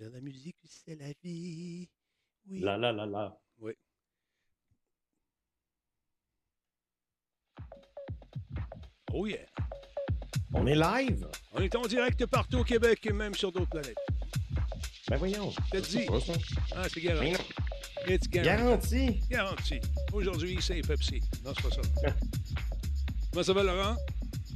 [0.00, 1.86] La musique, c'est la vie.
[2.48, 2.60] Oui.
[2.60, 3.38] La la la la.
[3.58, 3.72] Oui.
[9.12, 9.44] Oh yeah.
[10.54, 11.28] On est live?
[11.52, 13.98] On est en direct partout au Québec et même sur d'autres planètes.
[15.08, 15.52] Ben voyons.
[15.70, 16.06] T'as dit.
[16.06, 16.32] pas, ça.
[16.74, 17.32] Ah, c'est Mais garanti.
[17.32, 18.14] non.
[18.14, 19.20] It's garanti.
[19.20, 19.20] Garanti?
[19.28, 19.80] Garanti.
[20.14, 21.20] Aujourd'hui, c'est Pepsi.
[21.44, 22.14] Non, c'est pas ça.
[23.32, 23.96] Comment ça va, Laurent?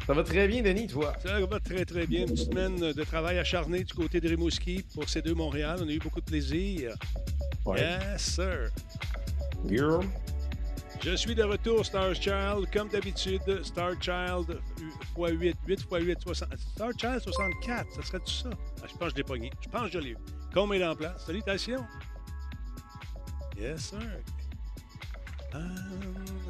[0.07, 1.15] Ça va très bien, Denis, toi?
[1.23, 2.27] Ça va très, très bien.
[2.27, 5.79] Une semaine de travail acharné du côté de Rimouski pour ces deux Montréal.
[5.83, 6.95] On a eu beaucoup de plaisir.
[7.75, 8.71] Yes, sir.
[9.67, 10.01] Yeah.
[11.03, 13.41] Je suis de retour, Star Child, comme d'habitude.
[13.63, 14.59] Star Child
[15.17, 16.49] x8, 8 x 8, 60.
[16.75, 18.51] Star Child 64, ça serait tout ça?
[18.83, 19.51] Ah, je pense que je l'ai pogné.
[19.63, 20.19] Je pense que je l'ai eu.
[20.53, 21.25] Comme est en place.
[21.25, 21.85] Salutations.
[23.59, 23.99] Yes, sir.
[25.55, 25.59] Ah,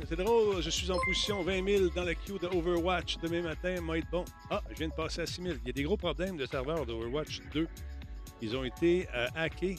[0.09, 3.77] c'est drôle, je suis en position 20 000 dans la queue de Overwatch demain matin,
[3.87, 4.25] va être bon.
[4.51, 5.55] Ah, je viens de passer à 6 000.
[5.63, 7.67] Il y a des gros problèmes de serveurs d'Overwatch 2.
[8.41, 9.77] Ils ont été euh, hackés.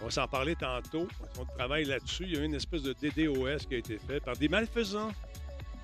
[0.00, 1.06] On va s'en parler tantôt.
[1.38, 2.24] On travaille là-dessus.
[2.24, 5.12] Il y a eu une espèce de DDoS qui a été fait par des malfaisants.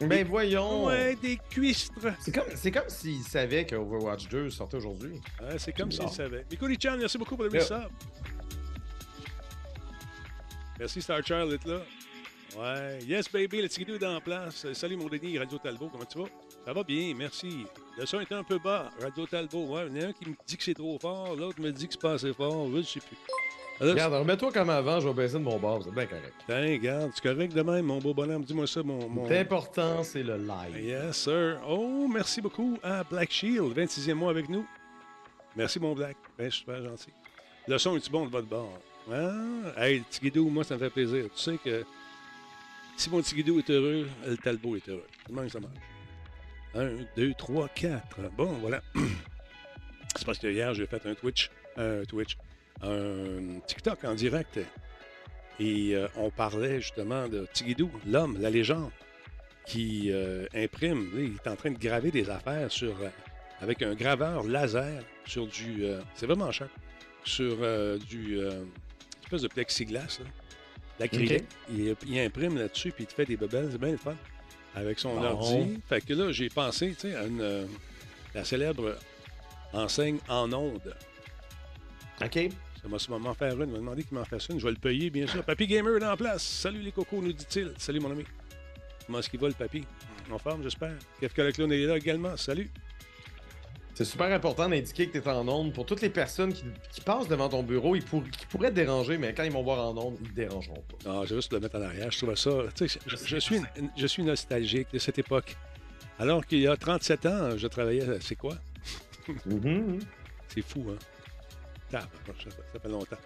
[0.01, 0.87] Ben voyons.
[0.87, 2.07] Ouais, des cuistres.
[2.20, 5.20] C'est comme, c'est comme s'ils savaient que Overwatch 2 sortait aujourd'hui.
[5.41, 6.45] Ouais, c'est comme s'ils savaient.
[6.51, 7.89] Mikuli-chan, merci beaucoup pour le resub.
[10.79, 11.81] Merci Starchild d'être là.
[12.57, 12.98] Ouais.
[13.07, 14.73] Yes, baby, le tigidou est en place.
[14.73, 16.29] Salut, mon Denis, Radio Talbot, comment tu vas?
[16.65, 17.67] Ça va bien, merci.
[17.98, 19.67] Le son est un peu bas, Radio Talbot.
[19.67, 21.70] Ouais, il y en a un qui me dit que c'est trop fort, l'autre me
[21.70, 22.69] dit que c'est pas assez fort.
[22.75, 23.17] Je sais plus.
[23.81, 26.35] Alors, Regarde, remets-toi comme avant, je vais baisser de mon bar, c'est bien correct.
[26.47, 28.45] Tiens, regarde, c'est correct de même, mon beau bonhomme.
[28.45, 29.09] Dis-moi ça, mon.
[29.09, 29.29] mon...
[29.29, 30.85] L'important, c'est le live.
[30.85, 31.61] Yes, sir.
[31.69, 34.67] Oh, merci beaucoup à Black Shield, 26e mois avec nous.
[35.55, 36.17] Merci, mon Black.
[36.37, 37.13] Ben, super gentil.
[37.69, 38.79] Le son est-tu bon de votre bord?
[39.11, 41.25] Ah, hey, Tigidou, moi, ça me fait plaisir.
[41.34, 41.84] Tu sais que
[42.97, 45.06] si mon Tigidou est heureux, le Talbot est heureux.
[45.27, 45.73] Que ça marche.
[46.75, 48.19] Un, deux, trois, quatre.
[48.36, 48.83] Bon, voilà.
[50.17, 52.36] C'est parce que hier, j'ai fait un Twitch, un Twitch,
[52.83, 54.59] un TikTok en direct.
[55.61, 58.91] Et euh, on parlait justement de Tigidou, l'homme, la légende,
[59.64, 61.08] qui euh, imprime.
[61.17, 63.08] il est en train de graver des affaires sur, euh,
[63.61, 65.85] avec un graveur laser sur du.
[66.14, 66.69] c'est vraiment cher.
[67.25, 67.57] Sur
[67.98, 68.39] du.
[69.28, 70.27] Espèce de plexiglas, là,
[70.98, 71.42] d'acrylique.
[71.42, 71.44] Ok.
[71.70, 73.68] Il, il imprime là-dessus, puis il te fait des bebelles.
[73.72, 74.16] C'est bien le fun.
[74.74, 75.22] Avec son Bon.
[75.24, 75.80] ordi.
[75.89, 77.40] Fait que là, j'ai pensé, tu sais, à une.
[77.40, 77.66] euh,
[78.34, 78.96] la célèbre
[79.72, 80.94] enseigne en ondes.
[82.22, 82.39] OK.
[82.83, 83.68] Ça m'a sûrement faire une.
[83.68, 84.58] Il m'a demandé qu'il m'en fasse une.
[84.61, 85.42] Je vais le payer, bien sûr.
[85.45, 86.42] Papy Gamer est en place.
[86.42, 87.72] Salut les cocos, nous dit-il.
[87.78, 88.24] Salut mon ami.
[89.06, 89.84] Comment est-ce qu'il va, le papy?
[90.30, 90.92] En forme, j'espère.
[91.22, 92.36] Le clown est là également.
[92.36, 92.70] Salut.
[93.98, 97.01] C'est super important d'indiquer que tu es en onde pour toutes les personnes qui, qui
[97.01, 99.85] passent devant ton bureau, ils pour- qui pourraient te déranger, mais quand ils vont voir
[99.89, 101.11] en onde, ils te dérangeront pas.
[101.11, 102.08] Ah, j'ai juste le mettre en arrière.
[102.13, 102.51] Je trouvais ça.
[102.81, 103.61] Je, je suis,
[103.97, 105.57] je suis nostalgique de cette époque.
[106.20, 108.08] Alors qu'il y a 37 ans, je travaillais.
[108.08, 108.55] à- C'est quoi?
[109.47, 109.98] Mhm.
[110.47, 110.97] C'est fou, hein?
[111.91, 112.07] Ça
[112.81, 113.17] fait longtemps.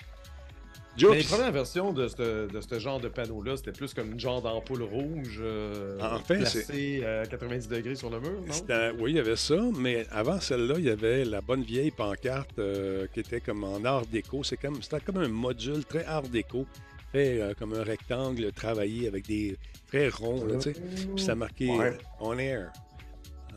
[0.96, 1.14] Jokes.
[1.16, 4.42] les premières versions de ce de ce genre de panneau-là, c'était plus comme une genre
[4.42, 8.52] d'ampoule rouge euh, En fait, placée à 90 degrés sur le mur, non?
[8.52, 11.90] C'était- Oui, il y avait ça, mais avant celle-là, il y avait la bonne vieille
[11.90, 14.44] pancarte euh, qui était comme en art déco.
[14.44, 16.66] C'est comme, c'était comme un module très art déco,
[17.10, 19.56] fait euh, comme un rectangle travaillé avec des
[19.88, 20.80] très ronds, là, tu sais.
[21.14, 21.96] Puis ça marqué Ouais.
[22.20, 22.70] On Air.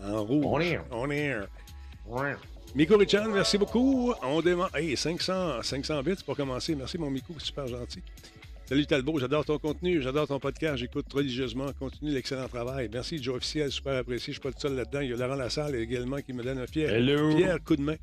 [0.04, 0.46] En rouge.
[0.46, 0.84] On air.
[0.92, 1.48] On Air.
[2.06, 2.34] Ouais.
[2.76, 4.14] Miko Richard, merci beaucoup.
[4.22, 4.76] On démarre.
[4.76, 6.76] Hey, 500, 500 bits pour commencer.
[6.76, 8.02] Merci, mon Miko, super gentil.
[8.68, 11.72] Salut Talbot, j'adore ton contenu, j'adore ton podcast, j'écoute religieusement.
[11.80, 12.90] Continue l'excellent travail.
[12.92, 14.34] Merci, Joe Officiel, super apprécié.
[14.34, 15.02] Je suis pas tout seul là-dedans.
[15.02, 17.38] Il y a Laurent Lassalle également qui me donne un fier, Hello.
[17.38, 17.96] fier coup de main.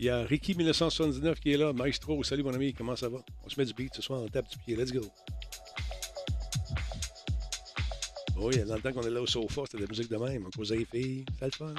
[0.00, 1.72] Il y a Ricky 1979 qui est là.
[1.72, 3.18] Maestro, salut mon ami, comment ça va?
[3.44, 4.74] On se met du beat ce soir, on tape du pied.
[4.74, 5.02] Let's go.
[8.38, 10.46] Oui, dans le temps qu'on est là au sofa, c'était de la musique de même.
[10.46, 11.26] On causait les filles.
[11.34, 11.74] C'était le fun.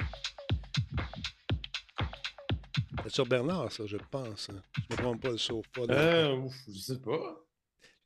[3.04, 4.50] C'est sur Bernard, ça, je pense.
[4.50, 4.62] hein.
[4.90, 5.68] Je me trompe pas, le sofa.
[5.88, 5.94] là.
[5.94, 7.36] Euh, ouf, je sais pas.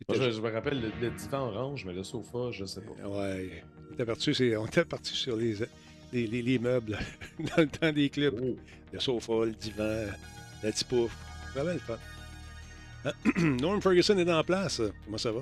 [0.08, 3.08] Moi, je, je me rappelle le, le divan orange, mais le sofa, je sais pas.
[3.08, 3.62] Ouais.
[3.90, 5.54] On était parti, on était parti sur les,
[6.12, 6.98] les, les- les meubles
[7.38, 8.38] dans le temps des clubs.
[8.42, 8.56] Oh.
[8.92, 10.06] Le sofa, le divan,
[10.62, 11.14] la petite pouf.
[11.54, 11.98] Vraiment le fun.
[13.04, 14.81] Ah, Norm Ferguson est en place.
[15.04, 15.40] Comment ça va?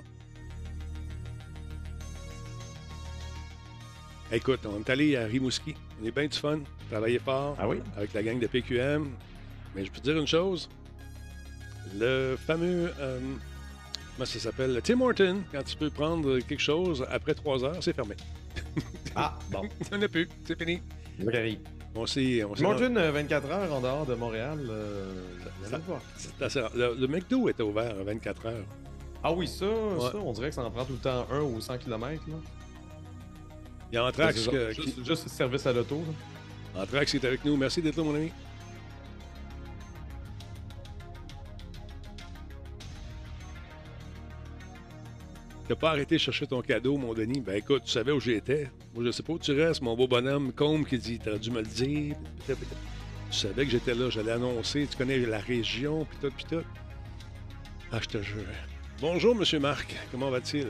[4.33, 5.75] Écoute, on est allé à Rimouski.
[6.03, 6.61] On est bien du fun.
[6.91, 7.79] Travaillé fort Ah oui?
[7.97, 9.11] avec la gang de PQM.
[9.75, 10.69] Mais je peux te dire une chose.
[11.99, 12.93] Le fameux.
[12.99, 13.19] euh,
[14.17, 14.75] comment ça s'appelle?
[14.75, 18.15] Le Tim Horton, quand tu peux prendre quelque chose après trois heures, c'est fermé.
[19.17, 19.63] Ah, bon.
[19.93, 20.29] Il n'y en a plus.
[20.45, 20.81] C'est fini.
[21.33, 21.59] Arrive.
[21.95, 22.43] On s'est.
[22.43, 25.13] on Morton, euh, 24 heures en dehors de Montréal, euh,
[26.49, 26.69] Ça-.
[26.75, 28.65] Le, le McDo était ouvert à 24 heures.
[29.23, 29.67] Ah oui, ça,
[30.01, 32.21] ça, on dirait que ça en prend tout le temps un ou 100 km.
[32.27, 32.35] Là.
[33.93, 34.03] Il y a
[34.51, 36.03] que- juste, qui- juste service à l'auto.
[36.75, 36.83] là.
[36.83, 37.57] Anthrax est avec nous.
[37.57, 38.33] Merci d'être là, mon ami.
[45.67, 47.41] T'as pas arrêté de chercher ton cadeau, mon Denis?
[47.41, 48.71] Ben écoute, tu savais où j'étais.
[48.95, 51.51] Moi, je sais pas où tu restes, mon beau bonhomme Combe qui dit T'aurais dû
[51.51, 52.17] me le dire.
[52.47, 52.55] Tu
[53.31, 54.87] savais que j'étais là, j'allais annoncer.
[54.91, 56.65] Tu connais la région, puis tout, puis tout.
[57.91, 58.45] Ah, je te jure.
[59.01, 59.97] Bonjour, Monsieur Marc.
[60.13, 60.67] Comment va-t-il?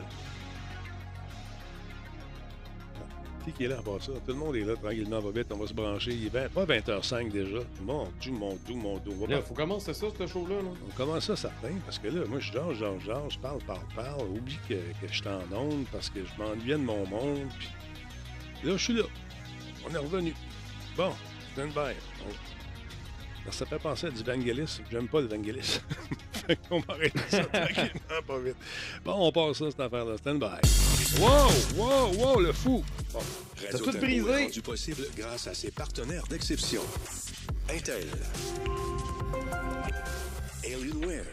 [3.44, 4.12] Qui qui est là à part ça?
[4.12, 6.12] Tout le monde est là, tranquillement, va vite, on va se brancher.
[6.12, 7.58] Il est pas 20h05 déjà.
[7.82, 10.56] Mon Dieu, mon Dieu, mon va Là, faut commencer ça, ce show-là.
[10.56, 10.70] Là.
[10.88, 13.86] on commence ça certain, parce que là, moi, je dors, je dors, je parle, parle,
[13.94, 14.22] parle.
[14.28, 17.48] Oublie que, que je suis en onde parce que je m'ennuyais de mon monde.
[18.60, 19.04] Puis là, je suis là.
[19.86, 20.32] On est revenu.
[20.96, 21.12] Bon,
[21.52, 21.94] stand by.
[22.26, 22.63] On-
[23.50, 24.80] Ça fait penser à du Vangelis.
[24.90, 25.80] J'aime pas le Vangelis.
[26.46, 28.56] fait qu'on va arrêter ça tranquillement, pas vite.
[29.04, 30.16] Bon, on passe ça, cette affaire-là.
[30.18, 31.20] Stand by.
[31.20, 32.84] Wow, wow, wow, le fou.
[33.12, 33.20] Bon,
[33.70, 34.44] T'as tout brisé.
[34.44, 36.82] rendu possible grâce à ses partenaires d'exception.
[37.70, 38.08] Intel.
[40.64, 41.24] Alienware.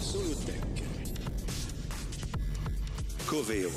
[0.00, 0.84] Solotech.
[3.26, 3.70] Coveo.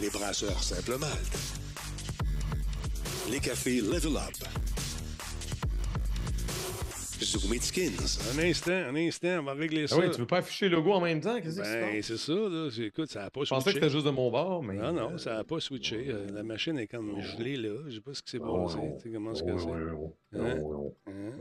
[0.00, 1.38] Les brasseurs Simple Malte.
[3.30, 4.48] Les cafés Level Up.
[7.22, 8.18] Zoomit Skins.
[8.34, 9.94] un instant, un instant, on va régler ça.
[9.96, 11.40] Ah oui, tu veux pas afficher le logo en même temps?
[11.40, 12.02] Qu'est-ce que ben, c'est?
[12.02, 12.68] c'est ça, là.
[12.70, 13.80] C'est- Écoute, ça n'a pas Je pensais que switché.
[13.80, 14.74] c'était juste de mon bord, mais.
[14.74, 16.06] Non, non, euh, ça n'a pas switché.
[16.08, 17.84] Euh, La machine est comme gelée, là.
[17.88, 18.78] Je sais pas ce qui s'est Oh, passé.
[18.82, 19.66] oh, Tu sais comment oh, que c'est?
[19.70, 21.38] oh, oh, Hein?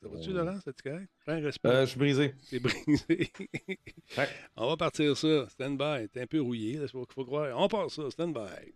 [0.00, 0.58] Ça va-tu, Laurent?
[0.64, 1.08] C'est correct?
[1.26, 1.68] Prends un respect.
[1.68, 2.34] Euh, je suis brisé.
[2.42, 3.32] C'est brisé.
[4.16, 4.28] Ouais.
[4.56, 5.48] On va partir ça.
[5.48, 6.08] Stand by.
[6.08, 6.86] T'es un peu rouillé, là.
[6.86, 7.52] C'est pas qu'il faut croire.
[7.60, 8.08] On part ça.
[8.10, 8.72] Stand by.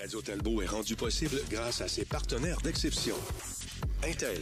[0.00, 3.16] Radio Talbot est rendu possible grâce à ses partenaires d'exception.
[4.02, 4.40] Intel.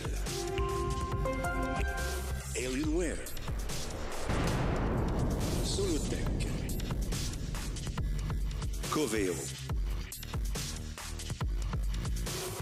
[2.57, 3.17] Alienware.
[5.65, 6.47] Solotech.
[8.93, 9.35] Coveo.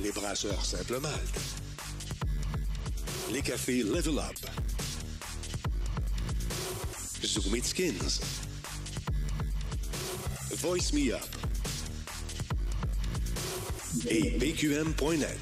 [0.03, 1.41] Les brasseurs Simple Malte.
[3.31, 4.51] Les cafés Level Up.
[7.23, 8.21] Zoomit Skins.
[10.51, 11.46] Voice Me Up.
[14.09, 15.39] Et PQM.net.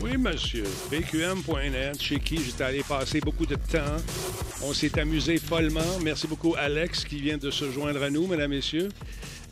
[0.00, 0.64] Oui, monsieur.
[0.90, 3.96] BQM.net, chez qui j'étais allé passer beaucoup de temps.
[4.64, 5.80] On s'est amusé follement.
[6.02, 8.88] Merci beaucoup, Alex, qui vient de se joindre à nous, mesdames, messieurs.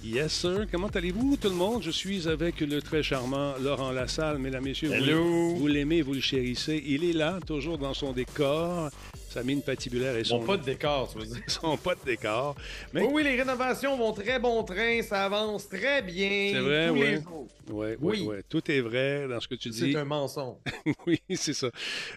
[0.03, 0.67] Yes, sir.
[0.73, 1.83] Comment allez-vous, tout le monde?
[1.83, 4.89] Je suis avec le très charmant Laurent Lassalle, mesdames, messieurs.
[4.89, 5.55] Vous- Hello.
[5.57, 6.83] Vous l'aimez, vous le chérissez.
[6.87, 8.91] Il est là, toujours dans son décor,
[9.31, 11.43] sa mine patibulaire et son, Mon pas de décor, tu veux dire.
[11.47, 12.57] son pas de décor.
[12.93, 16.51] Mais Oui, oui, les rénovations vont très bon train, ça avance très bien.
[16.53, 17.11] C'est vrai, tous ouais.
[17.17, 17.47] les jours.
[17.71, 18.23] Ouais, Oui.
[18.27, 18.43] ouais.
[18.49, 19.93] Tout est vrai dans ce que tu dis.
[19.93, 20.57] C'est un mensonge.
[21.07, 21.69] oui, c'est ça.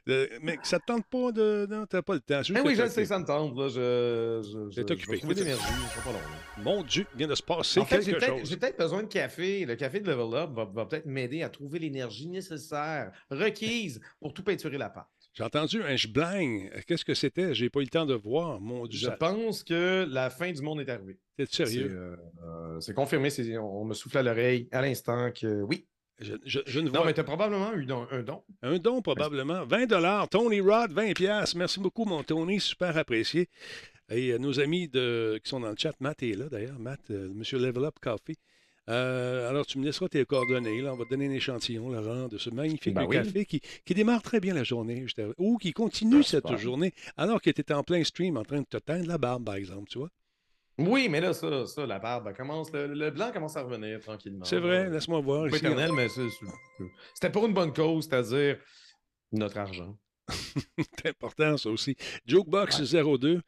[0.10, 1.68] Euh, mais ça te tente pas de.
[1.70, 2.42] Non, t'as pas le temps.
[2.42, 3.56] Juste Ah oui, que je sais, ça me tente.
[3.56, 3.68] Là.
[3.68, 5.34] Je, je, je, T'es je occupé.
[5.34, 6.20] vais pas long.
[6.64, 8.50] Mon Dieu, il vient de se passer En fait, j'ai quelque peut-être chose.
[8.50, 9.66] j'ai peut-être besoin de café.
[9.66, 14.34] Le café de Level Up va, va peut-être m'aider à trouver l'énergie nécessaire, requise pour
[14.34, 15.06] tout peinturer la pâte.
[15.34, 16.70] J'ai entendu un bling.
[16.86, 17.56] Qu'est-ce que c'était?
[17.56, 18.60] J'ai pas eu le temps de voir.
[18.62, 21.18] Mon Dieu, Je pense que la fin du monde est arrivée.
[21.36, 21.90] t'es C'est sérieux?
[21.92, 23.30] euh, euh, c'est confirmé.
[23.60, 25.88] On, me souffle à l'oreille à l'instant que oui.
[26.20, 28.44] Je, je- je ne Non, vois mais tu as probablement eu don- un don.
[28.62, 29.66] un don probablement.
[29.66, 31.56] 20 Tony Rod, 20 pièces.
[31.56, 32.60] Merci beaucoup, mon Tony.
[32.60, 33.50] Super apprécié.
[34.12, 36.78] Et euh, nos amis de, qui sont dans le chat, Matt est là d'ailleurs.
[36.78, 38.38] Matt, euh, Monsieur Level Up Coffee.
[38.90, 40.82] Euh, alors, tu me laisseras tes coordonnées.
[40.82, 40.94] Là.
[40.94, 43.16] On va te donner un échantillon, Laurent, de ce magnifique Ben oui.
[43.16, 45.06] café qui, qui démarre très bien la journée.
[45.38, 48.60] Ou qui continue Ah, cette journée alors que tu étais en plein stream en train
[48.60, 50.10] de te teindre la barbe, par exemple, tu vois.
[50.80, 52.72] Oui, mais là, ça, ça la barbe commence.
[52.74, 54.44] Le, le blanc commence à revenir tranquillement.
[54.44, 55.48] C'est vrai, laisse-moi voir.
[55.50, 56.08] Pas éternel, mais
[57.14, 58.58] c'était pour une bonne cause, c'est-à-dire
[59.32, 59.98] notre argent.
[60.98, 61.96] C'est important, ça aussi.
[62.26, 63.42] Jokebox 02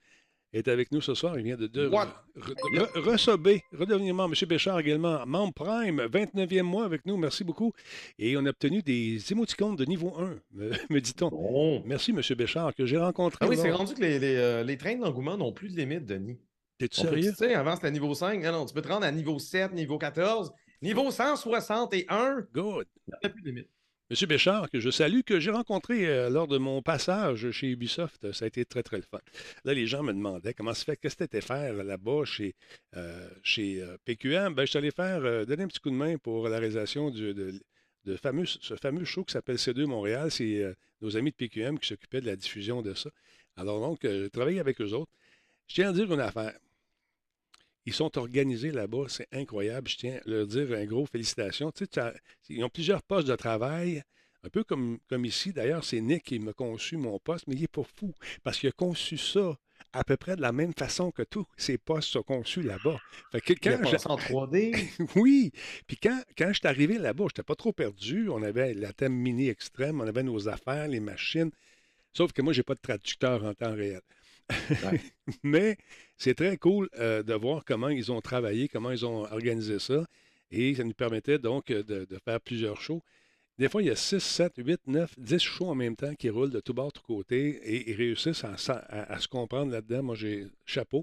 [0.57, 1.37] est avec nous ce soir.
[1.37, 2.07] Il vient de, de, re-
[2.37, 4.35] re- redevenir membre.
[4.41, 4.47] M.
[4.47, 7.17] Béchard également, membre Prime, 29e mois avec nous.
[7.17, 7.73] Merci beaucoup.
[8.19, 11.29] Et on a obtenu des émoticônes de niveau 1, me, me dit-on.
[11.29, 11.83] Bon.
[11.85, 12.21] Merci, M.
[12.37, 13.39] Béchard, que j'ai rencontré.
[13.41, 16.05] Ah oui, c'est rendu que les, les, euh, les trains d'engouement n'ont plus de limite,
[16.05, 16.37] Denis.
[16.77, 17.31] T'es-tu sérieux?
[17.31, 18.41] Tu sais, avant, c'était niveau 5.
[18.43, 22.47] Non, non, tu peux te rendre à niveau 7, niveau 14, niveau 161.
[22.53, 22.85] Good.
[23.07, 23.69] Il n'y a plus de limite.
[24.11, 24.27] M.
[24.27, 28.31] Béchard, que je salue, que j'ai rencontré euh, lors de mon passage chez Ubisoft.
[28.33, 29.17] Ça a été très, très le fun.
[29.63, 32.53] Là, les gens me demandaient comment se fait, qu'est-ce que tu faire là-bas chez,
[32.95, 34.53] euh, chez euh, PQM.
[34.53, 37.59] Ben, je suis allé faire, donner un petit coup de main pour la réalisation de,
[38.05, 40.29] ce fameux show qui s'appelle C2 Montréal.
[40.29, 40.63] C'est
[41.01, 43.09] nos amis de PQM qui s'occupaient de la diffusion de ça.
[43.55, 45.11] Alors donc, j'ai travaillé avec eux autres.
[45.67, 46.53] Je tiens à dire une affaire.
[47.85, 49.87] Ils sont organisés là-bas, c'est incroyable.
[49.87, 51.71] Je tiens à leur dire un gros félicitations.
[51.71, 52.13] Tu sais,
[52.49, 54.01] ils ont plusieurs postes de travail,
[54.43, 55.53] un peu comme, comme ici.
[55.53, 58.13] D'ailleurs, c'est Nick qui m'a conçu mon poste, mais il n'est pas fou
[58.43, 59.57] parce qu'il a conçu ça
[59.93, 62.99] à peu près de la même façon que tous ces postes sont conçus là-bas.
[63.31, 64.89] Fait que Il a quand pensé en 3D.
[65.15, 65.51] oui.
[65.87, 68.29] Puis quand, quand je suis arrivé là-bas, je n'étais pas trop perdu.
[68.29, 71.51] On avait la thème mini extrême, on avait nos affaires, les machines.
[72.13, 74.01] Sauf que moi, j'ai pas de traducteur en temps réel.
[75.43, 75.77] Mais
[76.17, 80.05] c'est très cool euh, de voir comment ils ont travaillé, comment ils ont organisé ça.
[80.51, 83.01] Et ça nous permettait donc euh, de, faire plusieurs shows.
[83.57, 86.29] Des fois, il y a 6, 7, 8, 9, 10 shows en même temps qui
[86.29, 90.03] roulent de tout bord, de tout côté et ils réussissent à, se comprendre là-dedans.
[90.03, 91.01] Moi, j'ai chapeau.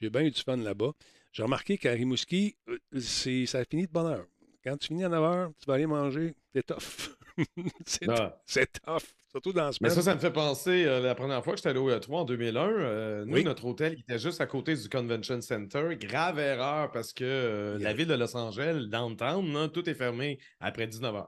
[0.00, 0.92] J'ai bien eu du fun là-bas.
[1.32, 4.26] J'ai remarqué qu'à Rimouski, euh, ça finit de bonne heure.
[4.64, 7.16] Quand tu finis à 9 heures, tu vas aller manger, c'est tough.
[7.86, 8.40] c'est Ah.
[8.46, 11.52] c'est tough, surtout dans ce Mais ça, ça me fait penser, euh, la première fois
[11.54, 13.44] que j'étais allé au E3 en 2001, euh, nous, Oui.
[13.44, 15.96] notre hôtel il était juste à côté du Convention Center.
[16.00, 17.88] Grave erreur parce que euh, Yeah.
[17.88, 21.26] la ville de Los Angeles, downtown, là, tout est fermé après 19h.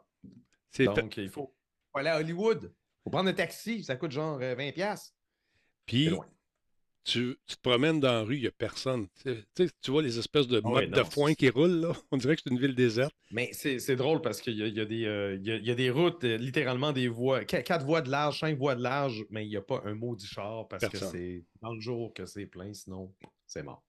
[0.70, 1.54] C'est fait- Donc, il faut,
[1.94, 2.72] aller à Hollywood.
[3.04, 4.72] faut prendre un taxi, ça coûte genre euh, 20$.
[4.72, 5.14] piastres.
[5.86, 6.10] Puis.
[7.04, 9.06] Tu, tu te promènes dans la rue, il n'y a personne.
[9.24, 11.92] Tu sais- vois les espèces de Ah mottes ouais, de foin qui roulent, là.
[12.10, 13.14] On dirait que c'est une ville déserte.
[13.30, 15.74] Mais c'est drôle parce qu'il y, a- y, euh, il y a- il y a
[15.74, 19.24] des routes, euh, littéralement des voies, qu- quatre voies de large, cinq voies de large,
[19.30, 21.10] mais il n'y a pas un maudit char parce Personne.
[21.12, 23.12] que c'est dans le jour que c'est plein, sinon
[23.46, 23.82] c'est mort.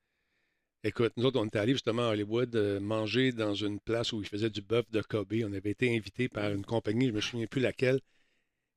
[0.84, 4.22] Écoute, nous autres, on est allés justement à Hollywood euh, manger dans une place où
[4.22, 5.34] ils faisaient du bœuf de Kobe.
[5.44, 8.00] On avait été invités par une compagnie, je ne me souviens plus laquelle.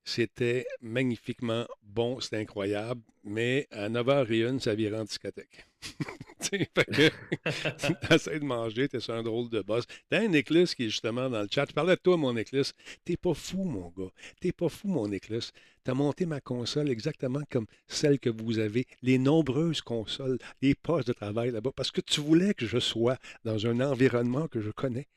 [0.09, 5.67] C'était magnifiquement bon, c'était incroyable, mais à 9h01, ça virait en discothèque.
[6.41, 9.85] Tu sais, fait que t'essaies de manger, t'es sur un drôle de boss.
[10.09, 11.67] T'as un écluse qui est justement dans le chat.
[11.69, 12.73] Je parlais de toi, mon écluse.
[13.05, 14.11] T'es pas fou, mon gars.
[14.41, 15.53] T'es pas fou, mon écluse.
[15.85, 21.09] T'as monté ma console exactement comme celle que vous avez, les nombreuses consoles, les postes
[21.09, 24.71] de travail là-bas, parce que tu voulais que je sois dans un environnement que je
[24.71, 25.09] connais.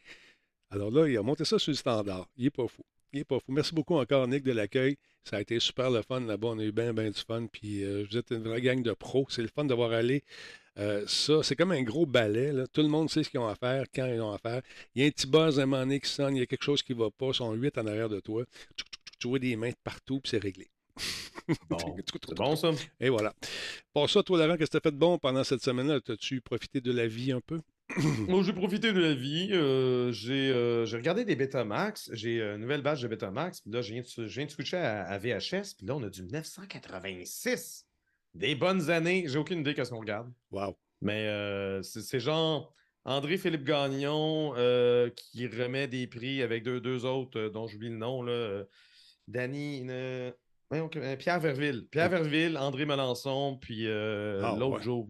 [0.69, 2.27] Alors là, il a monté ça sur le standard.
[2.35, 2.83] Il est pas fou.
[3.13, 3.51] Il est pas fou.
[3.51, 4.97] Merci beaucoup encore, Nick, de l'accueil.
[5.25, 6.49] Ça a été super le fun là-bas.
[6.49, 7.45] On a eu bien, bien du fun.
[7.51, 9.25] Puis euh, vous êtes une vraie gang de pros.
[9.29, 10.23] C'est le fun d'avoir allé.
[10.79, 12.53] Euh, ça, c'est comme un gros balai.
[12.53, 12.67] là.
[12.67, 14.61] Tout le monde sait ce qu'ils ont à faire, quand ils ont à faire.
[14.95, 16.45] Il y a un petit buzz à un moment donné qui sonne, il y a
[16.45, 18.45] quelque chose qui ne va pas, ils sont huit en arrière de toi.
[18.77, 20.67] Tu, tu- tu- tu vois des mains de partout, puis c'est réglé.
[21.69, 21.77] Bon,
[22.27, 22.71] c'est bon ça.
[22.99, 23.33] Et voilà.
[23.93, 25.99] Pour ça, toi, Laurent, qu'est-ce que tu as fait de bon pendant cette semaine-là?
[26.07, 27.59] As-tu profité de la vie un peu?
[28.27, 29.49] Moi, j'ai profité de la vie.
[29.51, 32.09] euh, j'ai euh, j'ai regardé des Betamax.
[32.13, 33.61] J'ai euh, une nouvelle badge de Betamax.
[33.61, 35.75] Puis là, je viens de, je viens de switcher à, à VHS.
[35.77, 37.85] Puis là, on a du 986.
[38.33, 39.25] Des bonnes années.
[39.27, 40.31] J'ai aucune idée qu'est-ce qu'on regarde.
[40.51, 40.77] Wow.
[41.01, 41.27] Mais
[41.83, 44.53] c'est c'est genre André-Philippe Gagnon
[45.15, 48.21] qui remet des prix avec deux, deux autres dont j'oublie le nom.
[48.21, 48.63] Là,
[49.27, 49.85] Danny.
[51.19, 51.87] Pierre Verville.
[51.91, 54.83] Pierre Verville, André Melançon, puis Ah, l'autre ouais.
[54.83, 55.05] Joe.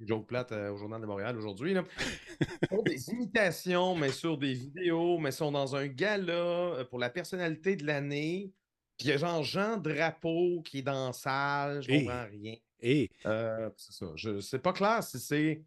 [0.00, 1.72] Joe Platt euh, au Journal de Montréal aujourd'hui.
[1.72, 1.82] Ils
[2.84, 7.76] des imitations, mais sur des vidéos, mais sont dans un gala euh, pour la personnalité
[7.76, 8.52] de l'année.
[8.96, 12.04] Puis il y a genre Jean Drapeau qui est dans la salle, je Hey.
[12.04, 12.54] comprends rien.
[12.80, 14.06] Et Euh, c'est ça.
[14.14, 15.62] Je c'est pas clair si c'est.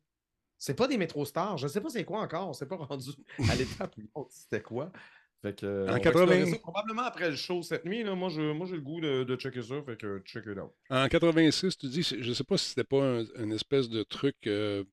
[0.58, 1.58] C'est pas des métro stars.
[1.58, 2.50] Je sais pas c'est quoi encore.
[2.50, 3.10] On s'est pas rendu
[3.50, 3.96] à l'étape
[4.30, 4.92] c'était quoi.
[5.42, 6.22] Fait que, euh, En on va 80.
[6.26, 8.04] explorer ça probablement après le show cette nuit.
[8.04, 9.82] Là, moi, je, moi, j'ai le goût de, de checker ça.
[9.84, 10.72] Fait que check it out.
[10.90, 14.04] en 86, tu dis, je ne sais pas si c'était pas un, une espèce de
[14.04, 14.36] truc.
[14.48, 14.84] euh,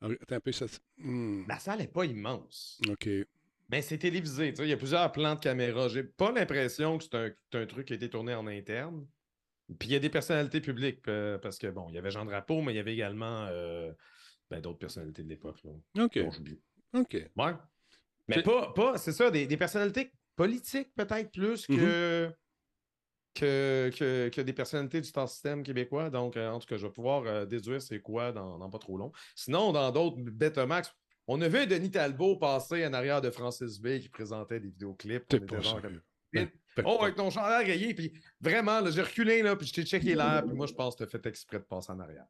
[0.00, 0.66] Attends un peu, ça.
[0.98, 2.80] hmm, La salle est pas immense.
[2.88, 3.08] OK.
[3.70, 4.50] Mais c'est télévisé.
[4.52, 5.88] tu sais, Il y a plusieurs plans de caméra.
[5.88, 9.06] J'ai pas l'impression que c'est un, truc qui a été tourné en interne.
[9.78, 11.06] Puis il y a des personnalités publiques.
[11.08, 13.92] euh, parce que, bon, il y avait Jean Drapeau, mais il y avait également euh,
[14.50, 15.56] ben, d'autres personnalités de l'époque.
[15.64, 16.18] là, OK.
[16.32, 16.60] j'oublie.
[16.94, 17.16] OK.
[17.36, 17.52] Ouais.
[18.28, 21.76] Mais pas, pas c'est ça, des, des personnalités politiques peut-être plus Mhm.
[21.76, 22.32] que,
[23.34, 26.10] que, que, que des personnalités du Star System québécois.
[26.10, 28.78] Donc, euh, en tout cas, je vais pouvoir euh, déduire c'est quoi dans, dans pas
[28.78, 29.12] trop long.
[29.34, 30.92] Sinon, dans d'autres Betamax,
[31.26, 35.26] on a vu Denis Talbot passer en arrière de Francis Bay qui présentait des vidéoclips.
[35.26, 35.80] T'es pas genre sérieux.
[35.80, 36.00] comme,
[36.32, 39.84] Ben, ben, Oh, avec ton chandail rayé, puis vraiment, j'ai reculé, là, puis je t'ai
[39.84, 42.26] checké l'air, puis moi, je pense que tu fait exprès de passer en arrière.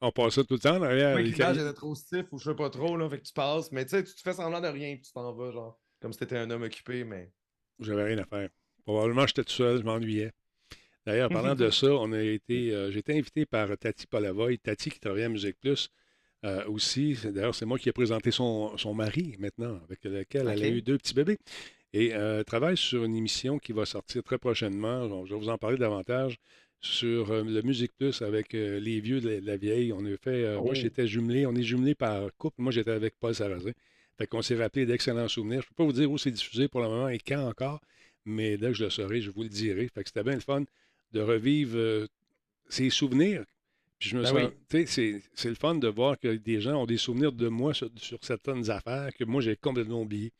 [0.00, 0.80] On passe ça tout le temps.
[0.80, 3.32] Oui, les l'image était trop stiff ou je sais pas trop, là, fait que tu
[3.32, 5.80] passes, mais tu sais, tu te fais semblant de rien, puis tu t'en vas, genre,
[6.00, 7.32] comme si t'étais un homme occupé, mais.
[7.80, 8.48] J'avais rien à faire.
[8.84, 10.32] Probablement, j'étais tout seul, je m'ennuyais.
[11.04, 14.90] D'ailleurs, parlant de ça, on a été, euh, j'ai été invité par Tati Polavoy, Tati
[14.90, 15.90] qui travaille à Musique Plus
[16.44, 17.18] euh, aussi.
[17.24, 20.82] D'ailleurs, c'est moi qui ai présenté son, son mari maintenant, avec lequel elle a eu
[20.82, 21.38] deux petits bébés.
[21.92, 25.08] Et euh, elle travaille sur une émission qui va sortir très prochainement.
[25.08, 26.38] Bon, je vais vous en parler davantage
[26.80, 29.92] sur euh, le Musique Plus avec euh, les vieux de la, de la vieille.
[29.92, 30.74] On a fait, euh, moi Oh.
[30.74, 32.56] j'étais jumelé, on est jumelé par couple.
[32.62, 33.72] Moi j'étais avec Paul Sarrazin.
[34.16, 35.62] Fait qu'on s'est rappelé d'excellents souvenirs.
[35.62, 37.80] Je ne peux pas vous dire où c'est diffusé pour le moment et quand encore,
[38.24, 39.88] mais dès que je le saurai, je vous le dirai.
[39.94, 40.64] Fait que c'était bien le fun
[41.12, 42.06] de revivre
[42.68, 43.44] ces souvenirs.
[43.98, 44.86] Puis je me Ben oui.
[44.86, 47.90] c'est, c'est le fun de voir que des gens ont des souvenirs de moi sur,
[47.96, 50.32] sur certaines affaires que moi j'ai complètement oubliées.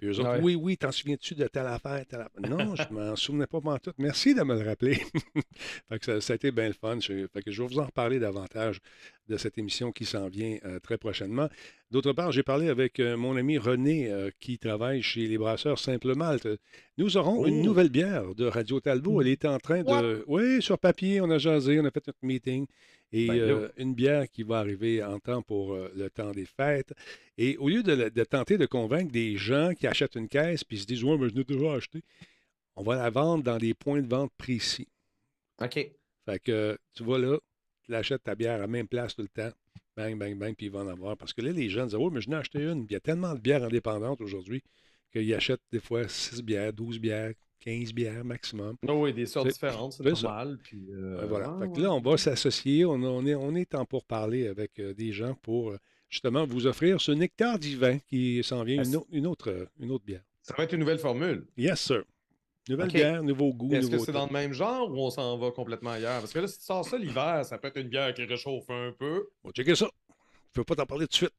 [0.00, 0.40] Puis eux autres, Ouais.
[0.42, 2.40] oui, oui, t'en souviens-tu de telle affaire, telle affaire?
[2.50, 3.92] Non, je m'en souvenais pas tout.
[3.98, 4.94] Merci de me le rappeler.
[5.88, 6.98] fait que ça, ça a été bien le fun.
[7.00, 8.80] Je, fait que je vais vous en reparler davantage
[9.28, 11.48] de cette émission qui s'en vient euh, très prochainement.
[11.90, 15.78] D'autre part, j'ai parlé avec euh, mon ami René euh, qui travaille chez les brasseurs
[15.78, 16.48] Simple Malte.
[16.96, 17.64] Nous aurons une Oh.
[17.64, 19.20] nouvelle bière de Radio Talbot.
[19.20, 20.24] Elle était en train de...
[20.26, 22.66] Oui, sur papier, on a jasé, on a fait notre meeting.
[23.12, 26.46] Et Ben euh, une bière qui va arriver en temps pour euh, le temps des
[26.46, 26.92] fêtes.
[27.38, 30.86] Et au lieu de, tenter de convaincre des gens qui achètent une caisse puis se
[30.86, 32.02] disent Ouais, mais je l'ai déjà acheté,
[32.76, 34.88] on va la vendre dans des points de vente précis.
[35.60, 35.74] OK.
[35.74, 37.38] Fait que tu vas là,
[37.84, 39.52] tu l'achètes ta bière à la même place tout le temps.
[39.96, 41.16] Bang, bang, bang, puis ils vont en avoir.
[41.16, 42.84] Parce que là, les jeunes disent Ouais, mais je n'ai acheté une.
[42.84, 44.62] Il y a tellement de bières indépendantes aujourd'hui
[45.12, 48.76] qu'ils achètent des fois 6 bières, 12 bières, 15 bières maximum.
[48.88, 50.58] Oh, oui, des sortes différentes, c'est normal.
[50.62, 51.56] Puis, euh, voilà.
[51.60, 52.84] Fait que là, on va s'associer.
[52.84, 56.66] On, on est, on est en pourparler avec euh, des gens pour euh, justement vous
[56.66, 60.22] offrir ce nectar divin qui s'en vient, Ah, une, une, autre, une autre bière.
[60.42, 61.46] Ça va être une nouvelle formule.
[61.56, 62.02] Yes, sir.
[62.68, 65.50] Nouvelle bière, nouveau goût, Est-ce que c'est dans le même genre ou on s'en va
[65.50, 66.20] complètement ailleurs?
[66.20, 68.68] Parce que là, si tu sors ça l'hiver, ça peut être une bière qui réchauffe
[68.70, 69.28] un peu.
[69.42, 69.88] On va checker ça.
[70.54, 71.32] Je ne peux pas t'en parler tout de suite.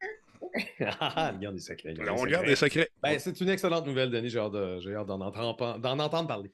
[1.00, 1.93] Ah, regarde les secrets.
[2.10, 2.89] On regarde les secrets.
[3.01, 4.29] Ben, c'est une excellente nouvelle, Denis.
[4.29, 5.55] J'ai hâte de- j'ai hâte d'en entendre,
[6.27, 6.51] parler.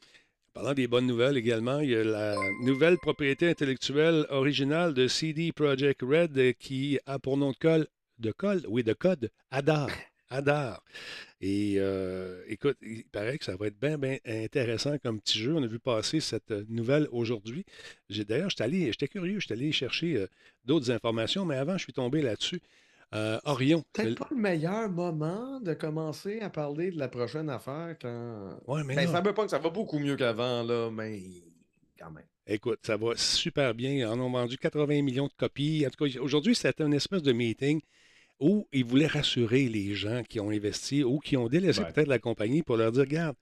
[0.54, 5.52] Parlant des bonnes nouvelles également, il y a la nouvelle propriété intellectuelle originale de CD
[5.52, 7.88] Projekt Red qui a pour nom de code,
[8.20, 8.34] de
[8.68, 9.90] oui, de code, Adar.
[10.30, 10.84] Adar.
[11.40, 15.54] Et euh, écoute, il paraît que ça va être bien, bien intéressant comme petit jeu.
[15.56, 17.64] On a vu passer cette nouvelle aujourd'hui.
[18.10, 20.28] J'ai d'ailleurs, j'étais allé- j'étais curieux, j'étais allé chercher euh,
[20.66, 22.60] d'autres informations, mais avant, je suis tombé là-dessus.
[23.16, 23.84] Euh, Orion.
[23.94, 28.60] Peut-être le- pas le meilleur moment de commencer à parler de la prochaine affaire quand.
[28.68, 31.22] Ouais, mais Ben, ça veut pas que ça va beaucoup mieux qu'avant, là, mais
[31.98, 32.26] quand même.
[32.46, 33.92] Écoute, ça va super bien.
[33.92, 35.86] Ils en ont vendu 80 millions de copies.
[35.88, 37.82] En tout cas, aujourd'hui, c'était une espèce de meeting
[38.40, 41.92] où ils voulaient rassurer les gens qui ont investi ou qui ont délaissé Ouais.
[41.92, 43.36] peut-être la compagnie pour leur dire Regarde,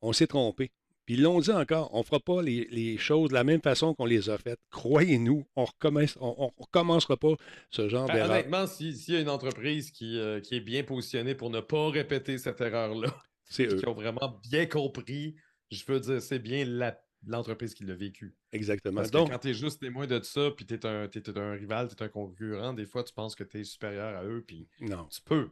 [0.00, 0.70] on s'est trompé.
[1.06, 3.60] Puis ils l'ont dit encore, on ne fera pas les, les choses de la même
[3.60, 4.60] façon qu'on les a faites.
[4.70, 7.34] Croyez-nous, on on recommencera pas
[7.70, 8.30] ce genre Ben, d'erreur.
[8.30, 11.60] honnêtement, si- s'il y a une entreprise qui, euh, qui est bien positionnée pour ne
[11.60, 13.08] pas répéter cette erreur-là,
[13.44, 15.36] C'est eux, qui ont vraiment bien compris,
[15.70, 18.34] je veux dire, c'est bien la- l'entreprise qui l'a vécu.
[18.52, 18.96] exactement.
[18.96, 21.52] Parce Donc, que quand tu es juste témoin de ça, puis tu es, un un
[21.52, 24.42] rival, tu es un concurrent, des fois, tu penses que tu es supérieur à eux,
[24.46, 25.06] puis non.
[25.10, 25.48] tu peux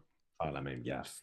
[0.50, 1.22] la même gaffe.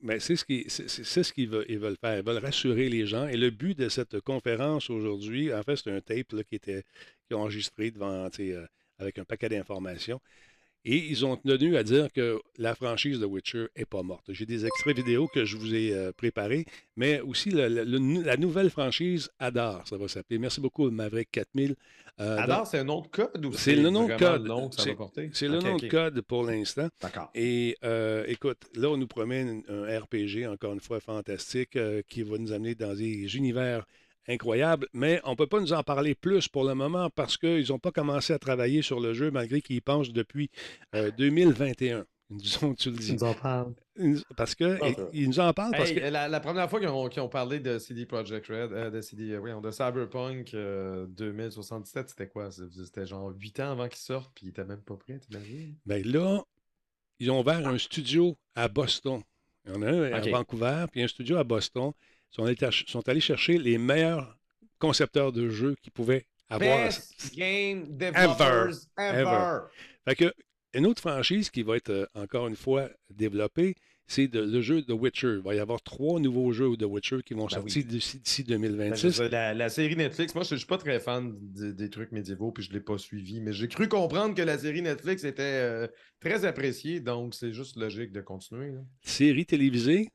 [0.00, 2.18] Mais, euh, c'est ce qu'ils ce veulent, ils veulent faire.
[2.18, 3.26] Ils veulent rassurer les gens.
[3.26, 6.84] Et le but de cette conférence aujourd'hui, en fait, c'est un tape là, qui était
[7.26, 8.66] qui enregistré devant, euh,
[8.98, 10.20] avec un paquet d'informations.
[10.84, 14.24] Et ils ont tenu à dire que la franchise de Witcher n'est pas morte.
[14.28, 16.64] J'ai des extraits vidéo que je vous ai euh, préparés,
[16.96, 20.38] mais aussi le- le- le- la nouvelle franchise Adar, ça va s'appeler.
[20.38, 21.74] Merci beaucoup, Maverick 4000.
[22.20, 24.42] Euh, Adore, c'est un nom de code ou C'est le nom de code.
[24.42, 25.30] le nom que ça C'est- va porter?
[25.34, 26.88] C'est le nom de code pour l'instant.
[27.02, 27.30] D'accord.
[27.34, 32.02] Et euh, écoute, là, on nous promet un, un RPG, encore une fois, fantastique, euh,
[32.08, 33.84] qui va nous amener dans des univers
[34.28, 37.68] incroyables, mais on ne peut pas nous en parler plus pour le moment parce qu'ils
[37.70, 40.50] n'ont pas commencé à travailler sur le jeu malgré qu'ils y pensent depuis
[40.94, 42.04] euh, 2021.
[42.30, 43.16] Ils nous ont, tu le dis.
[43.22, 43.74] en.
[43.98, 46.00] Ils nous- Parce que Ah, et- ils nous en parlent parce Hey, que.
[46.08, 49.00] la, la première fois qu'ils ont, qu'ils ont parlé de CD Projekt Red, euh, de
[49.00, 52.50] CD, euh, de Cyberpunk euh, 2077, c'était quoi?
[52.50, 55.74] C'était genre 8 ans avant qu'ils sortent, puis ils étaient même pas prêts, t'imagines?
[55.86, 56.42] Ben là,
[57.18, 59.22] ils ont ouvert un studio à Boston.
[59.66, 61.92] Il y en a un à Vancouver, puis un studio à Boston.
[62.30, 64.36] Sont allés, ach- sont allés chercher les meilleurs
[64.78, 66.84] concepteurs de jeux qu'ils pouvaient avoir.
[66.86, 69.20] Best game developers ever.
[69.20, 69.58] Ever.
[70.06, 70.32] Fait que
[70.74, 73.74] une autre franchise qui va être euh, encore une fois développée,
[74.06, 75.34] c'est de- le jeu The Witcher.
[75.38, 77.88] Il va y avoir trois nouveaux jeux de Witcher qui vont Ben sortir oui.
[77.88, 79.14] d'ici d'ici Ben, je veux 2026.
[79.20, 82.12] dire, la, la série Netflix, moi je ne suis pas très fan des, des trucs
[82.12, 85.24] médiévaux, puis je ne l'ai pas suivi, mais j'ai cru comprendre que la série Netflix
[85.24, 85.88] était euh,
[86.20, 88.70] très appréciée, donc c'est juste logique de continuer.
[88.72, 88.80] là.
[89.02, 90.08] Série télévisée,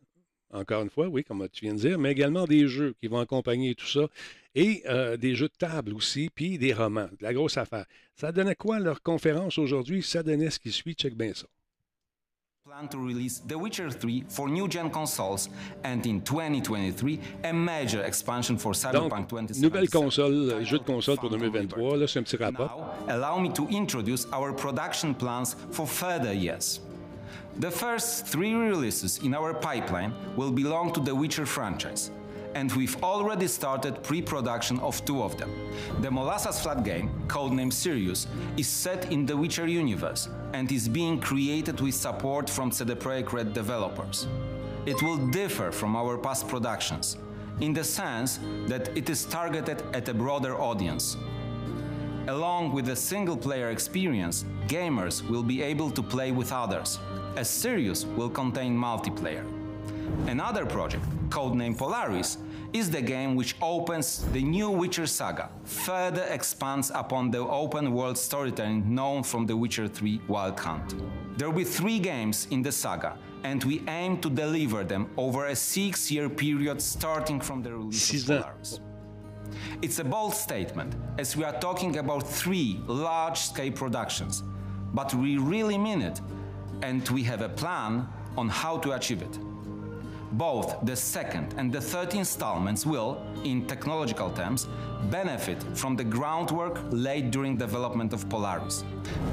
[0.53, 3.19] encore une fois, oui, comme tu viens de dire, mais également des jeux qui vont
[3.19, 4.07] accompagner tout ça.
[4.55, 7.09] Et euh, des jeux de table aussi, puis des romans.
[7.19, 7.85] De la grosse affaire.
[8.15, 10.03] Ça donnait quoi leur conférence aujourd'hui?
[10.03, 10.93] Ça donnait ce qui suit.
[10.93, 11.47] Check bien ça.
[12.65, 15.49] plan to release The Witcher 3 for new gen consoles
[15.83, 19.61] and in 2023 a major expansion for Cyberpunk 2077.
[19.61, 21.97] nouvelle console, jeu de console pour 2023.
[21.97, 22.95] Là, c'est un petit rapport.
[23.05, 26.79] Now, allow me to introduce our production plans for further years.
[27.57, 32.09] The first three releases in our pipeline will belong to the Witcher franchise,
[32.55, 35.51] and we've already started pre-production of two of them.
[36.01, 38.25] The Molasses Flat game, codenamed Sirius,
[38.57, 43.33] is set in the Witcher universe and is being created with support from CD Projekt
[43.33, 44.27] Red developers.
[44.87, 47.17] It will differ from our past productions,
[47.59, 51.17] in the sense that it is targeted at a broader audience.
[52.27, 56.97] Along with the single player experience, gamers will be able to play with others,
[57.35, 59.45] as Sirius will contain multiplayer.
[60.27, 62.37] Another project, codenamed Polaris,
[62.73, 68.17] is the game which opens the new Witcher saga, further expands upon the open world
[68.17, 70.95] storytelling known from The Witcher 3 Wild Hunt.
[71.37, 75.47] There will be three games in the saga, and we aim to deliver them over
[75.47, 78.41] a six year period starting from the release Six of.
[78.41, 78.79] Polaris.
[79.83, 84.43] It's a bold statement, as we are talking about three large scale productions,
[84.93, 86.21] but we really mean it,
[86.83, 89.39] and we have a plan on how to achieve it.
[90.33, 94.67] Both the second and the third installments will, in technological terms,
[95.09, 98.83] benefit from the groundwork laid during development of Polaris.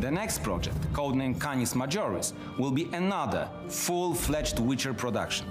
[0.01, 5.47] The next project, codenamed Canis Majoris, will be another full-fledged Witcher production.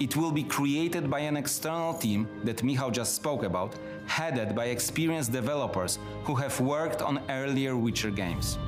[0.00, 3.74] It will be created by an external team that Michał just spoke about,
[4.06, 8.58] headed by experienced developers who have worked on earlier Witcher games.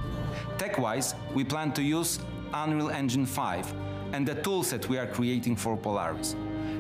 [0.59, 2.21] Tech-wise, we plan to use
[2.53, 3.75] Unreal Engine 5
[4.13, 6.35] and the toolset we are creating for Polaris.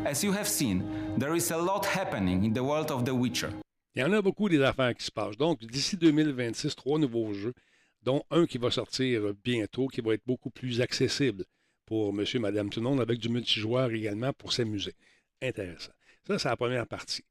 [0.05, 0.83] As you have seen,
[1.19, 3.53] there is a lot happening in the world of The Witcher.
[3.95, 5.37] Il y en a beaucoup des affaires qui se passent.
[5.37, 7.55] Donc, d'ici 2026, trois nouveaux jeux,
[8.03, 11.45] dont un qui va sortir bientôt, qui va être beaucoup plus accessible
[11.85, 14.95] pour monsieur, madame, tout le monde, avec du multijoueur également pour s'amuser.
[15.43, 15.93] Intéressant.
[16.27, 17.25] Ça, c'est la première partie.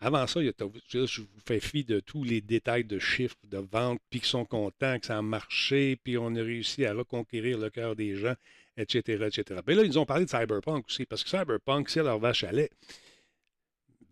[0.00, 0.52] Avant ça, il y a,
[0.88, 4.28] je je vous fais fi de tous les détails de chiffres, de ventes, puis qu'ils
[4.28, 8.14] sont contents, que ça a marché, puis on a réussi à reconquérir le cœur des
[8.14, 8.34] gens,
[8.76, 9.60] etc., etc.
[9.66, 12.52] Mais là, ils ont parlé de Cyberpunk aussi, parce que Cyberpunk, c'est leur vache à
[12.52, 12.70] lait.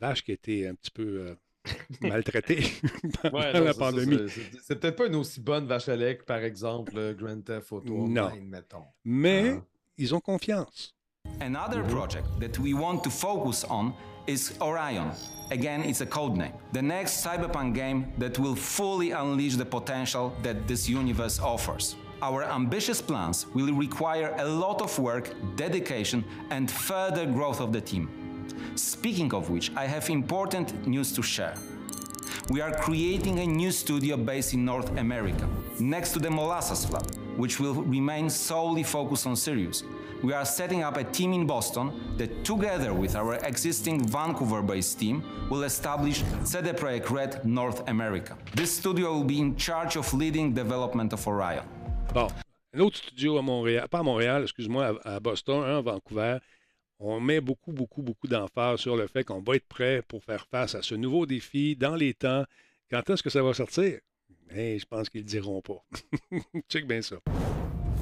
[0.00, 1.34] Vache qui a été un petit peu euh,
[2.00, 2.62] maltraitée
[3.22, 4.18] pendant Ouais, non, la pandémie.
[4.28, 7.72] c'est- peut-être pas une aussi bonne vache à lait que, par exemple, euh, Grand Theft
[7.72, 8.24] Auto Non.
[8.28, 8.84] Online, mettons.
[9.04, 9.64] Mais Ah.
[9.98, 10.94] ils ont confiance.
[11.40, 13.92] Another project that we want to focus on
[14.26, 15.10] is Orion.
[15.50, 16.52] Again, it's a code name.
[16.72, 21.96] The next cyberpunk game that will fully unleash the potential that this universe offers.
[22.22, 27.80] Our ambitious plans will require a lot of work, dedication, and further growth of the
[27.80, 28.08] team.
[28.76, 31.54] Speaking of which, I have important news to share.
[32.50, 37.06] We are creating a new studio based in North America, next to the Molasses Club,
[37.36, 39.82] which will remain solely focused on Sirius.
[40.22, 44.98] We are setting up a team in Boston that, together with our existing Vancouver based
[44.98, 48.36] team, will establish CD Projekt Red North America.
[48.54, 51.64] This studio will be in charge of leading development of Orion.
[52.14, 52.28] Bon,
[52.74, 56.38] un autre studio à Montréal, pas à Montréal, excuse-moi, à, Boston, un à Vancouver.
[56.98, 60.46] On met beaucoup, beaucoup, beaucoup d'emphase sur le fait qu'on va être prêt pour faire
[60.50, 62.44] face à ce nouveau défi dans les temps.
[62.90, 63.98] Quand est-ce que ça va sortir?
[64.54, 65.84] Eh, je pense qu'ils ne diront pas.
[66.68, 67.16] Check bien ça.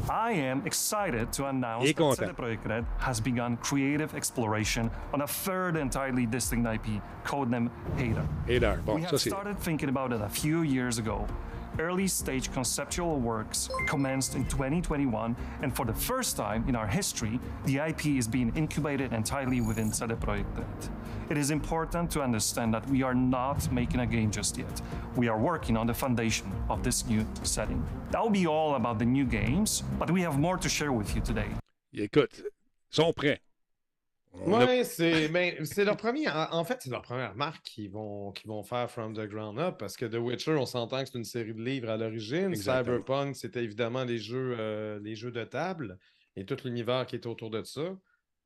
[0.08, 2.16] I am excited to announce that.
[2.16, 8.26] CD Projekt Red has begun creative exploration on a third entirely distinct IP, codenamed Hater.
[8.48, 11.26] Et là, bon, we have started thinking about it a few years ago.
[11.78, 17.40] Early stage conceptual works commenced in 2021, and for the first time in our history,
[17.64, 20.66] the IP is being incubated entirely within CD Projekt Red.
[21.30, 24.82] It is important to understand that we are not making a game just yet.
[25.16, 27.82] We are working on the foundation of this new setting.
[28.10, 31.14] That will be all about the new games, but we have more to share with
[31.14, 31.48] you today.
[31.94, 33.38] Écoute, ils sont prêts.
[34.34, 36.28] On a- Ouais, c'est ben, c'est leur premier.
[36.28, 39.58] En, en fait, c'est leur première marque qu'ils vont, qu'ils vont faire from the ground
[39.58, 42.48] up parce que The Witcher, on s'entend que c'est une série de livres à l'origine.
[42.50, 42.96] Exactement.
[42.98, 45.98] Cyberpunk, c'était évidemment les jeux, euh, les jeux de table
[46.36, 47.82] et tout l'univers qui est autour de ça.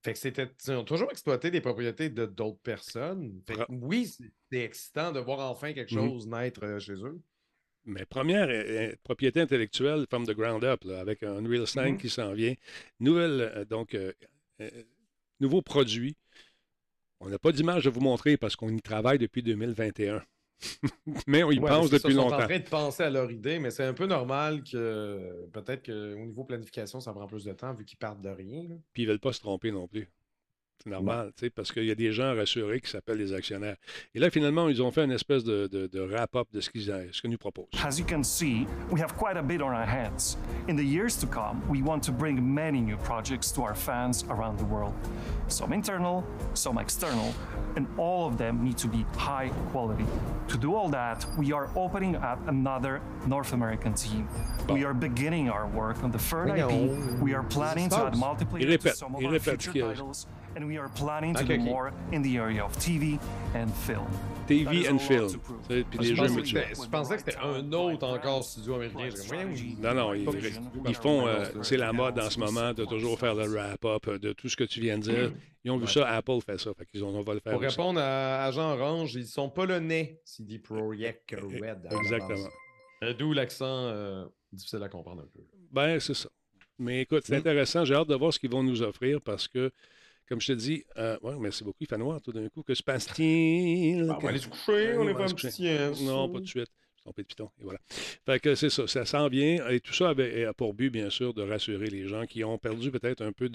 [0.06, 0.48] Fait que c'était.
[0.66, 3.42] Ils ont toujours exploité des propriétés de d'autres personnes.
[3.44, 6.00] Fait que Bra- oui, c'est excitant de voir enfin quelque Mhm.
[6.08, 7.20] chose naître euh, chez eux.
[7.84, 11.98] Mais première euh, propriété intellectuelle from the ground up, là, avec un Unreal 5 Mhm.
[11.98, 12.54] qui s'en vient.
[13.00, 14.12] Nouvelle, euh, donc, euh,
[14.60, 14.70] euh,
[15.40, 16.16] nouveau produit.
[17.18, 20.22] On n'a pas d'image à vous montrer parce qu'on y travaille depuis 2021.
[21.26, 22.36] Mais on y Ouais, pense ça, depuis ils sont longtemps.
[22.36, 26.24] en train de penser à leur idée, mais c'est un peu normal que peut-être qu'au
[26.24, 28.64] niveau planification, ça prend plus de temps vu qu'ils partent de rien.
[28.92, 30.08] Puis ils ne veulent pas se tromper non plus.
[30.84, 33.76] C'est normal, tu sais, parce qu'il y a des gens rassurés qui s'appellent les actionnaires.
[34.14, 36.82] Et là, finalement, ils ont fait une espèce de, de- de wrap-up de ce qu'ils
[37.12, 37.66] ce nous proposent.
[37.84, 40.36] As you can see, we have quite a bit on our hands.
[40.68, 44.24] In the years to come, we want to bring many new projects to our fans
[44.28, 44.92] around the world.
[45.48, 46.22] Some internal,
[46.54, 47.32] some external,
[47.76, 50.04] and all of them need to be high quality.
[50.48, 54.28] To do all that, we are opening up another North American team.
[54.68, 57.20] We are beginning our work on the third IP.
[57.20, 58.12] We are planning to add
[58.80, 60.26] to some of our future titles,
[60.56, 61.60] and we are planning to Ok, do ok.
[61.60, 63.18] more in the area of TV
[63.54, 64.06] and film.
[64.46, 65.28] TV and film.
[65.68, 68.74] Puis des jeux Je pensais que c'était- je pensais que c'était un autre encore studio
[68.76, 69.08] américain.
[69.80, 70.24] Non, non, ils,
[70.94, 71.26] font.
[71.26, 74.56] euh, c'est la mode en ce moment de toujours faire le wrap-up de tout ce
[74.56, 75.32] que tu viens de dire.
[75.64, 76.72] Ils ont vu ça, Apple fait ça.
[76.74, 77.68] Fait qu'ils ont, on va le faire Pour aussi.
[77.76, 81.86] répondre à Agent Orange, ils sont polonais, CD Projekt Red.
[81.90, 82.48] à la Exactement.
[83.02, 85.40] Euh, D'où l'accent euh, difficile à comprendre un peu.
[85.72, 86.28] Ben, c'est ça.
[86.78, 87.40] Mais écoute, c'est Mm.
[87.40, 87.84] intéressant.
[87.84, 89.70] J'ai hâte de voir ce qu'ils vont nous offrir parce que
[90.28, 91.78] comme je te dis, euh, ouais, merci beaucoup.
[91.80, 92.62] Il fait noir tout d'un coup.
[92.62, 94.04] Que se passe-t-il?
[94.06, 96.04] Ben, on va aller se coucher, on Ouais, est on pas un petit.
[96.04, 96.66] Non, pas de suite.
[96.68, 97.50] Je suis trompé de piton.
[97.60, 97.78] Et voilà.
[97.88, 98.86] Fait que c'est ça.
[98.86, 99.68] Ça s'en vient.
[99.68, 102.58] Et tout ça avait a pour but, bien sûr, de rassurer les gens qui ont
[102.58, 103.48] perdu peut-être un peu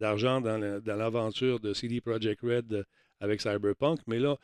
[0.00, 2.84] d'argent dans la- dans l'aventure de CD Projekt Red
[3.20, 4.00] avec Cyberpunk.
[4.06, 4.36] Mais là,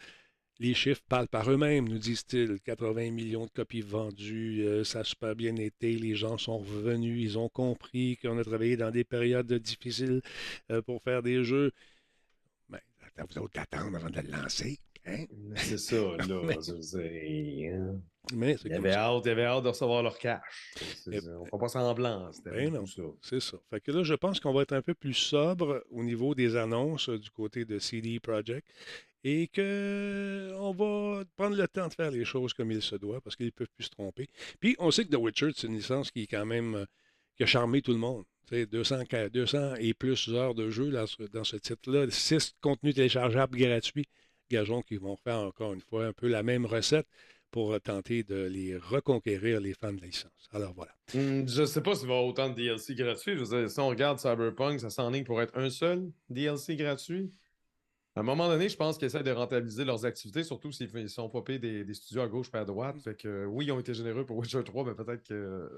[0.59, 2.61] les chiffres parlent par eux-mêmes, nous disent-ils.
[2.65, 7.21] 80 millions de copies vendues, euh, ça a super bien été, les gens sont revenus,
[7.23, 10.23] ils ont compris qu'on a travaillé dans des périodes difficiles
[10.71, 11.73] euh, pour faire des jeux.
[12.69, 14.79] Ben, attends, vous autres d'attendre avant de le lancer.
[15.07, 15.25] Hein?
[15.57, 15.97] C'est ça,
[16.29, 16.43] là.
[16.45, 16.57] Mais-
[17.69, 18.01] hein.
[18.35, 19.01] Mais avaient ça.
[19.11, 20.41] hâte, ils avaient hâte de recevoir leur cash.
[21.07, 22.33] On ne fait pas semblant.
[22.33, 22.85] C'était Ben non.
[23.21, 23.59] C'est ça.
[23.69, 26.57] Fait que là, je pense qu'on va être un peu plus sobre au niveau des
[26.57, 28.67] annonces euh, du côté de CD Projekt
[29.25, 33.37] et qu'on va prendre le temps de faire les choses comme il se doit parce
[33.37, 34.29] qu'ils ne peuvent plus se tromper.
[34.59, 36.85] Puis, on sait que The Witcher, c'est une licence qui est quand même euh,
[37.37, 38.25] qui a charmé tout le monde.
[38.49, 42.07] Tu sais, 200, ca- 200 et plus heures de jeu dans ce, dans ce titre-là,
[42.11, 44.07] 6 contenus téléchargeables gratuits.
[44.55, 47.07] Gageons qu'ils vont faire encore une fois un peu la même recette
[47.51, 50.49] pour tenter de les reconquérir, les fans de la licence.
[50.53, 50.93] Alors voilà.
[51.15, 53.37] Hum, je sais pas s'il va y avoir autant de DLC gratuits.
[53.37, 57.31] Je veux dire, si on regarde Cyberpunk, ça s'enligne pour être un seul DLC gratuit.
[58.17, 61.11] À un moment donné, je pense qu'ils essaient de rentabiliser leurs activités, surtout s'ils ils
[61.11, 63.01] sont popés des, des studios à gauche et à droite.
[63.01, 65.69] Fait que oui, ils ont été généreux pour Witcher 3, mais peut-être que.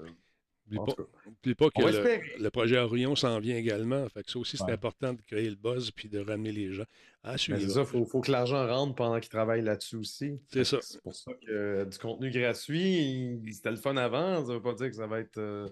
[0.69, 4.07] N'oublie pas, pas que le, projet Orion s'en vient également.
[4.09, 4.71] Fait que ça aussi, c'est Ouais.
[4.73, 6.83] important de créer le buzz puis de ramener les gens
[7.23, 7.59] à Mais suivre.
[7.61, 10.39] c'est ça, il faut, faut que l'argent rentre pendant qu'ils travaillent là-dessus aussi.
[10.51, 10.79] C'est ça.
[10.81, 14.61] C'est pour ça que euh, du contenu gratuit, il- c'était le fun avant, ça veut
[14.61, 15.67] pas dire que ça va être euh,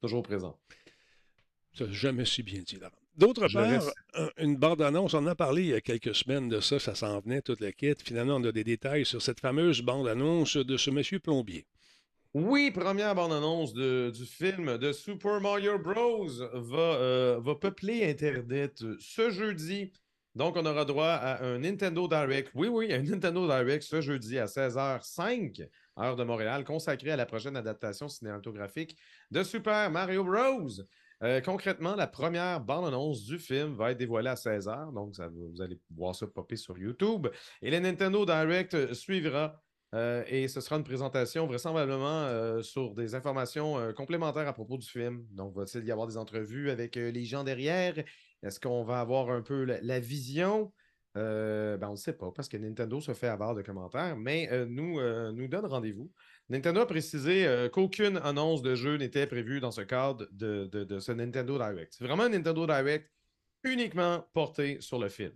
[0.00, 0.58] toujours présent.
[1.74, 2.92] Ça, jamais si bien dit, Laurent.
[3.16, 3.82] D'autre part,
[4.36, 7.18] une bande-annonce, on en a parlé il y a quelques semaines de ça, ça s'en
[7.20, 8.02] venait, toute la quête.
[8.02, 11.64] Finalement, on a des détails sur cette fameuse bande-annonce de ce monsieur plombier.
[12.34, 16.26] Oui, première bande-annonce de- du film de Super Mario Bros.
[16.52, 19.92] va, euh, va peupler Internet ce jeudi.
[20.34, 22.50] Donc, on aura droit à un Nintendo Direct.
[22.54, 25.62] Oui, oui, un Nintendo Direct ce jeudi à 16h05,
[25.98, 28.98] heure de Montréal, consacré à la prochaine adaptation cinématographique
[29.30, 30.68] de Super Mario Bros.
[31.22, 34.92] Euh, concrètement, la première bande-annonce du film va être dévoilée à 16h.
[34.92, 37.28] Donc, vous allez voir ça popper sur YouTube.
[37.62, 39.62] Et le Nintendo Direct suivra
[39.94, 44.76] euh, et ce sera une présentation vraisemblablement euh, sur des informations euh, complémentaires à propos
[44.76, 45.24] du film.
[45.30, 47.94] Donc, va-t-il y avoir des entrevues avec les gens derrière?
[48.42, 50.72] Est-ce qu'on va avoir un peu la, vision?
[51.14, 55.00] Ben, on ne sait pas parce que Nintendo se fait avoir de commentaires, mais nous,
[55.32, 56.12] nous donne rendez-vous.
[56.50, 60.98] Nintendo a précisé qu'aucune annonce de jeu n'était prévue dans ce cadre de, de- de
[61.00, 61.94] ce Nintendo Direct.
[61.96, 63.10] C'est vraiment un Nintendo Direct
[63.64, 65.32] uniquement porté sur le film.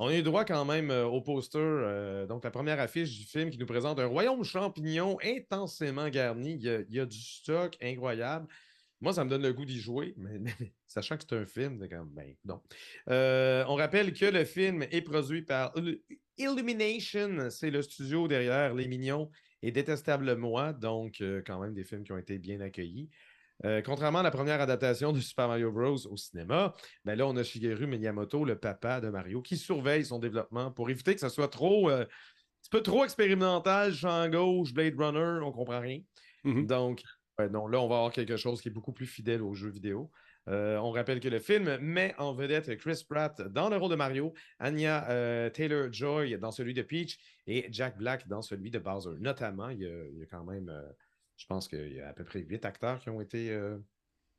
[0.00, 3.50] On eu droit quand même euh, au poster, euh, donc la première affiche du film
[3.50, 6.52] qui nous présente un royaume champignon intensément garni.
[6.52, 8.46] Il y a, du stock incroyable.
[9.00, 10.38] Moi, ça me donne le goût d'y jouer, mais,
[10.86, 12.62] sachant que c'est un film, c'est comme, ben, non.
[13.10, 16.04] Euh, on rappelle que le film est produit par Illu-
[16.36, 19.30] Illumination, c'est le studio derrière Les Mignons
[19.62, 23.10] et Détestable Moi, donc quand même des films qui ont été bien accueillis.
[23.64, 26.06] Euh, contrairement à la première adaptation de Super Mario Bros.
[26.06, 30.18] au cinéma, ben là, on a Shigeru Miyamoto, le papa de Mario, qui surveille son
[30.18, 32.06] développement pour éviter que ça soit trop, euh, un
[32.62, 36.00] petit peu trop expérimental, champ gauche, Blade Runner, on comprend rien.
[36.44, 36.66] Mhm.
[36.66, 37.02] Donc,
[37.50, 40.10] non, là, on va avoir quelque chose qui est beaucoup plus fidèle aux jeux vidéo.
[40.48, 43.96] Euh, on rappelle que le film met en vedette Chris Pratt dans le rôle de
[43.96, 49.20] Mario, Anya Taylor-Joy dans celui de Peach et Jack Black dans celui de Bowser.
[49.20, 50.72] Notamment, il y a, il y a quand même,
[51.38, 53.78] je pense qu'il y a à peu près huit acteurs qui ont été, euh,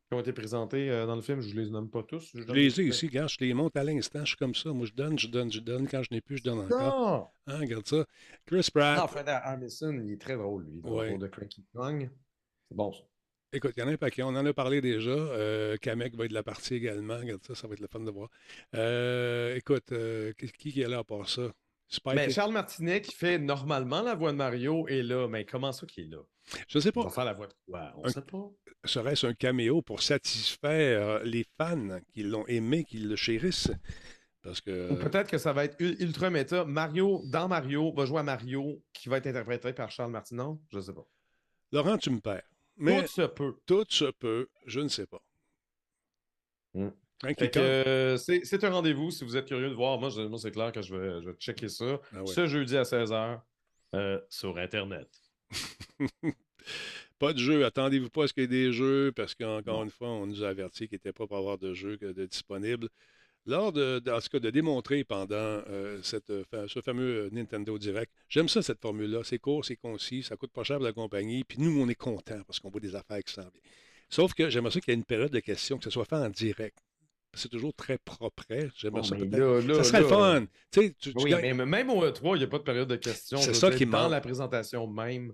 [0.10, 1.42] qui ont été présentés euh, dans le film.
[1.42, 2.32] Je ne les nomme pas tous.
[2.36, 4.72] Je les ai ici, regarde, je les monte à l'instant, je suis comme ça.
[4.74, 5.88] Moi, je donne, je donne, je donne.
[5.88, 7.32] Quand je n'ai plus, je donne encore.
[7.48, 7.54] Non!
[7.54, 8.06] Hein, regarde ça.
[8.46, 9.00] Chris Pratt.
[9.00, 11.10] Non, Fred Armisen, il est très drôle, lui, dans le Ouais.
[11.12, 12.10] rôle de Cranky Kong.
[12.70, 13.00] C'est bon, ça.
[13.52, 14.22] Écoute, il y en a un paquet.
[14.22, 15.10] On en a parlé déjà.
[15.10, 17.18] Euh, Kamek va être de la partie également.
[17.18, 18.30] Regarde ça, ça va être le fun de voir.
[18.76, 21.52] Euh, écoute, euh, qui, qui est là à part ça?
[21.92, 22.16] Spike.
[22.16, 25.28] Ben, Charles Martinet, qui fait normalement la voix de Mario, est là.
[25.28, 26.22] Mais comment ça qu'il est là?
[26.68, 27.04] Je ne sais Il pas.
[27.04, 27.92] va faire la voix de quoi?
[27.98, 28.50] On Un- sait pas.
[28.86, 33.72] Serait-ce un caméo pour satisfaire euh, les fans qui l'ont aimé, qui le chérissent?
[34.42, 34.94] Parce que.
[35.04, 36.64] Peut-être que ça va être ul- ultra méta.
[36.64, 40.44] Mario, dans Mario, va jouer à Mario, qui va être interprété par Charles Martinet.
[40.72, 41.06] Je sais pas.
[41.72, 42.44] Laurent, tu me perds.
[42.78, 43.56] Mais Tout se peut.
[43.66, 45.22] tout se peut, je ne sais pas.
[46.74, 46.90] Mm.
[47.24, 50.00] Euh, c'est un rendez-vous si vous êtes curieux de voir.
[50.00, 52.34] Moi, c'est clair que je vais, je vais checker ça Ah ouais.
[52.34, 53.40] ce jeudi à 16h
[54.30, 55.10] sur Internet.
[57.20, 57.66] Pas de jeu.
[57.66, 60.44] Attendez-vous pas à ce qu'il y ait des jeux, parce qu'encore une fois, on nous
[60.44, 62.88] a averti qu'il n'était pas pour avoir de jeux que de disponibles.
[63.46, 67.78] Lors de, dans ce cas, de démontrer pendant euh, cette, euh, ce fameux euh, Nintendo
[67.78, 69.22] Direct, j'aime ça, cette formule-là.
[69.24, 71.96] C'est court, c'est concis, ça coûte pas cher pour la compagnie, puis nous, on est
[71.96, 73.64] contents parce qu'on voit des affaires qui s'en viennent.
[74.10, 76.16] Sauf que j'aimerais ça qu'il y ait une période de questions, que ce soit fait
[76.16, 76.78] en direct.
[77.34, 78.44] C'est toujours très propre.
[78.76, 79.76] J'aimerais Bon, ça peut-être.
[79.78, 80.46] Ça serait le là, fun.
[80.72, 83.38] Tu Oui, gagnes- mais même au E3, il n'y a pas de période de questions.
[83.38, 84.12] C'est ça qui Dans manque.
[84.12, 85.34] la présentation même.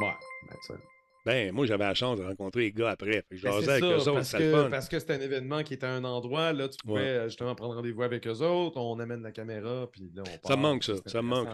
[0.00, 0.14] Ouais,
[0.48, 0.76] ben,
[1.24, 3.12] Ben, moi, j'avais la chance de rencontrer les gars après.
[3.12, 5.62] Fait que je Ben, avec ça, eux autres, parce que, parce que c'était un événement
[5.62, 7.06] qui était à un endroit, là, tu pouvais Ouais.
[7.08, 10.50] euh, justement prendre rendez-vous avec eux autres, on amène la caméra, puis là, on part.
[10.50, 11.48] Ça me manque, ça, ça me manque.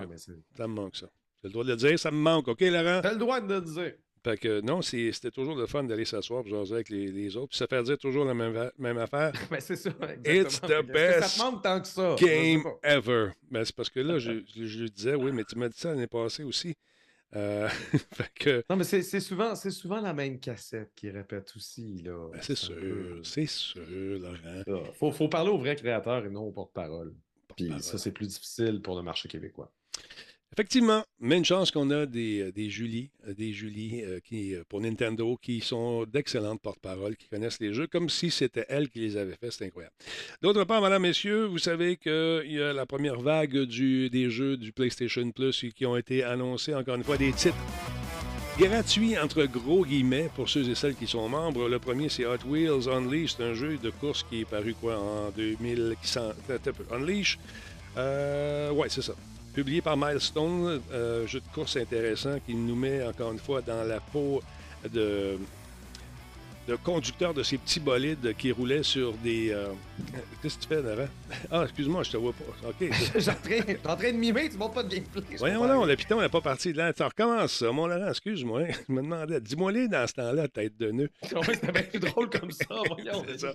[0.57, 1.07] Ça me manque, ça.
[1.43, 2.49] J'ai le droit de le dire, ça me manque.
[2.49, 3.01] OK, Laurent?
[3.03, 3.95] T'as le droit de le dire.
[4.25, 7.49] Fait que non, c'était toujours le fun d'aller s'asseoir et jaser avec les, les autres.
[7.51, 9.33] Puis ça fait dire toujours la même, même affaire.
[9.51, 9.91] Ben, c'est ça,
[10.25, 10.43] exactement.
[10.43, 12.17] It's the best Ça te tant que ça?
[12.19, 13.29] Game ever.
[13.51, 16.07] Ben, c'est parce que là, je, lui disais, oui, mais tu m'as dit ça l'année
[16.07, 16.75] passée aussi.
[17.37, 17.69] Euh,
[18.13, 22.03] fait que, Non, mais c'est souvent, souvent la même cassette qui répète aussi.
[22.03, 22.29] là.
[22.33, 24.63] ben, c'est sûr, peu- c'est sûr, Laurent.
[24.67, 24.93] ça.
[24.95, 27.15] Faut, faut parler aux vrais créateurs et non aux porte-parole.
[27.57, 27.83] Puis Porte-parole.
[27.83, 29.71] ça, c'est plus difficile pour le marché québécois.
[30.59, 34.57] Effectivement, mais une chance qu'on a des, euh, des Julie, euh, des Julie euh, qui,
[34.69, 38.99] pour Nintendo qui sont d'excellentes porte-paroles, qui connaissent les jeux comme si c'était elles qui
[38.99, 39.53] les avaient fait.
[39.53, 39.95] C'est incroyable.
[40.43, 44.57] D'autre part, mesdames, messieurs, vous savez qu'il y a la première vague du, des jeux
[44.57, 47.55] du PlayStation Plus qui ont été annoncés, encore une fois, des titres
[48.59, 51.69] gratuits, entre gros guillemets, pour ceux et celles qui sont membres.
[51.69, 55.31] Le premier, c'est Hot Wheels Unleashed, un jeu de course qui est paru quoi en
[55.31, 55.95] 2000.
[56.03, 56.85] qui s'en- attends un peu.
[56.97, 57.39] Unleash,
[57.97, 59.15] ouais, c'est ça.
[59.59, 63.83] Publié par Milestone, euh, jeu de course intéressant qui nous met encore une fois dans
[63.83, 64.41] la peau
[64.89, 65.37] de,
[66.69, 69.51] de conducteur de ces petits bolides qui roulaient sur des.
[69.51, 69.69] euh,
[70.43, 71.09] Qu'est-ce que tu fais, Nara?
[71.51, 72.69] Ah, excuse-moi, je te vois pas.
[72.69, 72.75] OK.
[73.17, 75.23] J'étais en train- t'es en train de mimer, tu montres pas de gameplay.
[75.33, 76.93] je Voyons non, le piton n'est pas parti de là.
[76.97, 77.73] Ça recommence ça.
[77.73, 78.65] Mon Laurent, excuse-moi.
[78.89, 79.41] Je me demandais.
[79.41, 81.11] Dis-moi-les dans ce temps-là, tête de nœud.
[81.33, 83.25] Ouais, C'était bien plus drôle comme ça, voyons.
[83.29, 83.55] C'est ça.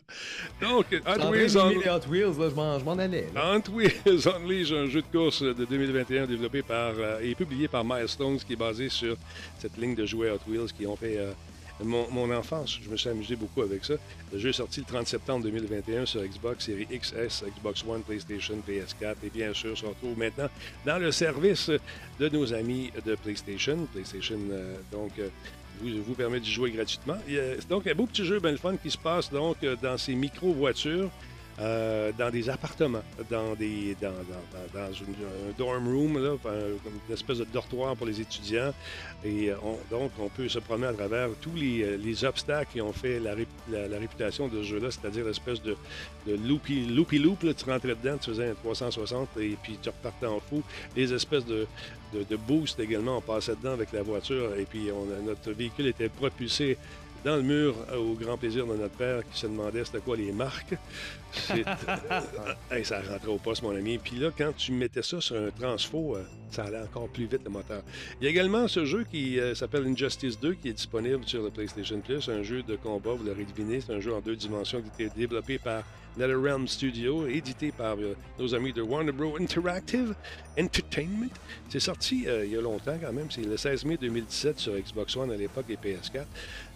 [0.61, 3.27] Donc, en Hot Wheels, les Hot Wheels, là, je m'en- je m'en allais.
[3.35, 3.55] là.
[3.57, 7.83] Hot Wheels Unleashed, un jeu de course de 2021 développé par euh, et publié par
[7.85, 9.15] Milestones, qui est basé sur
[9.59, 11.31] cette ligne de jouets Hot Wheels qui ont fait euh,
[11.81, 12.79] mon, enfance.
[12.83, 13.95] Je me suis amusé beaucoup avec ça.
[14.31, 18.55] Le jeu est sorti le 30 septembre 2021 sur Xbox Series XS, Xbox One, PlayStation,
[18.67, 20.49] PS4 et bien sûr se retrouve maintenant
[20.85, 21.69] dans le service
[22.19, 23.87] de nos amis de PlayStation.
[23.91, 25.29] PlayStation, euh, donc, euh,
[25.81, 27.13] vous, vous permet d'y jouer gratuitement.
[27.15, 29.75] A- C'est donc un beau petit jeu bien le fun qui se passe donc euh,
[29.81, 31.09] dans ces micro-voitures.
[31.59, 36.35] Euh, dans des appartements, dans des dans, dans- dans- une- un dorm room, là,
[37.07, 38.73] une espèce de dortoir pour les étudiants.
[39.23, 42.71] Et euh, on- donc, on peut se promener à travers tous les, euh, les obstacles
[42.73, 43.35] qui ont fait la,
[43.69, 45.75] la- réputation de ce jeu-là, c'est-à-dire l'espèce de,
[46.27, 47.43] de loopy, loopy loop.
[47.43, 50.63] Là, tu rentrais dedans, tu faisais un 360 et puis tu repartais en fou.
[50.95, 51.67] Les espèces de,
[52.13, 54.89] de, de boost également, on passait dedans avec la voiture et puis
[55.25, 56.77] notre véhicule était propulsé
[57.23, 60.17] dans le mur euh, au grand plaisir de notre père qui se demandait c'était quoi
[60.17, 60.75] les marques.
[62.69, 63.97] Hey, ça rentrait au poste, mon ami.
[63.97, 67.41] Puis là, quand tu mettais ça sur un transfo, euh, ça allait encore plus vite
[67.43, 67.81] le moteur.
[68.19, 71.41] Il y a également ce jeu qui euh, s'appelle Injustice 2 qui est disponible sur
[71.41, 74.35] le PlayStation Plus, un jeu de combat, vous l'aurez deviné, c'est un jeu en deux
[74.35, 75.83] dimensions qui a été développé par
[76.17, 79.37] NetherRealm Studio, édité par euh, nos amis de Warner Bros.
[79.39, 80.13] Interactive
[80.59, 81.31] Entertainment.
[81.69, 84.73] C'est sorti euh, il y a longtemps quand même, c'est le 16 mai 2017 sur
[84.73, 86.25] Xbox One à l'époque et PS4.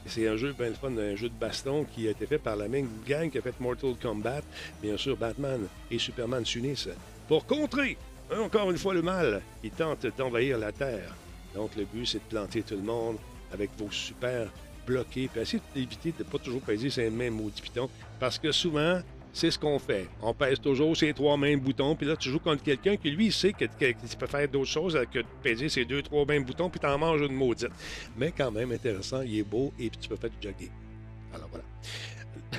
[0.08, 2.56] C'est un jeu bien le fun, un jeu de baston qui a été fait par
[2.56, 4.42] la même gang qui a fait Mortal Kombat,
[4.82, 6.90] bien sûr Batman et Superman s'unissent
[7.28, 7.98] pour contrer
[8.32, 11.14] encore une fois le mal qui tente d'envahir la Terre.
[11.54, 13.18] Donc le but c'est de planter tout le monde
[13.52, 14.48] avec vos super
[14.86, 17.90] bloqués, puis essayer d'éviter de ne pas toujours peser ces mêmes maudits pitons,
[18.20, 19.02] parce que souvent
[19.38, 20.08] c'est ce qu'on fait.
[20.22, 23.32] On pèse toujours ces trois mêmes boutons, puis là, tu joues contre quelqu'un qui, lui,
[23.32, 26.44] sait que, que- qu'il peut faire d'autres choses que de peser ces deux, trois mêmes
[26.44, 27.70] boutons, puis t'en manges une maudite.
[28.18, 30.70] Mais quand même intéressant, il est beau, et puis tu peux faire du jogging.
[31.34, 31.66] Alors voilà.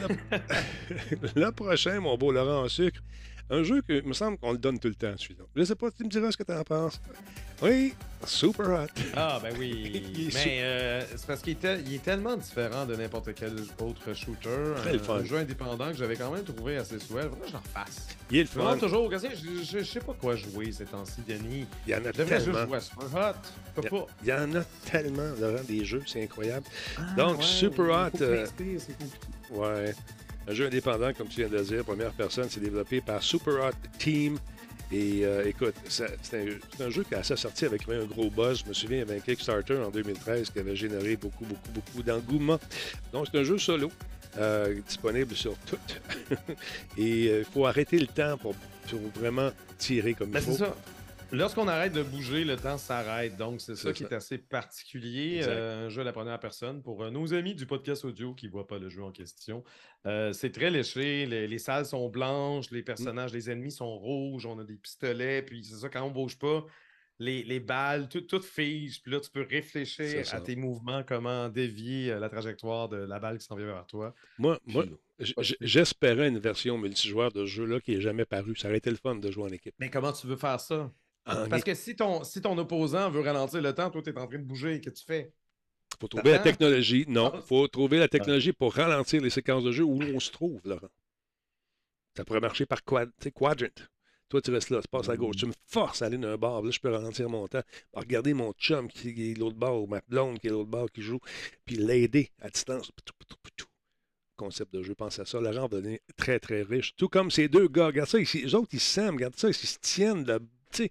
[0.01, 3.01] Le, le prochain, mon beau Laurent en sucre,
[3.51, 5.45] un jeu que, me semble qu'on le donne tout le temps, celui-là.
[5.57, 7.01] Je sais pas, tu me diras ce que tu en penses.
[7.61, 7.93] Oui,
[8.25, 8.87] Super Hot.
[9.17, 10.31] Ah, ben oui.
[10.35, 14.15] Mais euh, c'est parce qu'il est, tel- il est tellement différent de n'importe quel autre
[14.15, 14.75] shooter.
[14.77, 15.15] Très un, le fun.
[15.17, 17.23] un jeu indépendant que j'avais quand même trouvé assez souhait.
[17.25, 18.07] Faudrait que j'en fasse.
[18.31, 18.77] Il est le fun.
[18.77, 19.19] toujours, je,
[19.65, 21.67] je, je sais pas quoi jouer ces temps-ci, Denis.
[21.87, 22.67] Il y en a Je devrais juste tellement.
[22.67, 23.49] jouer à Super Hot.
[23.77, 24.07] Je peux pas.
[24.23, 26.67] Il y en a tellement, Laurent, des jeux, c'est incroyable.
[26.97, 29.19] Ah, Donc, ouais, Super Hot, euh, c'est compliqué.
[29.51, 29.95] Ouais.
[30.49, 33.55] Un jeu indépendant, comme tu viens de le dire, première personne, c'est développé par Super
[33.67, 34.39] Hot Team.
[34.91, 36.09] Et euh, écoute, c'est
[36.81, 38.63] un, jeu qui a sa sortie avec un gros buzz.
[38.65, 41.71] Je me souviens, il y avait un Kickstarter en 2013 qui avait généré beaucoup, beaucoup,
[41.75, 42.59] beaucoup d'engouement.
[43.13, 43.93] Donc, c'est un jeu solo,
[44.39, 45.77] euh, disponible sur tout.
[46.97, 48.55] Et il faut arrêter le temps pour,
[48.89, 50.65] pour vraiment tirer comme Ben, il c'est faut.
[50.65, 50.75] ça.
[51.31, 53.37] Lorsqu'on arrête de bouger, le temps s'arrête.
[53.37, 55.43] Donc, c'est ça qui est assez particulier.
[55.45, 56.83] Euh, un jeu à la première personne.
[56.83, 59.63] Pour euh, nos amis du podcast audio qui ne voient pas le jeu en question,
[60.07, 61.27] Euh, c'est très léché.
[61.27, 64.47] Les, les salles sont blanches, les personnages, les ennemis sont rouges.
[64.47, 65.43] On a des pistolets.
[65.43, 66.65] Puis, c'est ça, quand on ne bouge pas,
[67.19, 71.49] les, les balles, tout, tout fige, puis là, tu peux réfléchir à tes mouvements, comment
[71.51, 74.15] dévier euh, la trajectoire de la balle qui s'en vient vers toi.
[74.39, 74.85] Moi, moi
[75.19, 78.57] Puis- j'espérais une version multijoueur de ce jeu-là qui n'est jamais paru.
[78.57, 79.75] Ça aurait été le fun de jouer en équipe.
[79.79, 80.91] Mais comment tu veux faire ça?
[81.29, 84.19] En Parce que si ton, si ton opposant veut ralentir le temps, toi, tu es
[84.19, 85.33] en train de bouger, que tu fais?
[85.95, 86.51] Il faut trouver la T'attends?
[86.51, 87.05] technologie.
[87.09, 87.39] Non, Ah.
[87.43, 90.61] il faut trouver la technologie pour ralentir les séquences de jeu où on se trouve,
[90.65, 90.89] Laurent.
[92.17, 93.69] Ça pourrait marcher par quad, tu sais, quadrant.
[94.29, 95.37] Toi, tu restes là, tu passes à gauche.
[95.37, 96.63] Tu me forces à aller d'un bar.
[96.63, 97.63] Là, je peux ralentir mon temps.
[97.95, 101.01] Regarder mon chum qui est l'autre bord, ou ma blonde qui est l'autre bord qui
[101.01, 101.19] joue,
[101.65, 102.91] puis l'aider à distance.
[104.37, 105.41] Concept de jeu, pense à ça.
[105.41, 106.95] Laurent va devenir très, très riche.
[106.97, 107.87] Tout comme ces deux gars.
[107.87, 108.45] Regarde ça, ici.
[108.45, 109.15] eux autres, ils s'aiment.
[109.17, 110.23] Regarde ça, ils se tiennent.
[110.25, 110.41] de-
[110.73, 110.91] Tu sais,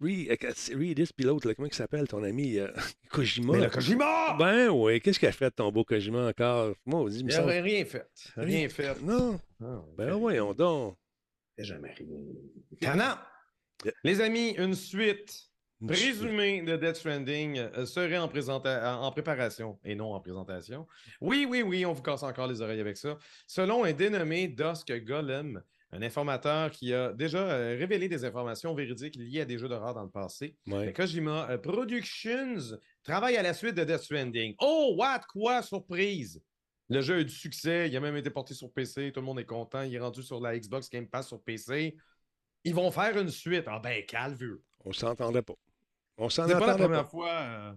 [0.00, 2.68] Reed, euh, Reedus, puis l'autre, comment il s'appelle, ton ami euh,
[3.10, 3.52] Kojima?
[3.52, 4.36] Mais le Kojima!
[4.38, 6.74] Ben oui, qu'est-ce qu'il a fait ton beau Kojima encore?
[6.86, 8.08] Moi, on dit, il Il semble- n'aurait rien fait.
[8.36, 9.00] Rien fait.
[9.02, 10.96] Non, Ah, ben voyons donc.
[11.56, 12.06] fait jamais rien.
[12.80, 13.18] Tannant!
[13.84, 13.92] Yeah.
[14.02, 15.44] Les amis, une suite
[15.86, 20.86] présumée de Death Stranding euh, serait en en préparation et non en présentation.
[21.20, 23.16] Oui, oui, oui, on vous casse encore les oreilles avec ça.
[23.46, 25.62] Selon un dénommé Dusk Golem,
[25.92, 29.94] un informateur qui a déjà euh, révélé des informations véridiques liées à des jeux d'horreur
[29.94, 30.92] dans le passé, Ouais.
[30.92, 34.54] Kojima euh, Productions travaille à la suite de Death Stranding.
[34.60, 35.20] Oh, what?
[35.32, 35.62] Quoi?
[35.62, 36.42] Surprise!
[36.90, 39.26] Le jeu a eu du succès, il a même été porté sur PC, tout le
[39.26, 41.94] monde est content, il est rendu sur la Xbox Game Pass sur PC.
[42.64, 43.64] Ils vont faire une suite.
[43.66, 44.62] Ah ben, calveux.
[44.84, 45.54] On s'entendait pas.
[46.16, 47.10] On s'en C'est pas la première pas.
[47.10, 47.76] fois.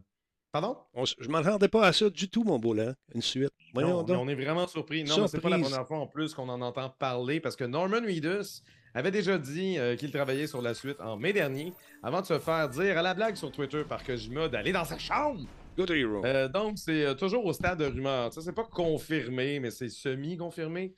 [0.52, 0.78] Pardon?
[0.94, 2.94] On je m'attendais pas à ça du tout, mon beau là.
[3.16, 3.52] Une suite.
[3.74, 4.24] Voyons Non, mais donc.
[4.24, 5.04] on est vraiment surpris.
[5.04, 7.64] Non, mais c'est pas la première fois en plus qu'on en entend parler parce que
[7.64, 8.62] Norman Reedus
[8.94, 11.72] avait déjà dit euh, qu'il travaillait sur la suite en mai dernier
[12.04, 14.98] avant de se faire dire à la blague sur Twitter par Kojima d'aller dans sa
[14.98, 15.40] chambre.
[15.78, 16.26] Good Hero.
[16.26, 18.34] Euh, donc, c'est euh, toujours au stade de rumeur.
[18.34, 20.94] Ça, c'est pas confirmé, mais c'est semi-confirmé.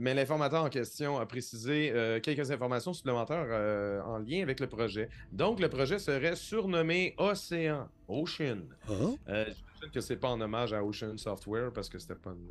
[0.00, 4.66] Mais l'informateur en question a précisé euh, quelques informations supplémentaires euh, en lien avec le
[4.66, 5.08] projet.
[5.32, 8.60] Donc, le projet serait surnommé Océan, Ocean.
[8.88, 8.92] Ah,
[9.28, 12.48] Euh, J'imagine que c'est pas en hommage à Ocean Software parce que c'était pas une,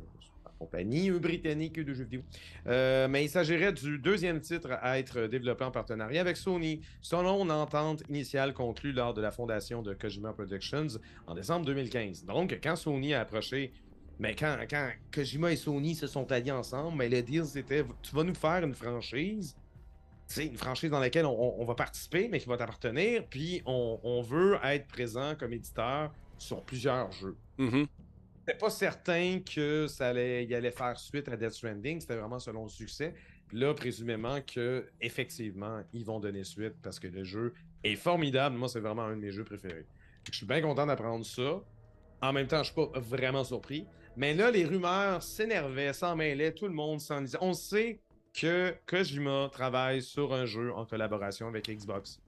[0.58, 2.22] compagnie britannique de jeux vidéo.
[2.66, 7.44] Euh, mais il s'agirait du deuxième titre à être développé en partenariat avec Sony, selon
[7.44, 10.88] une entente initiale conclue lors de la fondation de Kojima Productions
[11.26, 12.24] en décembre 2015.
[12.24, 13.72] Donc, quand Sony a approché,
[14.18, 18.14] mais quand, quand Kojima et Sony se sont alliés ensemble, mais le deal c'était tu
[18.14, 19.56] vas nous faire une franchise.
[20.26, 24.20] C'est une franchise dans laquelle on, va participer, mais qui va t'appartenir, puis on, on
[24.20, 27.36] veut être présent comme éditeur sur plusieurs jeux.
[27.56, 27.86] mhm.
[28.40, 32.38] C'était pas certain que ça allait, il allait faire suite à Death Stranding, c'était vraiment
[32.38, 33.14] selon le succès.
[33.46, 37.52] Puis là, présumément que effectivement, ils vont donner suite parce que le jeu
[37.84, 38.56] est formidable.
[38.56, 39.86] Moi, c'est vraiment un de mes jeux préférés.
[40.30, 41.60] Je suis bien content d'apprendre ça.
[42.22, 43.86] En même temps, je suis pas vraiment surpris.
[44.18, 47.38] Mais là, les rumeurs s'énervaient, s'en mêlaient, tout le monde s'en disait.
[47.40, 48.00] On sait
[48.34, 52.20] que Kojima travaille sur un jeu en collaboration avec Xbox.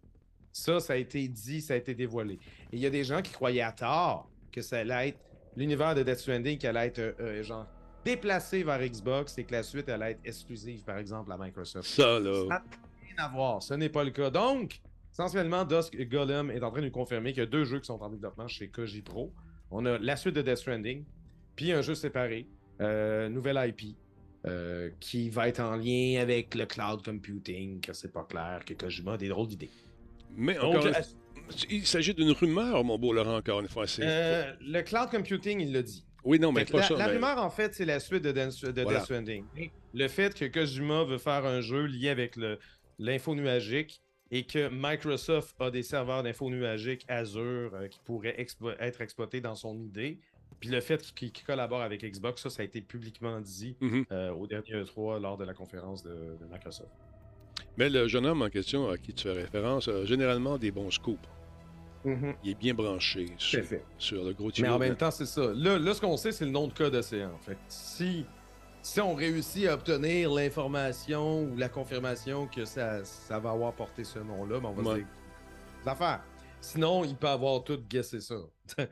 [0.53, 2.35] Ça, ça a été dit, ça a été dévoilé.
[2.73, 5.19] Et il y a des gens qui croyaient à tort que ça allait être
[5.57, 7.67] l'univers de Death Stranding qui allait être euh, euh, genre
[8.05, 11.89] déplacé vers Xbox et que la suite allait être exclusive, par exemple, à Microsoft.
[11.89, 12.45] Ça, Ça là.
[12.49, 12.63] n'a
[13.03, 13.63] rien à voir.
[13.65, 14.31] Ce n'est pas le cas.
[14.31, 14.81] Donc,
[15.13, 17.87] essentiellement, Dusk Golem est en train de nous confirmer qu'il y a deux jeux qui
[17.87, 19.33] sont en développement chez Koji Pro.
[19.73, 21.05] On a la suite de Death Stranding,
[21.61, 22.47] puis un jeu séparé,
[22.81, 23.95] euh, nouvelle IP,
[24.47, 28.73] euh, qui va être en lien avec le cloud computing, que c'est pas clair, que
[28.73, 29.69] Kojima a des drôles d'idées.
[30.37, 30.87] Mais encore
[31.69, 33.87] il s'agit d'une rumeur, mon beau Laurent, encore une fois.
[33.87, 36.03] c'est- euh, le cloud computing, il l'a dit.
[36.25, 36.97] Oui, non, mais Fait pas la, ça.
[36.97, 38.99] la mais- rumeur, en fait, c'est la suite de, Death- de Voilà.
[39.01, 39.45] Death Stranding.
[39.93, 42.59] Le fait que Kojima veut faire un jeu lié avec le-
[42.99, 44.01] l'info nuagique
[44.31, 49.41] et que Microsoft a des serveurs d'info nuagique Azure euh, qui pourraient expo- être exploités
[49.43, 50.21] dans son idée.
[50.59, 54.05] Puis le fait qu'il collabore avec Xbox, ça, ça a été publiquement dit Mhm.
[54.13, 56.91] euh, au dernier E3 lors de la conférence de, de Microsoft.
[57.77, 60.91] Mais le jeune homme en question à qui tu fais référence a généralement des bons
[60.91, 61.29] scoops.
[62.05, 63.85] Il est bien branché sur, fait.
[63.99, 64.73] sur le gros Mais tuyau.
[64.73, 65.53] en même temps, c'est ça.
[65.55, 67.37] Là, là ce qu'on sait, c'est le nom de code océan.
[67.43, 68.25] Fait que si,
[68.81, 74.05] si on réussit à obtenir l'information ou la confirmation que ça, ça va avoir porté
[74.05, 74.95] ce nom-là, ben on va Ouais.
[74.95, 75.07] se dire
[75.85, 76.23] des affaires.
[76.63, 78.37] Sinon, il peut avoir tout guessé ça.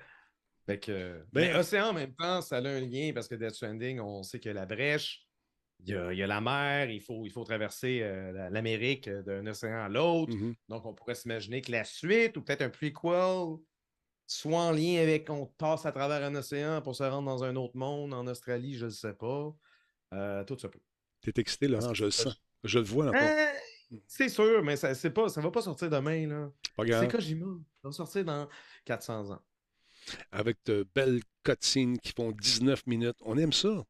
[0.68, 3.54] fait que, Ben, mais océan en même temps, ça a un lien parce que Death
[3.54, 5.26] Stranding, on sait qu'il y a la brèche,
[5.80, 8.50] il y a, il y a la mer, il faut, il faut traverser euh, la-
[8.50, 10.34] l'Amérique euh, d'un océan à l'autre.
[10.34, 10.54] Mhm.
[10.68, 13.58] Donc, on pourrait s'imaginer que la suite, ou peut-être un prequel,
[14.26, 17.56] soit en lien avec on passe à travers un océan pour se rendre dans un
[17.56, 19.54] autre monde, en Australie, je ne sais pas.
[20.14, 20.80] Euh, tout ça peut.
[21.22, 22.42] T'es excité, Laurent, je le sens.
[22.64, 23.14] Je le vois.
[23.14, 23.46] Euh,
[24.06, 26.26] c'est sûr, mais ça ne pas, ça va pas sortir demain.
[26.26, 26.50] là.
[27.00, 27.10] C'est.
[27.10, 27.46] Kojima.
[27.80, 28.48] Ça va sortir dans
[28.84, 29.40] 400 ans.
[30.32, 33.16] Avec de belles cutscenes qui font 19 minutes.
[33.22, 33.84] On aime ça.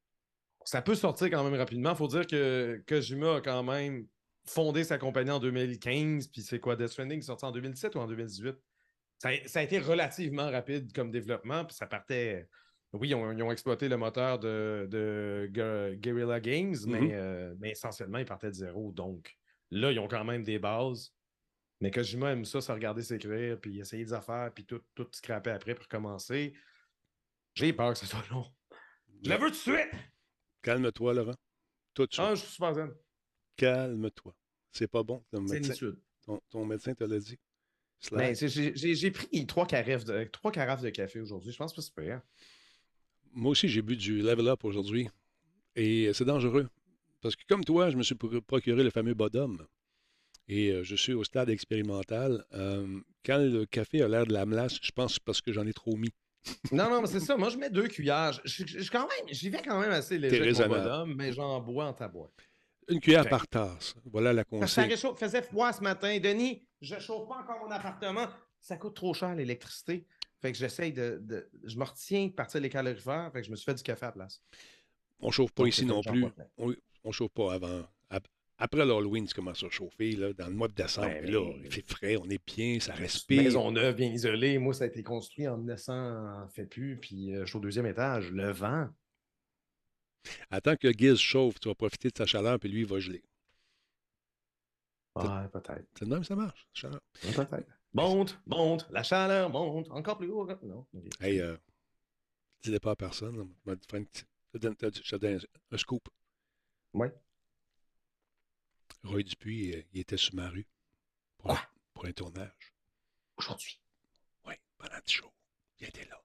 [0.64, 1.95] Ça peut sortir quand même rapidement.
[1.95, 4.07] faut dire que Kojima a quand même
[4.47, 6.29] fondé sa compagnie en 2015.
[6.29, 8.55] Puis c'est quoi, Death Stranding sorti en 2017 ou en 2018?
[9.19, 12.49] Ça, a- ça a été relativement rapide comme développement, puis ça partait.
[12.93, 17.11] Oui, ils ont, ils ont exploité le moteur de, de Gu- Guerrilla Games, mais, Mhm.
[17.12, 18.93] euh, mais essentiellement, ils partaient de zéro.
[18.93, 19.37] Donc
[19.71, 21.12] là, ils ont quand même des bases.
[21.81, 25.51] Mais Kojima aime ça, se regarder s'écrire, puis essayer des affaires, puis tout, tout scraper
[25.51, 26.53] après pour commencer.
[27.55, 28.45] J'ai peur que ce soit long.
[29.22, 29.91] Je la veux tout de suite!
[30.62, 31.35] Calme-toi, Laurent.
[31.95, 32.24] Tout de suite.
[32.26, 32.91] Ah, je suis super zen.
[33.57, 34.35] Calme-toi.
[34.72, 35.24] C'est pas bon.
[35.31, 35.72] Ton médecin,
[36.22, 37.39] ton, ton médecin te l'a dit.
[38.12, 41.51] Ben, j'ai j'ai- j'ai pris trois carafes de, trois carafes de café aujourd'hui.
[41.53, 42.22] Je pense pas que c'est pas grave.
[43.33, 45.09] Moi aussi, j'ai bu du Level Up aujourd'hui.
[45.74, 46.68] Et c'est dangereux.
[47.20, 49.66] Parce que comme toi, je me suis pro- procuré le fameux Bodum.
[50.49, 52.44] Et je suis au stade expérimental.
[52.55, 55.53] Euh, quand le café a l'air de la melasse, je pense que c'est parce que
[55.53, 56.12] j'en ai trop mis.
[56.72, 57.36] Non, non, mais c'est ça.
[57.36, 58.32] Moi, je mets deux cuillères.
[58.44, 60.82] Je- je- je- quand même, j'y vais quand même assez léger raisonnable.
[60.84, 62.30] bonhomme, mais j'en bois en tabois.
[62.88, 63.94] Une cuillère par tasse.
[64.07, 64.84] Voilà la ça consigne.
[64.84, 66.18] réchauffe, faisait froid ce matin.
[66.18, 68.26] Denis, je chauffe pas encore mon appartement.
[68.61, 70.07] Ça coûte trop cher l'électricité.
[70.40, 73.30] Fait que j'essaye de, de- Je me retiens de partir les calorifères.
[73.32, 74.40] Fait que je me suis fait du café à la place.
[75.20, 76.24] On chauffe pas Donc, ici ça non plus.
[76.57, 76.74] On,
[77.05, 77.84] on chauffe pas avant.
[78.61, 80.12] Ap- Après l'Halloween, tu commences à chauffer.
[80.12, 82.80] Là, dans le mois de décembre, Ouais, mais là, il fait frais, on est bien,
[82.80, 83.42] ça respire.
[83.42, 84.59] Maison neuve, bien isolée.
[84.59, 86.96] Moi, ça a été construit en 1900, fait plus.
[86.98, 88.30] Puis euh, je suis au deuxième étage.
[88.32, 88.88] Le vent.
[90.50, 93.22] Attends que Giz chauffe, tu vas profiter de sa chaleur, puis lui, il va geler.
[95.16, 95.86] Ouais, peut-être.
[95.98, 96.66] C'est de même, ça marche.
[96.72, 97.00] Chaleur.
[97.24, 97.68] Ouais, Peut-être.
[97.94, 98.86] Monte, monte.
[98.90, 99.90] La chaleur monte.
[99.90, 100.46] Encore plus haut.
[100.62, 100.86] Non.
[101.20, 101.56] Hey, euh,
[102.62, 103.36] dis-le pas à personne.
[103.66, 103.74] là.
[104.54, 105.40] Je te donne-
[105.72, 106.09] un scoop.
[106.94, 107.12] Ouais.
[109.09, 110.66] Roy Dupuis, euh, il était sur ma rue.
[111.38, 111.59] Pour, Quoi?
[111.61, 112.72] un, pour un tournage.
[113.36, 113.80] Aujourd'hui?
[114.46, 115.32] Oui, pendant le show.
[115.80, 116.20] Il était là.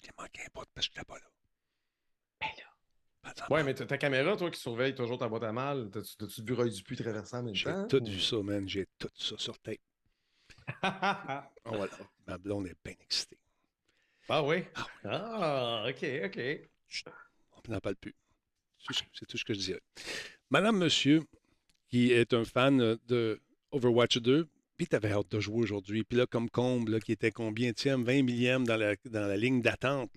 [0.00, 1.26] Je l'ai manqué un bout parce que je n'étais pas là.
[2.40, 3.46] Ben là.
[3.50, 6.54] Ouais, mais t'as ta caméra, toi, qui surveille toujours ta boîte à mal, t'as-tu vu
[6.54, 7.86] Roy Dupuis traverser en même J'ai temps?
[7.88, 8.68] tout vu ça, man.
[8.68, 9.76] J'ai tout ça sur tape.
[10.82, 11.92] ah Oh, voilà.
[12.26, 13.38] Ma blonde est bien excitée.
[14.30, 14.64] oui?
[14.74, 17.10] Ah Ah, ok, ok.
[17.68, 18.14] On n'en parle plus.
[18.78, 19.82] C'est tout ce- C'est tout ce que je dirais.
[20.50, 21.22] Madame, monsieur,
[21.88, 23.40] qui est un fan de
[23.72, 26.04] Overwatch 2, puis tu avais hâte de jouer aujourd'hui.
[26.04, 29.36] Puis là, comme Combe, là, qui était combien tième, 20 millième dans la, dans la
[29.36, 30.10] ligne d'attente.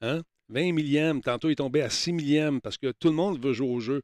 [0.00, 0.22] Hein?
[0.48, 1.20] 20 millième.
[1.20, 3.80] Tantôt, il est tombé à 6 millième parce que tout le monde veut jouer au
[3.80, 4.02] jeu.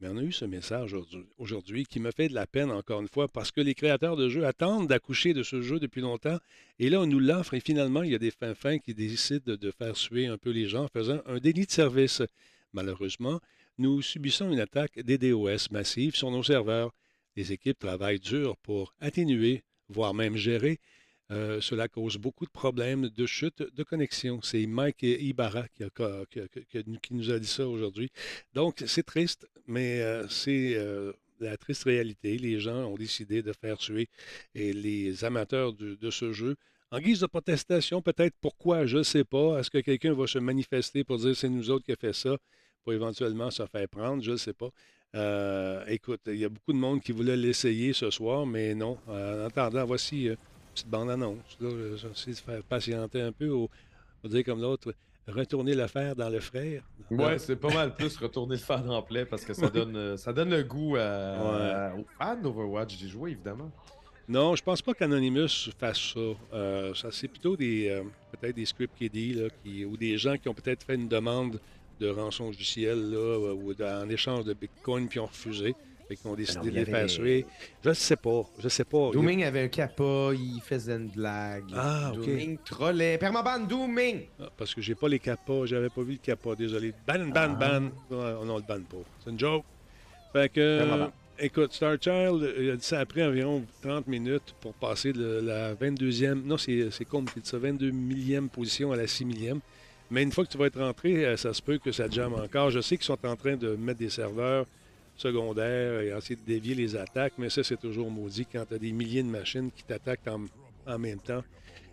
[0.00, 0.94] Mais on a eu ce message
[1.38, 4.28] aujourd'hui- qui me fait de la peine, encore une fois, parce que les créateurs de
[4.28, 6.38] jeux attendent d'accoucher de ce jeu depuis longtemps.
[6.80, 9.54] Et là, on nous l'offre et finalement, il y a des fins-fins qui décident de,
[9.56, 12.22] de faire suer un peu les gens en faisant un déni de service.
[12.72, 13.40] Malheureusement,
[13.78, 16.92] nous subissons une attaque DDoS massive sur nos serveurs.
[17.36, 20.78] Les équipes travaillent dur pour atténuer, voire même gérer.
[21.30, 24.40] Euh, cela cause beaucoup de problèmes de chute de connexion.
[24.42, 25.84] C'est Mike Ibarra qui,
[27.10, 28.10] nous a dit ça aujourd'hui.
[28.52, 32.38] Donc, c'est triste, mais euh, c'est euh, la triste réalité.
[32.38, 34.08] Les gens ont décidé de faire tuer
[34.54, 36.56] et les amateurs de, de ce jeu.
[36.90, 39.58] En guise de protestation, peut-être pourquoi, je ne sais pas.
[39.58, 42.36] Est-ce que quelqu'un va se manifester pour dire c'est nous autres qui a fait ça,
[42.84, 44.68] pour éventuellement se faire prendre, je ne sais pas.
[45.14, 48.98] Euh, écoute, il y a beaucoup de monde qui voulait l'essayer ce soir, mais non.
[49.08, 50.36] Euh, en attendant, voici euh, une
[50.74, 51.58] petite bande-annonce.
[51.60, 53.70] J'essaie de faire patienter un peu, au,
[54.22, 54.92] on va dire comme l'autre,
[55.26, 56.82] retourner le fer dans le frère.
[57.10, 60.16] Ouais, c'est pas mal plus retourner le faire dans le play parce que ça donne,
[60.16, 63.70] ça donne le goût à, aux fans d'Overwatch d'y jouer, évidemment.
[64.26, 66.20] Non, je pense pas qu'Anonymous fasse ça.
[66.54, 70.38] Euh, ça c'est plutôt des euh, peut-être des script kiddie là, qui, ou des gens
[70.38, 71.60] qui ont peut-être fait une demande
[72.00, 75.74] de rançon logicielle là, euh, ou de- en échange de Bitcoin puis ont refusé.
[76.06, 77.46] Fait qu'ils ont décidé non, de les faire tuer.
[77.82, 78.42] Je sais pas.
[78.58, 79.06] Je sais pas.
[79.08, 81.64] Il Dooming avait un kappa, il faisait une blague.
[81.74, 82.20] Ah, ok.
[82.26, 83.16] Dooming trollait.
[83.16, 84.26] Permaban, Dooming!
[84.38, 86.92] Ah, parce que j'ai pas les capas, j'avais pas vu le capa, désolé.
[87.06, 87.82] Ban, ban, ban.
[88.10, 88.98] Ouais, on ne le banne pas.
[89.24, 89.64] C'est une joke.
[90.34, 91.06] Fait que, euh,
[91.38, 95.74] écoute, Star Child, il a dit ça après environ 30 minutes pour passer de la
[95.74, 99.60] 22e, non, c'est c'est con qui dit ça, 22 millième position à la 6 millième.
[100.14, 102.34] Mais une fois que tu vas être rentré, euh, ça se peut que ça jamme
[102.34, 102.70] encore.
[102.70, 104.64] Je sais qu'ils sont en train de mettre des serveurs
[105.16, 108.78] secondaires et essayer de dévier les attaques, mais ça, c'est toujours maudit quand tu as
[108.78, 110.44] des milliers de machines qui t'attaquent en,
[110.86, 111.42] en même temps.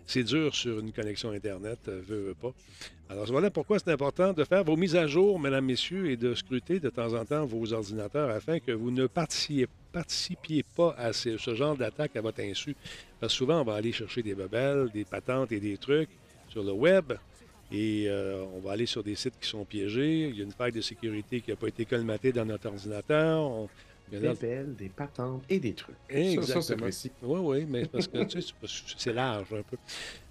[0.06, 2.52] C'est dur sur une connexion Internet, euh, veux pas.
[3.08, 6.32] Alors voilà pourquoi c'est important de faire vos mises à jour, mesdames, messieurs, et de
[6.36, 11.12] scruter de temps en temps vos ordinateurs afin que vous ne participiez, participiez pas à
[11.12, 12.76] ce, ce genre d'attaque à votre insu.
[13.18, 16.10] Parce que souvent, on va aller chercher des bebelles, des patentes et des trucs
[16.48, 17.14] sur le web.
[17.72, 20.28] Et euh, on va aller sur des sites qui sont piégés.
[20.28, 23.40] Il y a une faille de sécurité qui n'a pas été colmatée dans notre ordinateur.
[23.42, 23.68] On-
[24.10, 25.96] Des a- belles, des patentes et des trucs.
[26.10, 26.46] Exactement.
[26.46, 27.10] Ça, ça, c'est précis.
[27.22, 29.76] Oui, oui, mais parce que tu sais, c'est parce que c'est large un peu.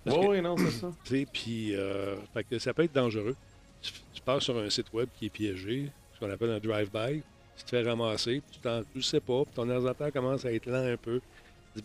[0.06, 0.92] Oui, oui, non, c'est ça.
[1.04, 3.36] tu sais, puis euh, fait que ça peut être dangereux.
[3.82, 7.24] Tu, tu passes sur un site web qui est piégé, ce qu'on appelle un drive-by,
[7.58, 10.52] tu te fais ramasser, puis tu t'en tu sais pas, puis ton ordinateur commence à
[10.54, 11.20] être lent un peu.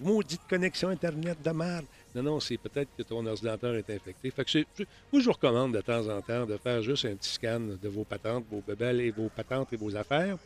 [0.02, 1.84] Maudite connexion Internet de merde.
[2.16, 4.30] Non, non, c'est peut-être que ton ordinateur est infecté.
[4.30, 7.04] Fait que c'est- je- moi, je vous recommande de temps en temps de faire juste
[7.04, 10.38] un petit scan de vos patentes, vos bebelles et vos patentes et vos affaires.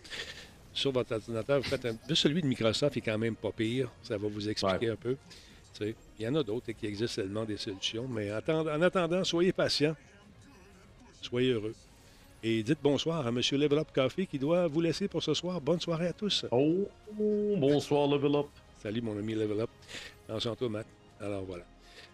[0.73, 1.97] Sur votre ordinateur, vous faites un...
[2.09, 3.89] Juste celui de Microsoft est quand même pas pire.
[4.03, 5.17] Ça va vous expliquer un peu.
[5.75, 8.07] Tu sais, Il y en a d'autres qui existent tellement des solutions.
[8.09, 9.97] Mais en attendant, soyez patients.
[11.23, 11.75] Soyez heureux.
[12.43, 13.41] Et dites bonsoir à M.
[13.53, 15.61] Level Up Coffee qui doit vous laisser pour ce soir.
[15.61, 16.47] Bonne soirée à tous.
[16.51, 16.89] Oh,
[17.57, 18.47] bonsoir, Level Up.
[18.83, 19.71] Salut, mon ami Level Up.
[20.29, 20.87] Enchanté, Matt.
[21.21, 21.65] Alors voilà.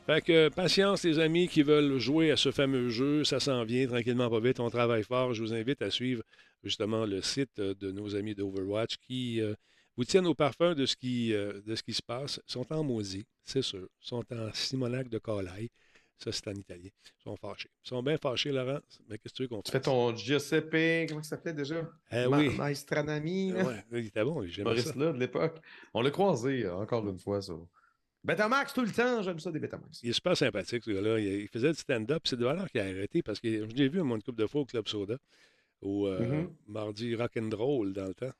[0.06, 3.24] Fait que patience, les amis qui veulent jouer à ce fameux jeu.
[3.24, 4.60] Ça s'en vient tranquillement, pas vite.
[4.60, 5.34] On travaille fort.
[5.34, 6.22] Je vous invite à suivre
[6.62, 9.54] justement le site euh, de nos amis d'Overwatch qui euh,
[9.96, 12.40] vous tiennent au parfum de ce qui, euh, de ce qui se passe.
[12.48, 13.88] Ils sont en maudit, c'est sûr.
[14.02, 15.70] Ils sont en simonac de colaille.
[16.18, 16.88] Ça, c'est en italien.
[17.04, 17.68] Ils sont fâchés.
[17.84, 18.78] Ils sont bien fâchés, Laurent.
[19.08, 19.84] Mais qu'est-ce que tu veux qu'on Tu fais fasse?
[19.84, 21.86] ton Giuseppe, comment ça s'appelait déjà?
[22.10, 22.56] Eh Ma- oui.
[22.56, 23.52] Maestranami.
[23.52, 24.42] Ouais, il était bon.
[24.46, 24.94] J'aimais ça.
[24.94, 25.58] Maurice là de l'époque.
[25.92, 27.52] On l'a croisé encore une fois, ça.
[28.26, 30.00] Betamax tout le temps, j'aime ça des Betamax.
[30.02, 31.18] Il est super sympathique, ce gars-là.
[31.20, 32.22] Il, faisait du stand-up.
[32.24, 34.62] C'est de valeur qu'il a arrêté parce que je l'ai vu une couple de fois
[34.62, 35.16] au Club Soda,
[35.80, 36.50] au euh, Mhm.
[36.66, 38.32] mardi rock'n'roll dans le temps.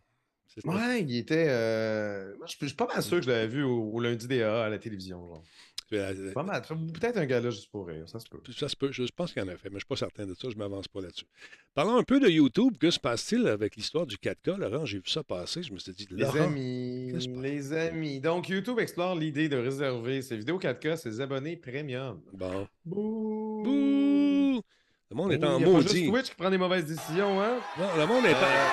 [0.65, 1.47] Ouais, il était.
[1.49, 4.65] euh, Moi, je suis pas mal sûr que je l'avais vu au, au lundi DA
[4.65, 5.19] à la télévision.
[5.29, 5.45] Genre.
[5.93, 6.63] Euh, Pas mal.
[6.63, 8.41] Peut-être un gars là juste pour rire, ça se peut.
[8.57, 8.91] Ça se peut.
[8.91, 10.49] Je pense qu'il en a fait, mais je ne suis pas certain de ça.
[10.51, 11.27] Je ne m'avance pas là-dessus.
[11.75, 12.77] Parlons un peu de YouTube.
[12.79, 14.85] Que se passe-t-il avec l'histoire du 4K, Laurent?
[14.85, 15.63] J'ai vu ça passer.
[15.63, 18.21] Je me suis dit, Les Laurent, amis, les amis.
[18.21, 22.21] Donc, YouTube explore l'idée de réserver ses vidéos 4K à ses abonnés premium.
[22.33, 22.67] Bon.
[22.85, 23.63] Bouh!
[23.63, 24.63] Bouh!
[25.11, 26.09] Le monde est en y maudit.
[26.09, 27.59] Twitch qui prend des mauvaises décisions, hein?
[27.79, 28.67] Non, le monde est Euh,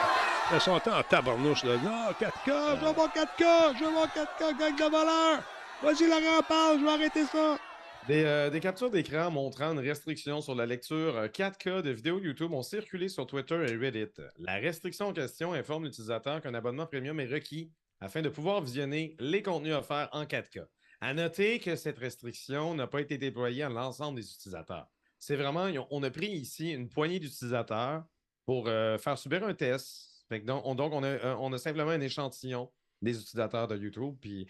[0.51, 0.55] en...
[0.55, 1.63] Ils sont en tabarnouche.
[1.63, 1.77] Là.
[1.77, 5.97] Non, 4K, je veux mon 4K, je veux mon 4K, gang de voleur.
[5.97, 7.59] Vas-y, Laurent, parle, je vais arrêter ça.
[8.07, 12.19] Des, euh, des captures d'écran montrant une restriction sur la lecture euh, 4K de vidéos
[12.19, 14.11] YouTube ont circulé sur Twitter et Reddit.
[14.39, 17.71] La restriction en question informe l'utilisateur qu'un abonnement premium est requis
[18.01, 20.65] afin de pouvoir visionner les contenus offerts en 4K.
[20.99, 24.87] À noter que cette restriction n'a pas été déployée à l'ensemble des utilisateurs.
[25.19, 28.03] C'est vraiment, on a pris ici une poignée d'utilisateurs
[28.45, 30.25] pour euh, faire subir un test.
[30.45, 32.69] Donc, on, a, euh, on a simplement un échantillon
[33.01, 34.15] des utilisateurs de YouTube.
[34.19, 34.47] Puis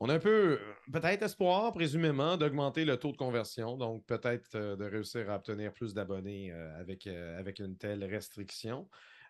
[0.00, 0.58] on a un peu, euh,
[0.92, 5.72] peut-être espoir, présumément, d'augmenter le taux de conversion, donc peut-être euh, de réussir à obtenir
[5.74, 7.06] plus d'abonnés euh, avec,
[7.60, 8.88] une telle restriction.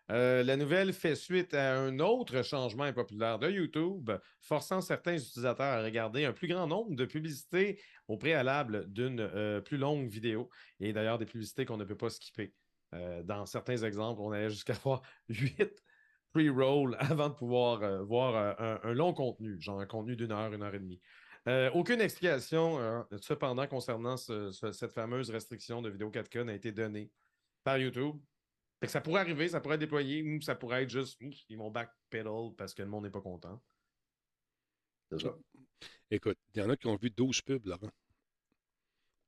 [0.09, 4.11] La nouvelle fait suite à un autre changement impopulaire de YouTube,
[4.41, 9.77] forçant certains utilisateurs à regarder un plus grand nombre de publicités au préalable d'une plus
[9.77, 10.51] longue vidéo,
[10.81, 12.53] et d'ailleurs des publicités qu'on ne peut pas skipper.
[13.23, 15.81] Dans certains exemples, on allait jusqu'à voir 8
[16.33, 18.55] pre-roll avant de pouvoir euh, voir euh,
[18.85, 21.01] un, un long contenu, genre un contenu d'une heure, une heure et demie.
[21.49, 26.55] Euh, aucune explication, euh, cependant, concernant ce- ce- cette fameuse restriction de vidéo 4K n'a
[26.55, 27.11] été donnée
[27.65, 28.17] par YouTube.
[28.81, 31.35] Fait que ça pourrait arriver, ça pourrait être déployé, ou ça pourrait être juste, ouf,
[31.49, 33.61] ils vont backpedal parce que le monde n'est pas content.
[35.11, 35.37] C'est ça.
[36.11, 37.91] Écoute, il y en a qui ont vu 12 pubs, Laurent.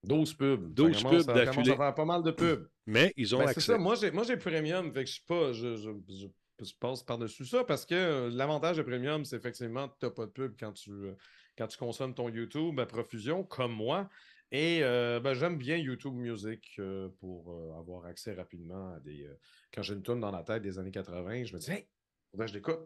[0.05, 0.75] 12 pubs.
[0.75, 1.73] 12 ça commence, pubs ça d'affilée.
[1.73, 2.69] à faire pas mal de pubs.
[2.87, 3.73] Mais ils ont Ben, c'est accès.
[3.73, 5.53] ça, moi j'ai, moi j'ai premium, fait que je suis pas.
[5.53, 6.27] Je, je, je-
[6.65, 10.13] je passe par-dessus ça parce que euh, l'avantage de premium, c'est effectivement que tu n'as
[10.13, 11.15] pas de pub quand tu, euh,
[11.57, 14.09] quand tu consommes ton YouTube à profusion, comme moi.
[14.51, 16.79] Et euh, ben, j'aime bien YouTube Music
[17.21, 19.27] pour avoir accès rapidement à des.
[19.73, 21.87] quand j'ai une tune dans la tête des années 80, je me dis, hey,
[22.31, 22.81] faudrait que je l'écoute.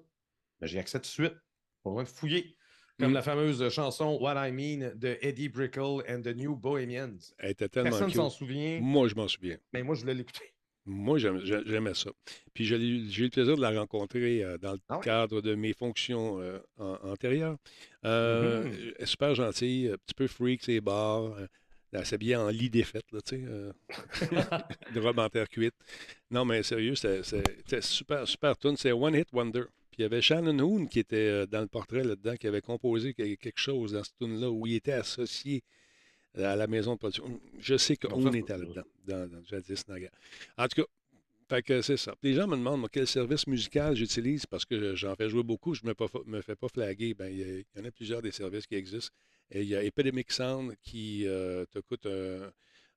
[0.60, 1.34] Ben, j'ai accès tout de suite.
[1.82, 2.56] Pas besoin de fouiller.
[2.98, 3.14] Comme Mm.
[3.14, 7.18] la fameuse chanson What I Mean de Eddie Brickle and the New Bohemians.
[7.38, 8.38] Elle était tellement Personne s'en cute.
[8.38, 9.58] souvient, Moi, je m'en souviens.
[9.74, 10.54] mais moi je voulais l'écouter.
[10.86, 12.10] Moi, j'aimais ça.
[12.54, 15.04] Puis j'ai eu le plaisir de la rencontrer euh, dans le Ah ouais?
[15.04, 17.56] cadre de mes fonctions euh, an- antérieures.
[18.04, 21.24] Euh, elle est Super gentille, un petit peu freak, ses bars.
[21.38, 21.46] euh,
[21.92, 23.42] Elle s'habillait en lit défaite, là, tu sais.
[23.46, 23.72] euh,
[24.94, 25.74] de robe en terre cuite.
[26.30, 28.76] Non, mais sérieux, c'était super, super tune.
[28.76, 29.62] C'est One Hit Wonder.
[29.90, 32.60] Puis il y avait Shannon Hoon qui était euh, dans le portrait là-dedans, qui avait
[32.60, 35.62] composé que- quelque chose dans cette tune-là où il était associé
[36.36, 37.40] à la maison de production.
[37.58, 40.10] Je sais Hoon ça, était là-dedans, dans, dans Jadis Naga.
[40.58, 40.88] En tout cas,
[41.48, 42.14] fait que c'est ça.
[42.22, 45.74] Les gens me demandent moi, quel service musical j'utilise parce que j'en fais jouer beaucoup,
[45.74, 45.92] je ne
[46.26, 47.14] me, fais pas flaguer.
[47.14, 49.14] Ben, il, y en a plusieurs des services qui existent.
[49.52, 52.50] Et il y a Epidemic Sound qui euh, te coûte un,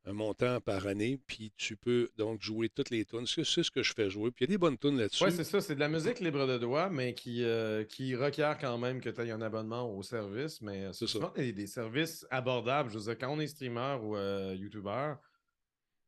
[0.05, 3.27] un montant par année, puis tu peux donc jouer toutes les tunes.
[3.27, 4.31] C'est c'est ce que je fais jouer.
[4.31, 5.23] Puis il y a des bonnes tunes là-dessus.
[5.25, 5.61] Oui, c'est ça.
[5.61, 9.09] C'est de la musique libre de droit, mais qui, euh, qui requiert quand même que
[9.09, 10.61] tu aies un abonnement au service.
[10.61, 12.89] Mais c'est souvent des, des services abordables.
[12.91, 15.15] Je veux dire, quand on est streamer ou euh, YouTuber,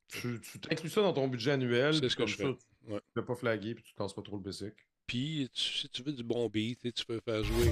[0.07, 1.93] tu tu t'inclus ça dans ton budget annuel.
[1.95, 2.45] C'est ce que je fais.
[2.45, 2.99] Ouais.
[3.13, 4.73] Tu ne pas flaguer puis tu ne pas trop le basic.
[5.05, 7.71] Puis, tu- si tu veux du bon beat, tu peux faire jouer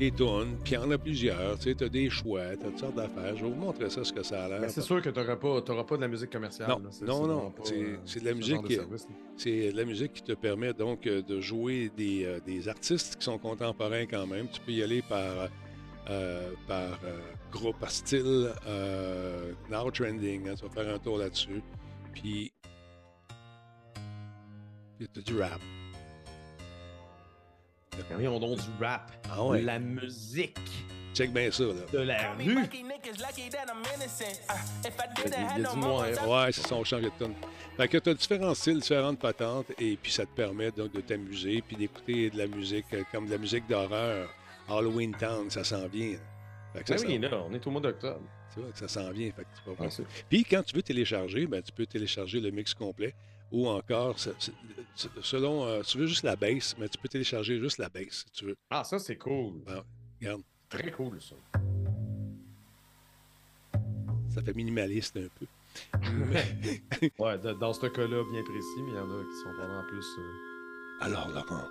[0.00, 1.58] des tunes, puis il y en a plusieurs.
[1.58, 3.36] Tu as des choix, tu as toutes sortes d'affaires.
[3.36, 4.60] Je vais vous montrer ça, ce que ça a l'air.
[4.60, 6.68] Mais c'est sûr que tu n'auras pas, t'auras pas de la musique commerciale.
[6.68, 6.90] Non, là.
[7.06, 8.82] Non, non, c'est- euh, c'est de la musique qui- là.
[9.36, 13.16] C'est de la musique qui te permet donc euh, de jouer des, euh, des artistes
[13.16, 14.48] qui sont contemporains quand même.
[14.48, 15.48] Tu peux y aller par euh,
[16.08, 17.18] euh, par euh,
[17.52, 20.48] groupe, par style, euh, Now Trending.
[20.48, 21.62] hein, tu vas faire un tour là-dessus.
[22.14, 22.52] Puis,
[24.98, 25.60] il y a du rap.
[28.18, 29.10] Oui, on donne du rap.
[29.30, 29.62] Ah ouais.
[29.62, 30.56] La musique
[31.14, 31.72] Check bien ça, là.
[31.92, 32.44] de la rue.
[32.44, 32.52] Il y
[35.66, 36.04] a du moins.
[36.06, 37.34] Ouais, c'est ça, on change de tonne.
[37.76, 41.00] Fait que tu as différents styles, différentes patentes, et puis ça te permet donc de
[41.00, 44.28] t'amuser, puis d'écouter de la musique, euh, comme de la musique d'horreur.
[44.68, 46.16] Halloween Town, ça s'en vient.
[46.72, 48.20] Fait que ça, Ben s'en- oui, là, on est au mois d'octobre.
[48.54, 49.30] tu vois que ça s'en vient.
[49.32, 49.88] Fait que tu vas voir.
[49.88, 53.14] Ah, c'est- Puis quand tu veux télécharger, ben, tu peux télécharger le mix complet
[53.52, 54.50] ou encore, se- se-
[54.94, 58.24] se- selon, euh, tu veux juste la bass, mais tu peux télécharger juste la bass
[58.26, 58.56] si tu veux.
[58.70, 59.62] Ah, ça, c'est cool.
[59.66, 59.82] Ben,
[60.20, 61.34] regarde, Très cool, ça.
[64.32, 65.46] ça fait minimaliste un peu.
[67.18, 70.04] Ouais, dans ce cas-là, bien précis, mais il y en a qui sont vraiment plus.
[70.18, 71.66] euh, Alors, Laurent,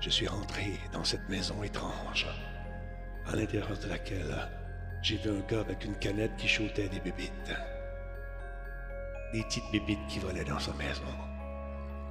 [0.00, 2.26] je suis rentré dans cette maison étrange,
[3.26, 4.34] à l'intérieur de laquelle
[5.02, 7.52] j'ai vu un gars avec une canette qui shootait des bébites.
[9.32, 11.02] Des petites bébites qui volaient dans sa maison.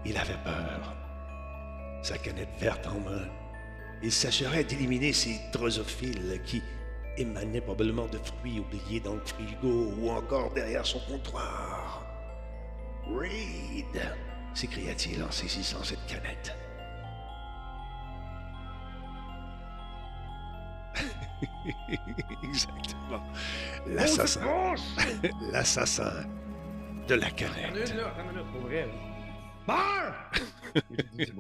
[0.06, 0.96] Il avait peur.
[2.02, 3.28] Sa canette verte en main.
[4.02, 6.64] Il s'assurait d'éliminer ces drosophiles qui
[7.18, 12.04] émanaient probablement de fruits oubliés dans le frigo ou encore derrière son comptoir.
[13.06, 14.02] Reed
[14.56, 16.56] s'écria-t-il en saisissant cette canette.
[22.44, 23.24] Exactement.
[23.86, 24.76] L'assassin.
[25.52, 26.26] L'assassin
[27.08, 27.74] de la Attends une canette.
[27.74, 28.88] minute, là, attends une minute, pour vrai.
[28.88, 28.94] là.
[29.68, 30.32] Meurs!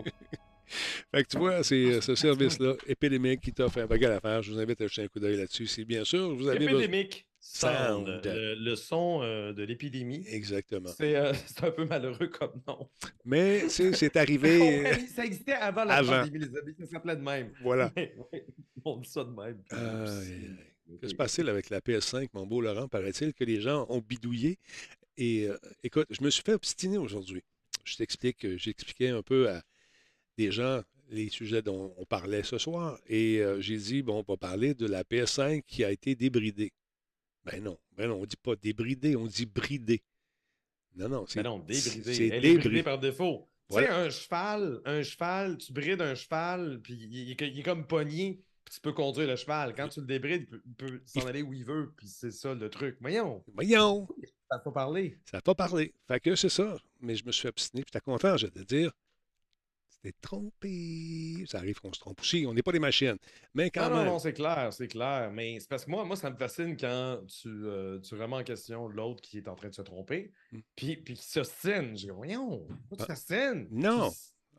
[1.14, 4.42] Fait que tu vois, c'est ce service-là, Épidémique, qui t'offre un bagage à faire.
[4.42, 5.68] Je vous invite à jeter un coup d'œil là-dessus.
[5.68, 6.64] Si bien sûr, vous avez.
[6.64, 8.22] Épidémique Sound, Sound.
[8.24, 10.24] le, le son euh, de l'épidémie.
[10.28, 10.92] Exactement.
[10.96, 12.88] C'est euh, c'est un peu malheureux comme nom.
[13.26, 14.86] Mais c'est arrivé.
[15.16, 16.20] Ça existait avant la Avant.
[16.22, 16.76] pandémie, les amis.
[16.80, 17.52] Ça s'appelait de même.
[17.64, 17.92] voilà.
[17.96, 18.46] Mais, ouais,
[18.86, 19.62] on dit ça de même.
[19.72, 20.50] Aïe, aïe,
[20.94, 21.00] Ok.
[21.02, 22.88] Que se passe-t-il avec la PS5, mon beau Laurent?
[22.88, 24.60] Paraît-il que les gens ont bidouillé.
[25.18, 27.44] Et euh, écoute, je me suis fait obstiner aujourd'hui.
[27.84, 29.64] Je t'explique, euh, j'expliquais un peu à
[30.38, 33.00] des gens les sujets dont on parlait ce soir.
[33.08, 36.72] Et euh, j'ai dit, bon, on va parler de la PS5 qui a été débridée.
[37.44, 40.04] Ben non, ben non, on dit pas débridée, on dit bridée.
[40.96, 42.14] Non, non, c'est Mais non, débridé.
[42.14, 42.58] c'est Elle est débridé.
[42.70, 43.50] bridée par défaut.
[43.70, 43.88] Voilà.
[43.88, 47.64] Tu sais, un cheval, un cheval, tu brides un cheval, puis il, est- il est
[47.64, 49.74] comme pogné, puis tu peux conduire le cheval.
[49.76, 52.32] Quand tu le débrides, il peut, il peut s'en aller où il veut, puis c'est
[52.32, 52.98] ça le truc.
[53.00, 54.08] Voyons, Voyons,
[54.52, 55.18] ça faut parler.
[55.30, 55.94] ça n'a pas parlé.
[56.08, 56.78] Fait que c'est ça.
[57.00, 57.84] Mais je me suis fait obstiner.
[57.84, 58.92] Puis t'es content, je vais te dire.
[59.88, 61.46] C'était trompé.
[61.48, 62.46] Ça arrive qu'on se trompe aussi.
[62.48, 63.18] On n'est pas des machines.
[63.54, 64.06] Mais quand non, même.
[64.06, 65.30] non, non, c'est clair, c'est clair.
[65.32, 68.44] Mais c'est parce que moi, moi, ça me fascine quand tu, euh, tu remets en
[68.44, 70.60] question l'autre qui est en train de se tromper, Mm.
[70.76, 71.90] puis, puis qui s'ostine.
[71.98, 73.68] Je dis, voyons, pourquoi tu Ah, t'ostines?
[73.72, 74.12] non,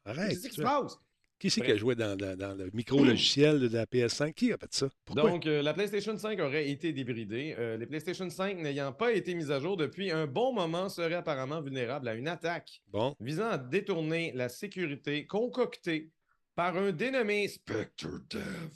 [0.04, 0.30] Arrête.
[0.30, 0.96] Qu'est-ce qui se passe?
[1.42, 4.32] Qui c'est qui a joué dans, dans- dans le micro-logiciel de la PS5?
[4.32, 4.88] Qui a fait ça?
[5.04, 5.28] Pourquoi?
[5.28, 7.56] Donc, euh, la PlayStation 5 aurait été débridée.
[7.58, 11.14] Euh, les PlayStation 5 n'ayant pas été mises à jour depuis un bon moment seraient
[11.16, 16.10] apparemment vulnérables à une attaque Bon, visant à détourner la sécurité concoctée
[16.54, 18.70] par un dénommé Spectre Dev.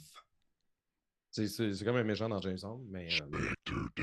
[1.31, 3.07] C'est- comme un méchant dans James Bond, mais...
[3.23, 4.03] euh,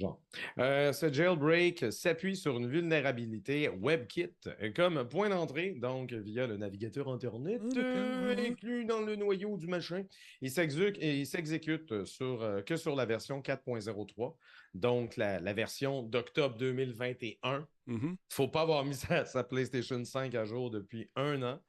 [0.00, 0.18] Genre.
[0.58, 4.32] Euh, ce jailbreak s'appuie sur une vulnérabilité WebKit
[4.74, 9.66] comme point d'entrée, donc via le navigateur Internet d'accord, euh, inclus dans le noyau du
[9.66, 10.04] machin.
[10.40, 14.36] Il s'exécute, il sur, euh, que sur la version 4.03,
[14.72, 17.68] donc la, la version d'octobre 2021.
[17.86, 18.16] mhm.
[18.30, 21.60] faut pas avoir mis sa, sa PlayStation 5 à jour depuis un an.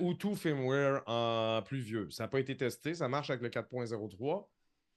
[0.00, 2.08] ou tout firmware en plus vieux.
[2.10, 4.46] Ça n'a pas été testé, ça marche avec le 4.03,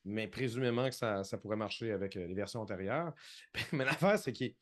[0.06, 3.14] mais présumément que ça, ça pourrait marcher avec euh, les versions antérieures.
[3.72, 4.54] mais l'affaire, c'est qu'il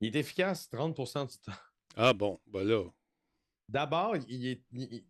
[0.00, 1.58] est, efficace 30% du temps.
[1.96, 2.84] Ah bon, ben là.
[3.68, 4.60] D'abord, il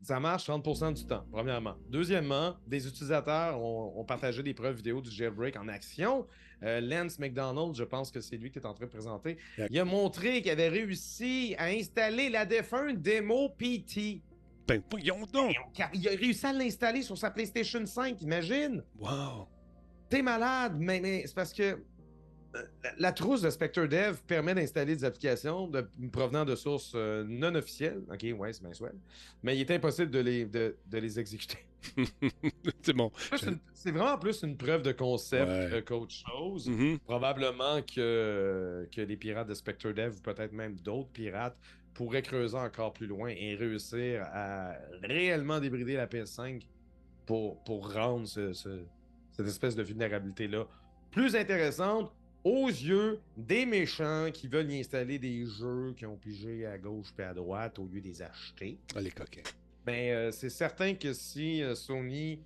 [0.02, 1.74] ça marche 30% du temps, premièrement.
[1.88, 6.28] Deuxièmement, des utilisateurs ont, ont partagé des preuves vidéo du jailbreak en action.
[6.62, 9.36] Euh, Lance McDonald, je pense que c'est lui qui est en train de présenter.
[9.70, 14.22] Il a montré qu'il avait réussi à installer la défunte démo PT.
[14.68, 15.54] Ben, voyons donc!
[15.94, 18.84] Il a réussi à l'installer sur sa PlayStation 5, imagine!
[18.96, 19.48] Wow!
[20.12, 21.76] T'es malade, mais, mais c'est parce que euh,
[22.84, 27.24] la, la trousse de Spectre Dev permet d'installer des applications de- provenant de sources euh,
[27.26, 28.02] non officielles.
[28.12, 28.92] Ok, ouais, c'est bien soit.
[29.42, 31.56] Mais il est impossible de les, de, de les exécuter.
[32.82, 33.10] c'est bon.
[33.72, 35.68] C'est vraiment plus une preuve de concept Ouais.
[35.72, 36.68] euh, qu'autre chose.
[36.68, 36.98] Mhm.
[36.98, 41.56] Probablement que, que les pirates de Spectre Dev, ou peut-être même d'autres pirates,
[41.94, 46.60] pourraient creuser encore plus loin et réussir à réellement débrider la PS5
[47.24, 48.84] pour, pour rendre ce- ce-
[49.32, 50.66] cette espèce de vulnérabilité-là
[51.10, 52.12] plus intéressante
[52.44, 57.08] aux yeux des méchants qui veulent y installer des jeux qui ont pigé à gauche
[57.18, 58.78] et à droite au lieu de les acheter.
[58.96, 59.42] Ah, les coquins.
[59.84, 62.40] Ben, euh, c'est certain que si euh, Sony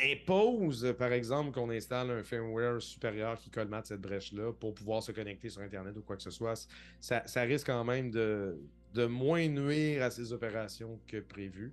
[0.00, 5.12] impose, par exemple, qu'on installe un firmware supérieur qui colmate cette brèche-là pour pouvoir se
[5.12, 6.68] connecter sur Internet ou quoi que ce soit,
[7.00, 8.56] ça, ça risque quand même de,
[8.94, 11.72] de moins nuire à ces opérations que prévu.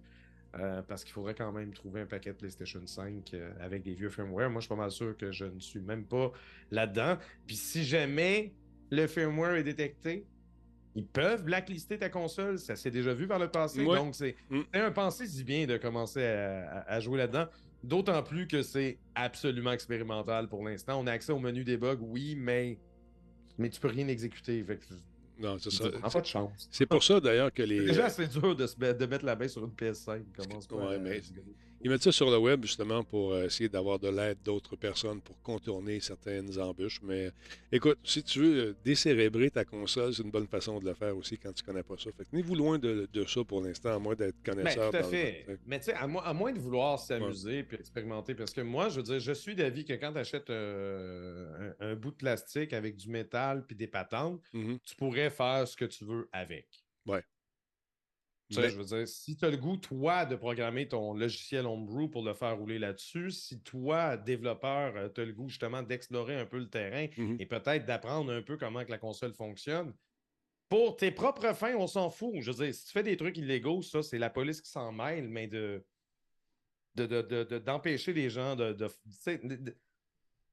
[0.58, 3.94] Euh, parce qu'il faudrait quand même trouver un paquet de PlayStation 5 euh, avec des
[3.94, 4.50] vieux firmware.
[4.50, 6.32] Moi, je suis pas mal sûr que je ne suis même pas
[6.72, 7.18] là-dedans.
[7.46, 8.54] Puis si jamais
[8.90, 10.26] le firmware est détecté,
[10.96, 12.58] ils peuvent blacklister ta console.
[12.58, 13.84] Ça s'est déjà vu par le passé.
[13.84, 14.62] Donc, c'est mm.
[14.74, 17.48] un pensée si bien de commencer à, jouer là-dedans.
[17.84, 21.02] D'autant plus que c'est absolument expérimental pour l'instant.
[21.02, 22.80] On a accès au menu des bugs, oui, mais,
[23.58, 24.64] mais tu peux rien exécuter.
[24.64, 24.80] Fait
[25.40, 25.90] non, c'est ça.
[25.90, 26.68] pas de chance.
[26.72, 27.86] C'est pour ça d'ailleurs que les.
[27.86, 30.22] Déjà, c'est dur de, se de mettre la main sur une PS5.
[30.36, 31.22] Commence ouais, mais
[31.86, 35.22] ils mettent ça sur le web justement pour euh, essayer d'avoir de l'aide d'autres personnes
[35.22, 37.00] pour contourner certaines embûches.
[37.04, 37.30] Mais
[37.72, 41.16] écoute, si tu veux euh, décérébrer ta console, c'est une bonne façon de le faire
[41.16, 42.10] aussi quand tu connais pas ça.
[42.18, 44.92] Fait que tenez-vous loin de, ça pour l'instant, à moins d'être connaisseur.
[44.92, 45.46] Mais, tout à fait.
[45.68, 49.04] Mais tu sais, à, moins de vouloir s'amuser puis expérimenter, parce que moi, je veux
[49.04, 53.10] dire, je suis d'avis que quand tu achètes euh, un, bout de plastique avec du
[53.10, 54.80] métal puis des patentes, mm-hmm.
[54.84, 56.84] tu pourrais faire ce que tu veux avec.
[57.06, 57.22] Ouais.
[58.50, 62.24] Je veux dire, si tu as le goût, toi, de programmer ton logiciel Homebrew pour
[62.24, 66.46] le faire rouler là-dessus, si toi, développeur, euh, tu as le goût justement d'explorer un
[66.46, 69.94] peu le terrain mmh et peut-être d'apprendre un peu comment que la console fonctionne,
[70.70, 72.36] pour tes propres fins, on s'en fout.
[72.40, 74.92] Je veux dire, si tu fais des trucs illégaux, ça, c'est la police qui s'en
[74.92, 75.84] mêle, mais de
[77.66, 78.72] d'empêcher les gens de,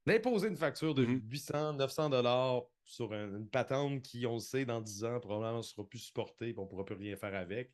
[0.05, 4.65] d'imposer une facture de 800, mmh 900 dollars sur une patente qui, on le sait,
[4.65, 7.35] dans 10 ans, probablement ne sera plus supportée et on ne pourra plus rien faire
[7.35, 7.71] avec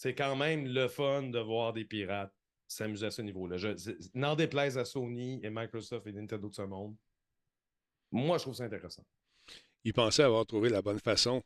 [0.00, 2.32] c'est quand même le fun de voir des pirates
[2.66, 3.58] s'amuser à ce niveau-là.
[4.14, 6.96] N'en déplaise à Sony et Microsoft et Nintendo de ce monde.
[8.10, 9.04] Moi, je trouve ça intéressant.
[9.84, 11.42] Ils pensaient avoir trouvé la bonne façon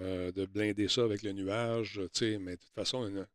[0.00, 3.26] euh, de blinder ça avec le nuage, mais de toute façon, une,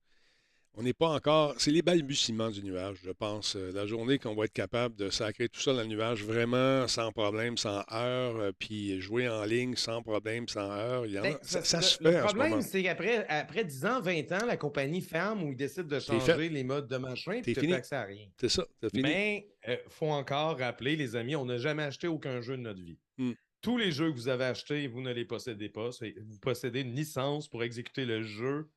[0.75, 1.53] on n'est pas encore.
[1.57, 3.55] C'est les balbutiements du nuage, je pense.
[3.55, 6.87] Euh, la journée qu'on va être capable de sacrer tout ça dans le nuage vraiment
[6.87, 11.03] sans problème, sans heure, euh, puis jouer en ligne sans problème, sans heure.
[11.03, 12.11] Ben, ça, se fait.
[12.11, 15.87] Le problème, c'est qu'après après 10 ans, 20 ans, la compagnie ferme ou ils décident
[15.87, 18.27] de changer les modes de machin, puis tu accès à rien.
[18.39, 19.03] C'est ça, fini.
[19.03, 22.61] Mais il euh, faut encore rappeler, les amis, on n'a jamais acheté aucun jeu de
[22.61, 22.97] notre vie.
[23.17, 23.33] Hmm.
[23.61, 25.89] Tous les jeux que vous avez achetés, vous ne les possédez pas.
[25.89, 28.67] Vous possédez une licence pour exécuter le jeu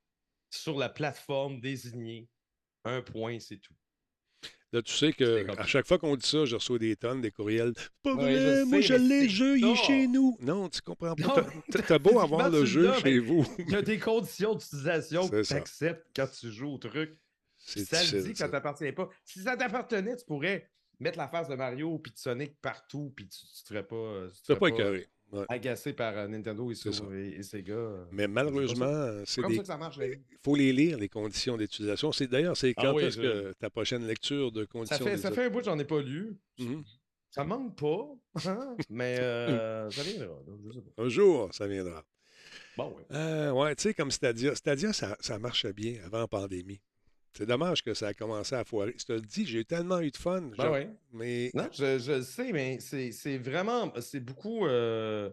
[0.51, 2.29] sur la plateforme désignée.
[2.85, 3.75] Un point, c'est tout.
[4.73, 7.31] Là, tu sais que à chaque fois qu'on dit ça, je reçois des tonnes, des
[7.31, 7.73] courriels.
[8.03, 10.37] Pas vrai, moi je l'ai, le jeu, il est chez nous.
[10.41, 11.47] Non, tu comprends pas.
[11.87, 13.47] T'as beau avoir le jeu chez vous.
[13.59, 17.17] Il y a des conditions d'utilisation que tu acceptes quand tu joues au truc.
[17.59, 19.09] Ça le dit ça t'appartient pas.
[19.25, 20.69] Si ça t'appartenait, tu pourrais
[20.99, 24.29] mettre la face de Mario puis de Sonic partout, puis tu, ne ferais pas.
[24.45, 25.09] Tu ne ferais pas écœuré
[25.49, 26.75] agacé par euh, Nintendo et,
[27.43, 27.75] Sega.
[27.75, 29.41] Euh, Mais malheureusement, c'est
[29.77, 29.99] marche.
[30.01, 32.13] Il faut les lire, les conditions d'utilisation.
[32.13, 35.33] C'est D'ailleurs, c'est ah quand est-ce que ta prochaine lecture de conditions Ça fait, ça
[35.33, 36.37] fait un bout que j'en ai pas lu.
[36.59, 36.85] Mm-hmm.
[37.31, 38.09] Ça manque pas,
[38.47, 40.37] hein, mais euh, ça viendra.
[40.97, 42.03] Un jour, ça viendra.
[42.79, 43.17] Bon, oui.
[43.51, 46.81] ouais, tu sais, comme Stadia, Stadia ça, ça marchait bien avant la pandémie.
[47.37, 48.95] C'est dommage que ça a commencé à foirer.
[48.99, 50.51] Je te le dis, j'ai tellement eu de fun.
[50.57, 50.87] Ben oui.
[51.13, 51.51] mais...
[51.53, 53.93] Non, je, le sais, mais c'est vraiment.
[54.01, 54.67] C'est beaucoup.
[54.67, 55.31] Euh,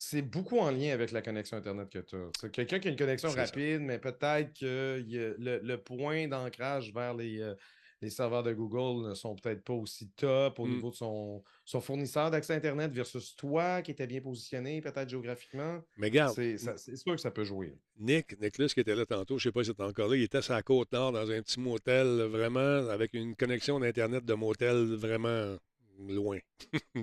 [0.00, 2.30] c'est beaucoup en lien avec la connexion Internet que tu as.
[2.40, 5.02] C'est quelqu'un qui a une connexion rapide, mais peut-être que
[5.38, 7.54] le, le, point d'ancrage vers les, euh,
[8.00, 10.70] les serveurs de Google ne sont peut-être pas aussi top au mmh.
[10.70, 15.80] niveau de son, son fournisseur d'accès Internet versus toi qui était bien positionné, peut-être géographiquement.
[15.96, 16.34] Mais regarde.
[16.34, 17.74] C'est sûr que ça peut jouer.
[17.98, 20.22] Nick, Nicholas qui était là tantôt, je ne sais pas si c'est encore là, il
[20.22, 24.34] était sur la côte nord dans un petit motel, vraiment, avec une connexion d'Internet de
[24.34, 25.56] motel vraiment
[25.98, 26.38] loin.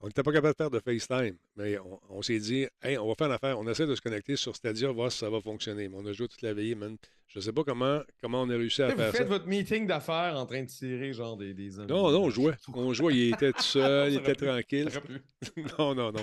[0.00, 1.76] on n'était pas capable de faire de FaceTime, mais
[2.10, 4.90] on, s'est dit, hey, on va faire l'affaire, on essaie de se connecter sur Stadia,
[4.90, 5.88] voir si ça va fonctionner.
[5.88, 6.96] Mais on a joué toute la veillée, man.
[7.28, 9.10] Je sais pas comment, comment on a réussi à faire ça.
[9.10, 12.30] Vous faites votre meeting d'affaires en train de tirer genre des, des Non, non, on
[12.30, 12.54] jouait.
[12.72, 14.88] On jouait, il était tout seul, il était tranquille.
[15.78, 16.22] non, non, non.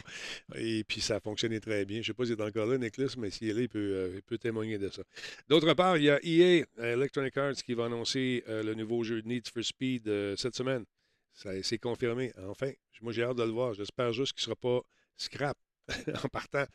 [0.55, 1.97] Et puis ça a fonctionné très bien.
[1.97, 3.79] Je ne sais pas s'il est encore là, Nicholas, mais s'il est là, il peut,
[3.79, 5.01] euh, il peut témoigner de ça.
[5.49, 9.21] D'autre part, il y a EA, Electronic Arts, qui va annoncer euh, le nouveau jeu
[9.25, 10.85] Need for Speed euh, cette semaine.
[11.33, 12.31] C'est confirmé.
[12.47, 12.71] Enfin,
[13.01, 13.73] moi, j'ai hâte de le voir.
[13.73, 14.81] J'espère juste qu'il ne sera pas
[15.17, 15.57] scrap
[16.23, 16.65] en partant.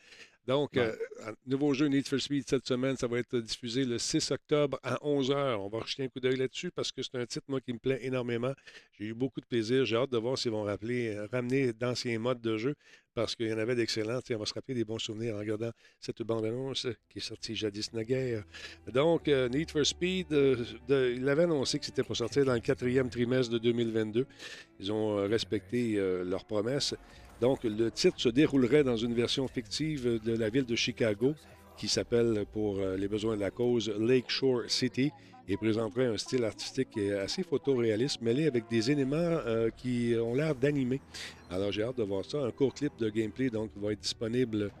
[0.47, 0.95] Donc, euh,
[1.45, 4.95] nouveau jeu Need for Speed cette semaine, ça va être diffusé le 6 octobre à
[5.03, 5.57] 11h.
[5.59, 7.79] On va rejeter un coup d'œil là-dessus parce que c'est un titre, moi, qui me
[7.79, 8.53] plaît énormément.
[8.97, 9.83] J'ai eu beaucoup de plaisir.
[9.83, 12.75] J'ai hâte de voir s'ils vont rappeler, euh, ramener d'anciens modes de jeu
[13.13, 14.21] parce qu'il y en avait d'excellents.
[14.29, 17.91] On va se rappeler des bons souvenirs en regardant cette bande-annonce qui est sortie jadis
[17.91, 18.45] naguère.
[18.93, 23.09] Donc, euh, Need for Speed, il avait annoncé que c'était pour sortir dans le quatrième
[23.09, 24.25] trimestre de 2022.
[24.79, 26.95] Ils ont respecté leur promesse.
[27.41, 31.35] Donc, le titre se déroulerait dans une version fictive de la ville de Chicago
[31.77, 35.11] qui s'appelle, pour euh, les besoins de la cause, Lakeshore City.
[35.49, 40.53] et présenterait un style artistique assez photoréaliste, mêlé avec des éléments euh, qui ont l'air
[40.53, 40.99] d'animer.
[41.49, 42.39] Alors j'ai hâte de voir ça.
[42.39, 44.71] Un court clip de gameplay donc va être disponible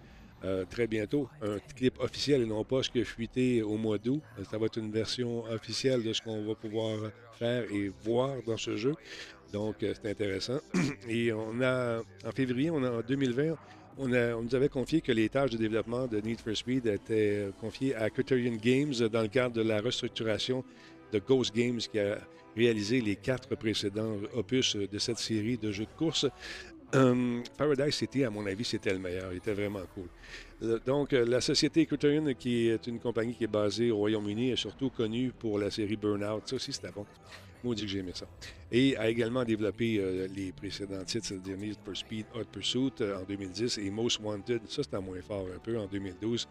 [0.43, 1.29] euh, très bientôt.
[1.41, 4.21] Un clip officiel et non pas ce qui a fuité au mois d'août.
[4.51, 8.57] Ça va être une version officielle de ce qu'on va pouvoir faire et voir dans
[8.57, 8.93] ce jeu.
[9.53, 10.59] Donc euh, c'est intéressant.
[11.09, 13.55] Et on a en février, en 2020,
[13.99, 17.95] on, nous avait confié que les tâches de développement de Need for Speed étaient confiées
[17.95, 20.63] à Criterion Games dans le cadre de la restructuration
[21.11, 22.17] de Ghost Games qui a
[22.55, 26.27] réalisé les quatre précédents opus de cette série de jeux de course.
[26.95, 29.33] Euh, Paradise City, à mon avis, c'était le meilleur.
[29.33, 30.07] Il était vraiment cool.
[30.63, 34.51] Euh, donc, euh, la société Criterion, qui est une compagnie qui est basée au Royaume-Uni,
[34.51, 36.47] est surtout connue pour la série Burnout.
[36.47, 37.05] Ça aussi, c'était bon.
[37.73, 38.27] Dis que j'aimais ça.
[38.71, 40.01] Et a également développé
[40.35, 44.61] les précédents titres, c'est-à-dire Need for Speed Hot Pursuit en 2010 et Most Wanted.
[44.67, 46.47] Ça, c'était moins fort un peu en 2012.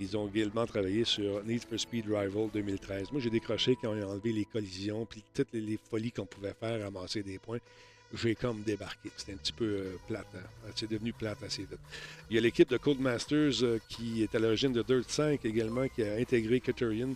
[0.00, 3.12] Ils ont également travaillé sur Need for Speed Rival 2013.
[3.12, 6.54] Moi, j'ai décroché quand ils ont enlevé les collisions, puis toutes les, folies qu'on pouvait
[6.58, 7.60] faire, ramasser des points.
[8.12, 9.10] J'ai comme débarqué.
[9.16, 10.26] C'était un petit peu euh, plate.
[10.36, 10.70] Hein.
[10.74, 11.80] C'est devenu plate assez vite.
[12.30, 15.88] Il y a l'équipe de Codemasters euh, qui est à l'origine de Dirt 5 également,
[15.88, 17.14] qui a intégré Criterion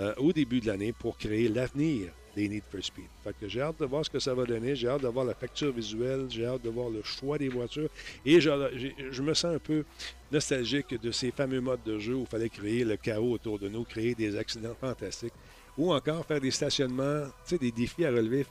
[0.00, 3.06] euh, au début de l'année pour créer l'avenir des Need for Speed.
[3.22, 4.74] Fait j'ai hâte de voir ce que ça va donner.
[4.74, 6.26] J'ai hâte de voir la facture visuelle.
[6.28, 7.88] J'ai hâte de voir le choix des voitures.
[8.24, 9.84] Et je, me sens un peu
[10.30, 13.68] nostalgique de ces fameux modes de jeu où il fallait créer le chaos autour de
[13.68, 15.34] nous, créer des accidents fantastiques.
[15.78, 18.46] Ou encore faire des stationnements, tu sais, des défis à relever.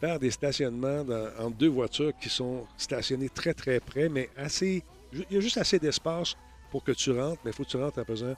[0.00, 1.04] Faire des stationnements
[1.38, 4.82] entre deux voitures qui sont stationnées très très près, mais assez.
[5.12, 6.36] Il y a juste assez d'espace
[6.70, 8.34] pour que tu rentres, mais il faut que tu rentres en faisant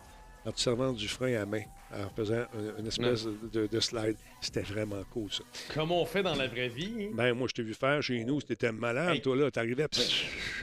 [0.47, 1.62] en te servant du frein à main,
[1.93, 2.45] en faisant
[2.78, 4.16] une, espèce de, slide.
[4.41, 5.45] C'était vraiment cool, ça.
[5.74, 7.07] Comme on fait dans la vraie vie.
[7.07, 7.11] Hein?
[7.14, 8.41] Ben, moi, je t'ai vu faire chez nous.
[8.41, 9.51] C'était malade, toi, là.
[9.51, 9.87] T'arrivais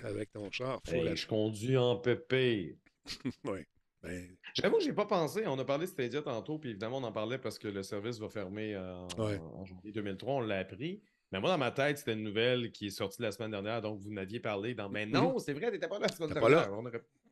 [0.04, 0.82] avec ton char.
[0.86, 2.78] Je conduis en pépé.
[3.46, 3.60] oui.
[4.02, 4.36] Ben...
[4.54, 5.44] J'avoue que j'ai pas pensé.
[5.48, 8.20] On a parlé de Stadia tantôt, puis évidemment, on en parlait parce que le service
[8.20, 10.34] va fermer en, en janvier 2003.
[10.34, 11.02] On l'a appris.
[11.34, 14.00] Mais moi, dans ma tête, c'était une nouvelle qui est sortie la semaine dernière, donc
[14.00, 14.88] vous n'aviez parlé dans.
[14.88, 16.70] Mais non, c'est vrai, t'étais pas là la semaine dernière.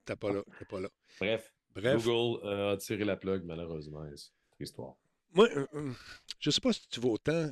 [0.04, 0.44] T'es pas là.
[0.58, 0.90] T'es pas là.
[1.20, 1.54] Bref.
[1.76, 4.04] Google euh, a tiré la plug, malheureusement.
[4.60, 4.96] Histoire.
[5.34, 5.92] Moi, euh, euh,
[6.40, 7.52] je ne sais pas si tu vas autant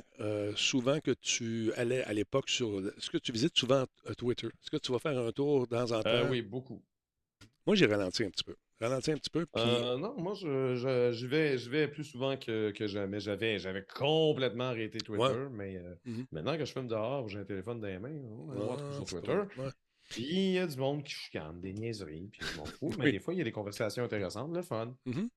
[0.54, 2.78] souvent que tu allais à l'époque sur.
[2.96, 3.84] Est-ce que tu visites souvent
[4.16, 4.46] Twitter?
[4.46, 6.28] Est-ce que tu vas faire un tour dans temps en temps?
[6.30, 6.82] oui, beaucoup.
[7.66, 8.54] Moi, j'ai ralenti un petit peu.
[8.80, 9.46] Ralenti un petit peu.
[9.56, 13.20] non, moi, je, vais, je vais plus souvent que, jamais.
[13.20, 16.26] J'avais, j'avais complètement arrêté Twitter, mais mm-hmm.
[16.32, 19.42] maintenant que je filme dehors, j'ai un téléphone dans les mains, on va sur Twitter.
[20.10, 22.90] Puis il y a du monde qui chicane, des niaiseries, puis je m'en fous.
[22.98, 24.94] Mais des fois, il y a des conversations intéressantes, le fun.
[25.06, 25.28] Mm-hmm.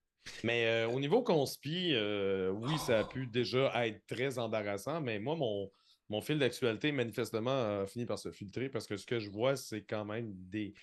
[0.43, 5.19] Mais euh, au niveau conspi, euh, oui, ça a pu déjà être très embarrassant, mais
[5.19, 5.71] moi, mon,
[6.09, 9.55] mon fil d'actualité, manifestement, a fini par se filtrer parce que ce que je vois,
[9.55, 10.73] c'est quand même des,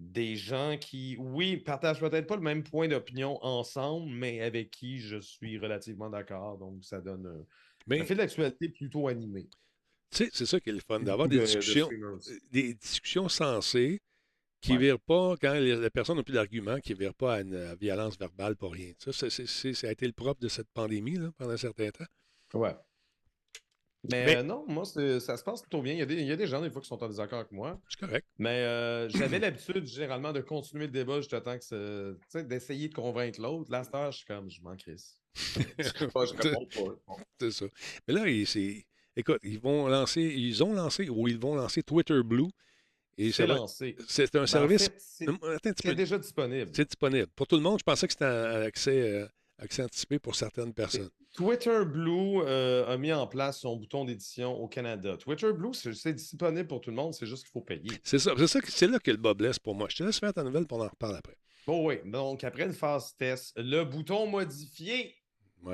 [0.00, 4.98] des gens qui, oui, partagent peut-être pas le même point d'opinion ensemble, mais avec qui
[4.98, 6.58] je suis relativement d'accord.
[6.58, 7.44] Donc, ça donne
[7.88, 9.48] un fil d'actualité plutôt animé.
[10.10, 12.18] Tu sais, c'est ça qui est le fun, d'avoir des discussions, euh,
[12.50, 14.00] des discussions sensées
[14.60, 17.40] qui ne virent pas, quand les, personnes n'ont plus d'arguments, qui ne virent pas à
[17.40, 18.92] une violence verbale pour rien.
[18.98, 22.06] Ça, ça a été le propre de cette pandémie là, pendant un certain temps.
[22.54, 22.74] Ouais.
[24.10, 25.92] Mais, euh, non, moi, ça se passe plutôt bien.
[25.92, 27.40] Il y, a des, il y, a des, gens, des fois, qui sont en désaccord
[27.40, 27.80] avec moi.
[27.88, 28.26] C'est correct.
[28.38, 33.40] Mais euh, j'avais l'habitude, généralement, de continuer le débat jusqu'à temps que d'essayer de convaincre
[33.40, 33.70] l'autre.
[33.70, 35.20] Là, je suis comme, je m'en crisse.
[35.34, 36.00] C'est
[37.50, 37.66] ça.
[38.06, 38.86] Mais là, c'est
[39.18, 42.46] Écoute, ils vont lancer, ils ont lancé ou ils vont lancer Twitter Blue.
[43.32, 43.96] C'est lancé.
[44.06, 44.90] C'est un ben, service.
[44.96, 46.70] c'est déjà disponible.
[46.72, 47.26] C'est disponible.
[47.34, 49.26] Pour tout le monde, je pensais que c'était un accès, euh,
[49.58, 51.10] accès anticipé pour certaines personnes.
[51.34, 55.16] Twitter Blue euh, a mis en place son bouton d'édition au Canada.
[55.16, 57.90] Twitter Blue, c'est disponible pour tout le monde, c'est juste qu'il faut payer.
[58.04, 58.34] C'est ça.
[58.46, 59.88] C'est là que le bas blesse pour moi.
[59.90, 61.36] Je te laisse faire ta nouvelle pour en reparler après.
[61.66, 61.96] Bon, oui.
[62.04, 65.16] Donc, après une phase test, le bouton modifié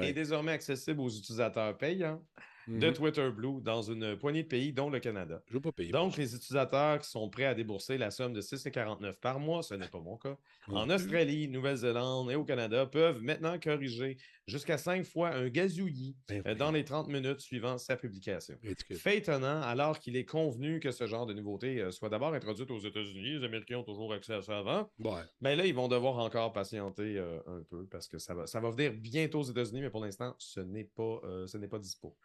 [0.00, 2.24] est désormais accessible aux utilisateurs payants
[2.68, 2.92] de mhm.
[2.92, 5.42] Twitter Blue dans une poignée de pays, dont le Canada.
[5.48, 5.90] Je veux pas payer.
[5.90, 9.74] Donc, les utilisateurs qui sont prêts à débourser la somme de 6,49 par mois, ce
[9.74, 10.36] n'est pas mon cas,
[10.68, 16.42] en Australie, Nouvelle-Zélande et au Canada, peuvent maintenant corriger jusqu'à cinq fois un gazouillis ben
[16.46, 18.56] euh, dans les 30 minutes suivant sa publication.
[18.92, 22.70] Fait étonnant, alors qu'il est convenu que ce genre de nouveauté euh, soit d'abord introduite
[22.70, 24.90] aux États-Unis, les Américains ont toujours accès à ça avant.
[24.98, 25.10] Mais
[25.40, 28.60] ben là, ils vont devoir encore patienter euh, un peu parce que ça va, ça
[28.60, 32.16] va venir bientôt aux États-Unis, mais pour l'instant, ce n'est pas, ce n'est pas dispo.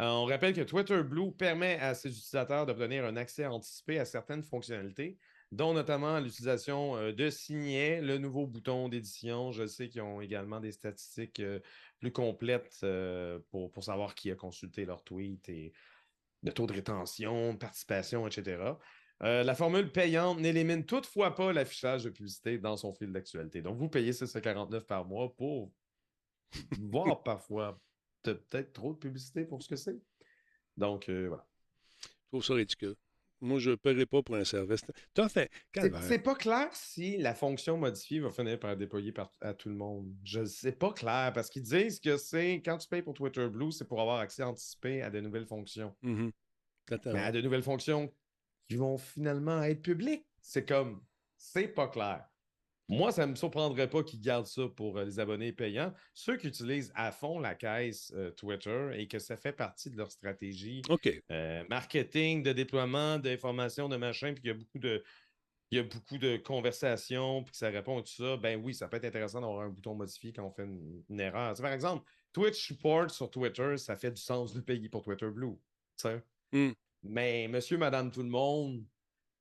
[0.00, 4.04] Euh, on rappelle que Twitter Blue permet à ses utilisateurs d'obtenir un accès anticipé à
[4.06, 5.18] certaines fonctionnalités,
[5.50, 9.52] dont notamment l'utilisation euh, de signets, le nouveau bouton d'édition.
[9.52, 11.60] Je sais qu'ils ont également des statistiques euh,
[11.98, 12.86] plus complètes
[13.50, 15.72] pour, pour, savoir qui a consulté leur tweet et
[16.42, 18.74] le taux de rétention, de participation, etc.
[19.20, 23.62] la formule payante n'élimine toutefois pas l'affichage de publicité dans son fil d'actualité.
[23.62, 25.70] Donc, vous payez 6,49 par mois pour
[26.80, 27.78] voire parfois
[28.22, 29.98] peut-être trop de publicité pour ce que c'est.
[30.76, 31.46] Donc, euh, voilà.
[32.02, 32.94] Je trouve ça ridicule.
[33.40, 34.82] Moi, je ne paierai pas pour un service.
[35.14, 39.74] C'est pas clair si la fonction modifiée va finir par être déployée à tout le
[39.74, 40.14] monde.
[40.22, 43.72] Je sais pas clair parce qu'ils disent que c'est quand tu payes pour Twitter Blue,
[43.72, 45.92] c'est pour avoir accès anticipé à de nouvelles fonctions.
[46.04, 46.30] Mm-hmm.
[47.06, 48.12] Mais à de nouvelles fonctions
[48.68, 50.24] qui vont finalement être publiques.
[50.40, 51.02] C'est comme,
[51.36, 52.24] c'est pas clair.
[52.88, 55.92] Moi, ça ne me surprendrait pas qu'ils gardent ça pour euh, les abonnés payants.
[56.14, 59.96] Ceux qui utilisent à fond la caisse euh, Twitter et que ça fait partie de
[59.96, 60.82] leur stratégie
[61.30, 65.02] euh, marketing, de déploiement, d'informations, de machin, puis qu'il y a beaucoup de.
[65.70, 68.36] Il y a beaucoup de conversations, puis que ça répond à tout ça.
[68.36, 71.54] Ben oui, ça peut être intéressant d'avoir un bouton modifié quand on fait une, erreur.
[71.56, 75.56] par exemple, Twitch support sur Twitter, ça fait du sens de payer pour Twitter Blue.
[76.52, 76.72] Mm.
[77.04, 78.84] Mais monsieur, madame, tout le monde,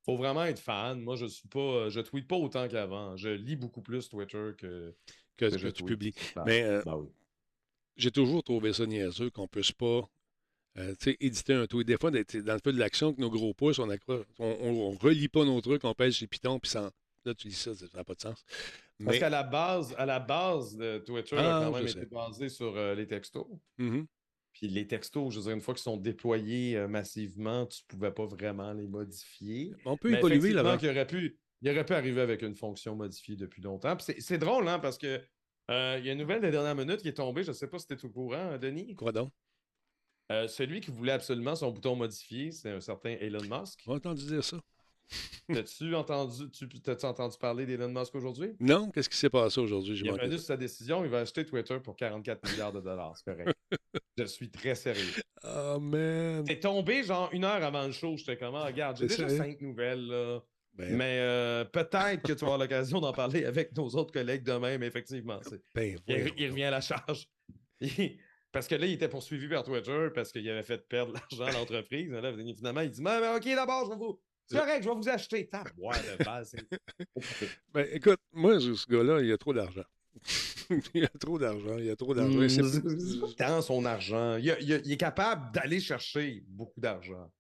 [0.04, 1.00] faut vraiment être fan.
[1.02, 3.16] Moi, je suis pas, je tweete pas autant qu'avant.
[3.18, 4.96] Je lis beaucoup plus Twitter que,
[5.38, 6.14] que, que, tu publies.
[6.46, 7.08] Mais euh, ben
[7.98, 10.10] j'ai toujours trouvé ça niaiseux qu'on puisse pas
[10.78, 11.88] euh, éditer un tweet.
[11.88, 12.18] Des fois, dans
[12.54, 13.90] le feu de l'action, que nos gros pouces, on,
[14.40, 16.90] on, relit pas nos trucs, on pèse chez Python, puis sans...
[17.26, 18.44] là, tu dis ça, ça n'a pas de sens.
[19.04, 22.50] Parce qu'à la base, à la base de Twitter, a ah, quand même été basé
[22.50, 23.48] sur euh, les textos.
[23.80, 24.06] Mm-hmm.
[24.54, 27.88] Puis les textos, je veux dire, une fois qu'ils sont déployés euh, massivement, tu ne
[27.88, 29.74] pouvais pas vraiment les modifier.
[29.86, 30.78] On peut évoluer là-bas.
[30.82, 33.98] Il aurait, pu, il aurait pu arriver avec une fonction modifiée depuis longtemps.
[34.00, 35.22] C'est drôle, hein, parce que
[35.70, 37.44] euh, il y a une nouvelle des dernières minutes qui est tombée.
[37.44, 38.96] Je ne sais pas si tu es au courant, Denis.
[38.96, 39.32] Quoi donc?
[40.32, 43.82] Euh, celui qui voulait absolument son bouton modifié, c'est un certain Elon Musk.
[43.88, 44.58] On a entendu dire ça.
[45.54, 46.68] T'as-tu entendu, tu,
[47.04, 48.56] entendu parler d'Elon Musk aujourd'hui?
[48.60, 50.00] Non, qu'est-ce qui s'est passé aujourd'hui?
[50.00, 53.26] Il a venu sa décision, il va acheter Twitter pour 44 milliards de dollars, c'est
[53.26, 53.58] correct.
[54.18, 55.22] je suis très sérieux.
[55.44, 56.46] Oh man!
[56.48, 59.62] C'est tombé genre une heure avant le show, j'étais comme, ah, regarde, j'ai déjà cinq
[59.62, 60.40] nouvelles là.
[60.74, 64.44] Ben, mais euh, peut-être que tu vas avoir l'occasion d'en parler avec nos autres collègues
[64.44, 65.40] demain, mais effectivement,
[65.76, 67.28] ben, il, revient à la charge.
[68.54, 71.52] parce que là, il était poursuivi par Twitter parce qu'il avait fait perdre l'argent à
[71.60, 72.10] l'entreprise.
[72.56, 75.50] finalement, il dit mais, OK, d'abord, je vais vous, c'est correct, je vais vous acheter.
[75.78, 76.56] Ouais, de base.
[77.74, 79.86] ben, écoute, moi, ce gars-là, il a trop d'argent.
[80.94, 81.78] il a trop d'argent.
[81.78, 82.38] Il a trop d'argent.
[82.38, 84.38] Mmh, dans son argent.
[84.38, 84.56] Il,
[84.86, 87.32] il est capable d'aller chercher beaucoup d'argent.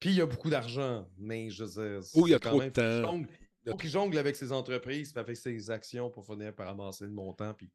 [0.00, 2.08] Puis il a beaucoup d'argent, mais je veux dire.
[2.14, 3.22] Ou il y a trop de temps.
[3.64, 7.12] Il faut qu'il jongle avec ses entreprises, avec ses actions pour finir par ramasser le
[7.12, 7.54] montant.
[7.54, 7.70] Puis...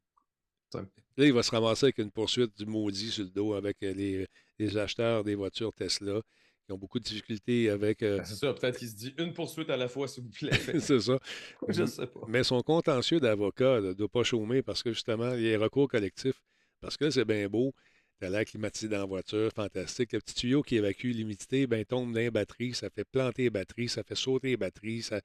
[0.74, 0.82] Là,
[1.16, 4.26] il va se ramasser avec une poursuite du maudit sur le dos avec les,
[4.58, 6.20] les acheteurs des voitures Tesla
[6.68, 8.02] qui ont beaucoup de difficultés avec.
[8.02, 10.28] Euh, ben, c'est ça, peut-être qu'il se dit une poursuite à la fois, s'il vous
[10.28, 10.50] plaît.
[10.80, 11.18] c'est ça.
[11.68, 12.20] Je sais pas.
[12.28, 15.88] Mais son contentieux d'avocat ne doit pas chômer parce que justement, il y a recours
[15.88, 16.42] collectif.
[16.82, 17.72] Parce que c'est bien beau.
[18.20, 20.12] T'as l'air climatisé dans la voiture, fantastique.
[20.12, 23.50] Le petit tuyau qui évacue l'humidité, ben, tombe dans les batteries, ça fait planter les
[23.50, 25.02] batteries, ça fait sauter les batteries.
[25.02, 25.22] Ça...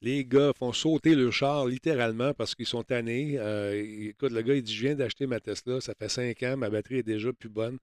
[0.00, 3.34] Les gars font sauter le char littéralement parce qu'ils sont tannés.
[3.38, 6.56] Euh, écoute, le gars, il dit Je viens d'acheter ma Tesla, ça fait cinq ans,
[6.56, 7.78] ma batterie est déjà plus bonne.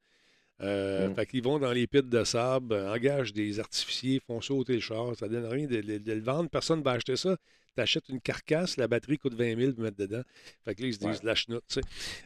[0.62, 1.16] Euh, mm.
[1.16, 4.80] Fait qu'ils vont dans les pits de sable, euh, engagent des artificiers, font sauter le
[4.80, 5.16] char.
[5.16, 6.50] Ça donne rien de, le vendre.
[6.50, 7.36] Personne ne va acheter ça.
[7.76, 10.22] Tu achètes une carcasse, la batterie coûte 20 000 pour mettre dedans.
[10.64, 11.82] Fait que là, ils se disent la chenoute, tu sais.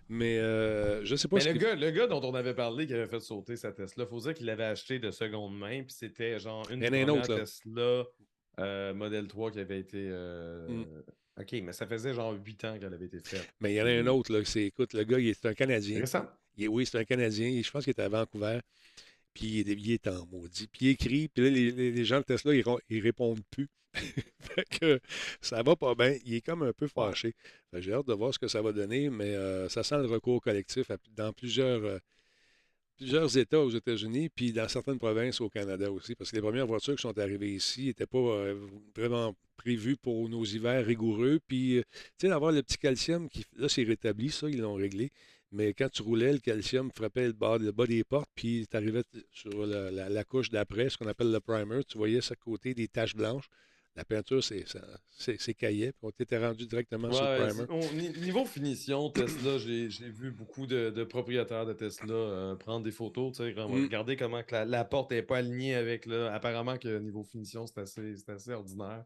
[0.08, 2.94] Mais euh, je sais pas Mais le, gars, le gars dont on avait parlé qui
[2.94, 5.82] avait fait sauter sa Tesla, il faut dire qu'il l'avait acheté de seconde main.
[5.82, 8.04] Puis c'était genre une première Tesla
[8.94, 10.08] modèle 3 qui avait été.
[10.08, 10.86] Mm.
[11.40, 13.50] OK, mais ça faisait genre 8 ans qu'elle avait été faite.
[13.60, 15.54] Mais il y en a un autre, là, c'est, écoute, le gars, il est un
[15.54, 16.02] Canadien.
[16.02, 16.28] Récent
[16.68, 17.62] oui, c'est un Canadien.
[17.64, 18.60] Je pense qu'il est à Vancouver.
[19.34, 20.68] Puis il est, en maudit.
[20.68, 21.28] Puis il écrit.
[21.30, 23.70] Puis là, les, gens de Tesla, ils, ils répondent plus.
[24.39, 24.99] fait que
[25.41, 26.16] ça va pas bien.
[26.26, 27.36] Il est comme un peu fâché.
[27.74, 30.41] J'ai hâte de voir ce que ça va donner, mais euh, ça sent le recours
[30.41, 31.99] collectif dans plusieurs, euh,
[32.97, 36.67] plusieurs États aux États-Unis, puis dans certaines provinces au Canada aussi, parce que les premières
[36.67, 41.39] voitures qui sont arrivées ici n'étaient pas euh, vraiment prévues pour nos hivers rigoureux.
[41.47, 45.12] Puis, tu sais, d'avoir le petit calcium, qui, là, c'est rétabli, ça, ils l'ont réglé.
[45.51, 48.78] Mais quand tu roulais, le calcium frappait le bas, le bas des portes, puis tu
[48.78, 52.88] arrivais sur la, couche d'après, ce qu'on appelle le primer, tu voyais ce côté des
[52.88, 53.50] taches blanches.
[53.96, 58.09] La peinture, c'est caillé, puis on t'était rendu directement sur le primer.
[58.20, 63.59] niveau finition, Tesla, j'ai vu beaucoup de, propriétaires de Tesla euh, prendre des photos, mm.
[63.59, 68.16] regarder comment la, porte n'est pas alignée avec, là, apparemment que niveau finition, c'est assez,
[68.28, 69.04] assez ordinaire.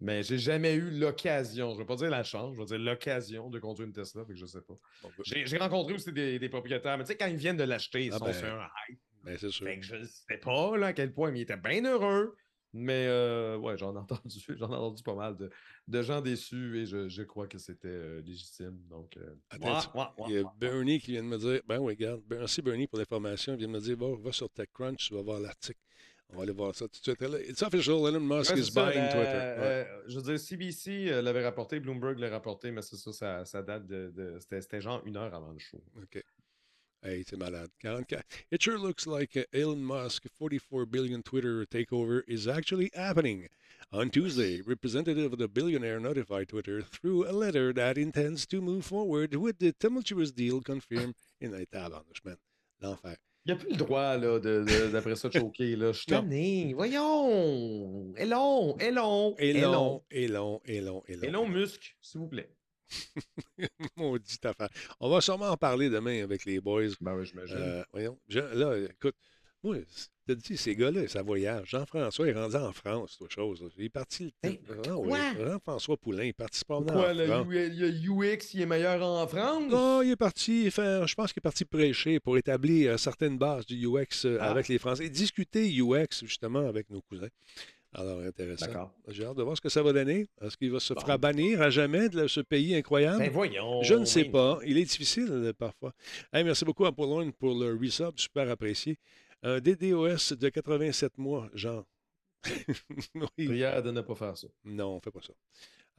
[0.00, 2.78] Mais j'ai jamais eu l'occasion, je ne veux pas dire la chance, je veux dire
[2.78, 4.74] l'occasion de conduire une Tesla, que je sais pas.
[5.02, 8.12] Ben j'ai rencontré aussi des, propriétaires, mais tu sais, quand ils viennent de l'acheter, ils
[8.12, 9.00] ah sont ben, sur un hype.
[9.24, 9.66] Ben c'est sûr.
[9.66, 12.36] Fait que je sais pas là, à quel point, mais ils étaient bien heureux.
[12.78, 15.36] Mais euh, ouais, j'en ai entendu, j'en ai entendu pas mal
[15.88, 18.78] de, gens déçus et je, crois que c'était euh, légitime.
[18.90, 19.34] Donc, euh,
[20.28, 22.98] il y a Bernie qui vient de me dire Ben oui, regarde, merci Bernie pour
[22.98, 23.54] l'information.
[23.54, 25.80] Il vient de me dire va, va sur TechCrunch, tu vas voir l'article.
[26.32, 27.48] On va aller voir ça tout de suite.
[27.48, 29.30] It's official, Elon Musk Ouais, is ça, buying la- Twitter.
[29.30, 29.86] Ouais.
[29.86, 33.44] euh, je veux dire, CBC euh, l'avait rapporté, Bloomberg l'a rapporté, mais c'est ça, ça,
[33.44, 34.10] ça date de.
[34.14, 35.82] de- c'était, genre une heure avant le show.
[36.02, 36.22] OK.
[37.02, 37.70] Hey, c'est malade.
[37.80, 38.24] 44.
[38.50, 43.46] It sure looks like uh, Elon Musk 44 billion Twitter takeover is actually happening.
[43.92, 48.84] On Tuesday, representative of the billionaire notified Twitter through a letter that intends to move
[48.84, 52.38] forward with the tumultuous deal confirmed in a tabarnouche, man.
[52.82, 53.16] L'enfer.
[53.46, 54.40] Il n'y a plus le droit, là,
[54.90, 55.92] d'après ça, de choquer, là.
[55.92, 56.72] Je suis tanné.
[56.74, 58.12] Voyons!
[59.70, 61.02] Long, et long, et long.
[61.06, 62.50] Et long muscle, s'il vous plaît.
[63.96, 64.68] Maudite affaire.
[65.00, 66.88] On va sûrement en parler demain avec les boys.
[67.00, 67.56] Ben oui, j'imagine.
[67.56, 68.18] Euh, voyons.
[68.28, 69.14] Je- là, écoute,
[69.66, 69.76] moi,
[70.26, 71.68] t'as dit, ces gars-là, ça voyage.
[71.70, 73.62] Jean-François est rendu en France, toute chose.
[73.62, 73.68] là.
[73.78, 74.32] Il est parti.
[74.42, 75.18] Hey, Ah oui, quoi?
[75.46, 77.46] Jean-François Poulain, il est parti se promener Quoi, en le, France.
[77.48, 77.88] Le
[78.34, 79.70] UX, il est meilleur en France?
[79.70, 83.38] Non, il est parti faire, je pense qu'il est parti prêcher pour établir euh, certaines
[83.38, 84.50] bases du UX euh, Ah.
[84.50, 85.08] avec les Français.
[85.08, 87.28] Discuter UX, justement, avec nos cousins.
[87.92, 88.66] Alors, intéressant.
[88.66, 88.92] D'accord.
[89.08, 90.26] J'ai hâte de voir ce que ça va donner.
[90.42, 91.00] Est-ce qu'il va se Bon.
[91.00, 93.20] fera bannir à jamais de ce pays incroyable?
[93.20, 93.82] Ben voyons.
[93.84, 94.28] Je ne sais oui.
[94.30, 94.58] pas.
[94.66, 95.94] Il est difficile euh, parfois.
[96.30, 98.98] Hey, merci beaucoup à Paulone pour le resub, super apprécié.
[99.46, 101.84] Un DDoS de 87 mois, Jean.
[103.38, 103.46] oui.
[103.46, 104.48] Prière de ne pas faire ça.
[104.64, 105.32] Non, on ne fait pas ça.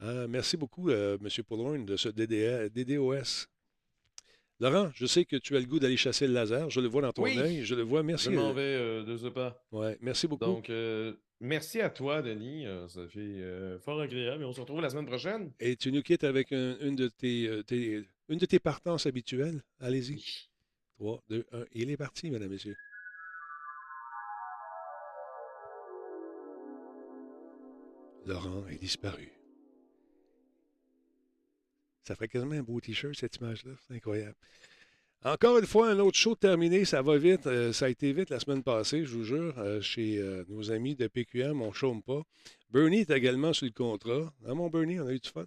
[0.02, 1.28] Euh, merci beaucoup, euh, M.
[1.44, 3.46] Paulone, de ce DDA DDoS.
[4.60, 6.68] Laurent, je sais que tu as le goût d'aller chasser le laser.
[6.68, 7.38] Je le vois dans ton Oui.
[7.38, 7.64] œil.
[7.64, 8.00] Je le vois.
[8.02, 8.28] Je Merci.
[8.30, 9.64] m'en euh, vais euh, de ce pas.
[9.72, 10.44] ouais, merci beaucoup.
[10.44, 12.66] Donc, euh, merci à toi, Denis.
[12.66, 14.42] Euh, ça fait euh, fort agréable.
[14.42, 15.52] Et on se retrouve la semaine prochaine.
[15.58, 19.06] Et tu nous quittes avec un- une, de tes, euh, tes- une de tes partances
[19.06, 19.62] habituelles.
[19.80, 20.22] Allez-y.
[20.98, 21.64] 3, 2, 1.
[21.72, 22.76] Il est parti, mesdames et messieurs.
[28.28, 29.32] Laurent est disparu.
[32.04, 33.72] Ça ferait quasiment un beau t-shirt, cette image-là.
[33.86, 34.36] C'est incroyable.
[35.24, 36.84] Encore une fois, un autre show terminé.
[36.84, 37.46] Ça va vite.
[37.46, 40.70] Euh, ça a été vite la semaine passée, je vous jure, euh, chez euh, nos
[40.70, 41.62] amis de PQM.
[41.62, 42.22] On chôme pas.
[42.70, 44.32] Bernie est également sur le contrat.
[44.46, 45.46] Hein, mon Bernie, on a eu du fun.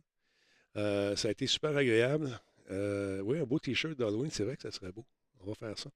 [0.75, 2.39] Ça a été super agréable.
[2.69, 5.05] Oui, un beau t-shirt d'Halloween, c'est vrai que ça serait beau.
[5.43, 5.89] On va faire ça.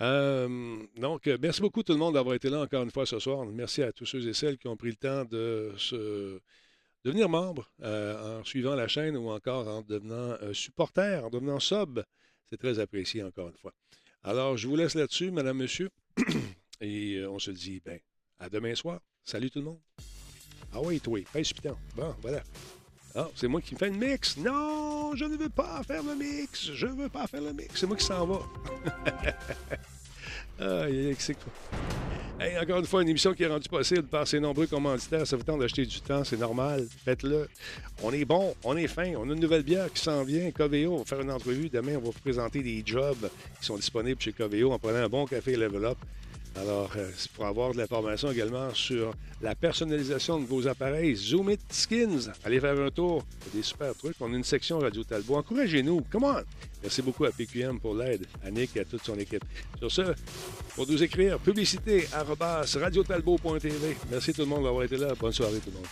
[0.00, 3.18] Euh, donc, euh, merci beaucoup tout le monde d'avoir été là encore une fois ce
[3.18, 3.44] soir.
[3.46, 6.40] Merci à tous ceux et celles qui ont pris le temps de se
[7.04, 11.60] devenir membre euh, en suivant la chaîne ou encore en devenant euh, supporter, en devenant
[11.60, 12.00] sub.
[12.48, 13.72] C'est très apprécié encore une fois.
[14.22, 15.90] Alors, je vous laisse là-dessus, madame, monsieur.
[16.80, 17.98] Et on se dit, ben,
[18.38, 19.00] à demain soir.
[19.24, 19.80] Salut tout le monde.
[20.72, 21.76] Ah oui, toi, piton.
[21.94, 22.42] Bon, voilà.
[23.14, 24.36] Ah, c'est moi qui fais le mix.
[24.38, 26.70] Non, je ne veux pas faire le mix.
[26.72, 27.78] Je ne veux pas faire le mix.
[27.78, 28.40] C'est moi qui s'en va.
[30.60, 30.84] ah,
[31.18, 31.52] c'est quoi.
[32.40, 35.26] Hey, encore une fois, une émission qui est rendue possible par ces nombreux commanditaires.
[35.26, 36.86] Ça vous tente d'acheter du temps, c'est normal.
[37.04, 37.48] Faites-le.
[38.02, 39.12] On est bon, on est fin.
[39.16, 40.50] On a une nouvelle bière qui s'en vient.
[40.50, 41.68] Coveo, on va faire une entrevue.
[41.68, 43.30] Demain, on va vous présenter des jobs
[43.60, 45.98] qui sont disponibles chez Coveo en prenant un bon café Level Up.
[46.60, 51.60] Alors, euh, pour avoir de l'information également sur la personnalisation de vos appareils, Zoom It
[51.70, 53.24] Skins, allez faire un tour.
[53.54, 54.16] Des super trucs.
[54.20, 55.36] On a une section Radio Talbot.
[55.36, 56.02] Encouragez-nous.
[56.10, 56.42] Come on!
[56.82, 59.44] Merci beaucoup à PQM pour l'aide, à Nick et à toute son équipe.
[59.78, 60.02] Sur ce,
[60.74, 63.96] pour nous écrire, publicité radiotalbot.tv.
[64.10, 65.14] Merci tout le monde d'avoir été là.
[65.18, 65.86] Bonne soirée tout le monde.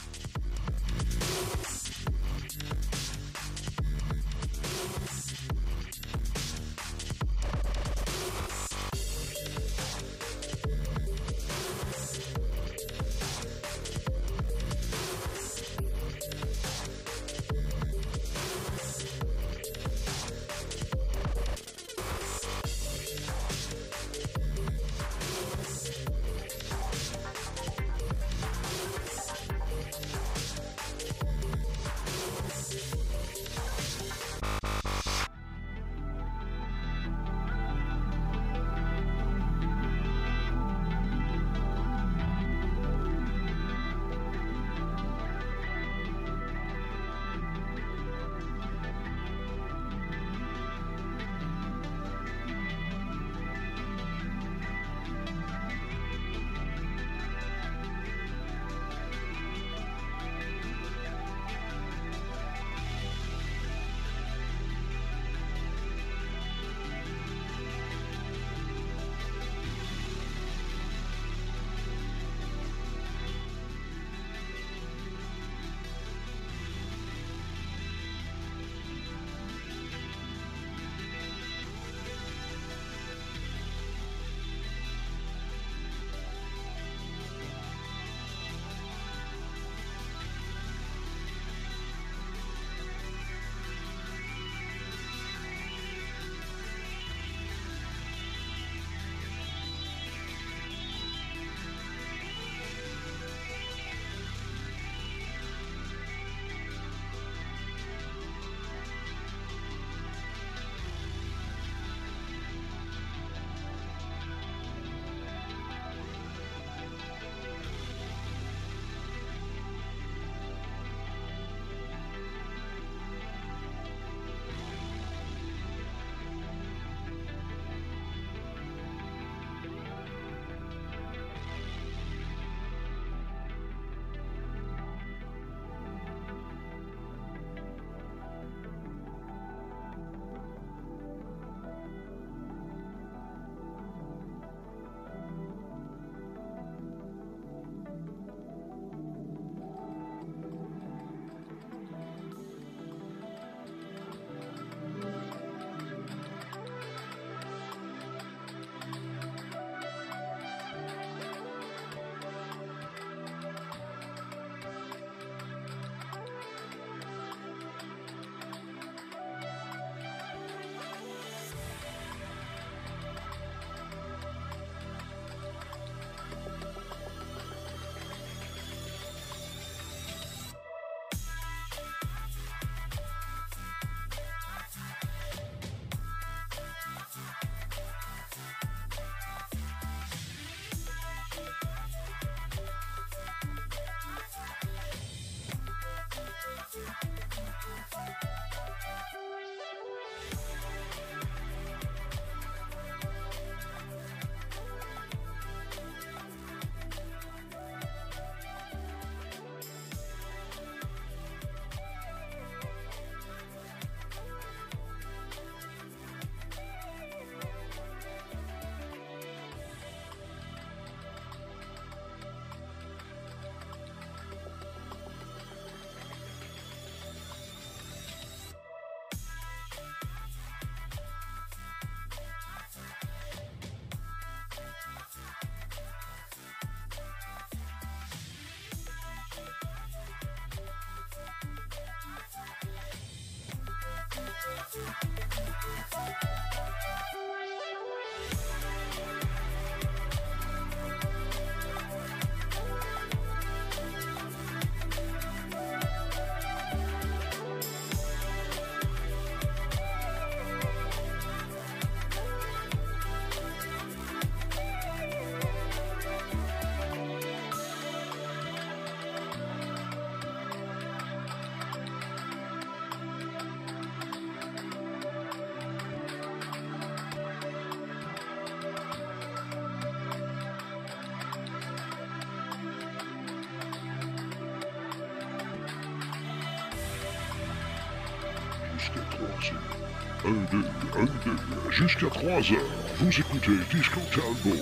[289.39, 290.25] Jusqu'à 3 heures.
[290.25, 290.67] Un, deux,
[290.99, 292.71] un, deux, jusqu'à 3 heures.
[292.97, 294.59] Vous écoutez Disco Talbot.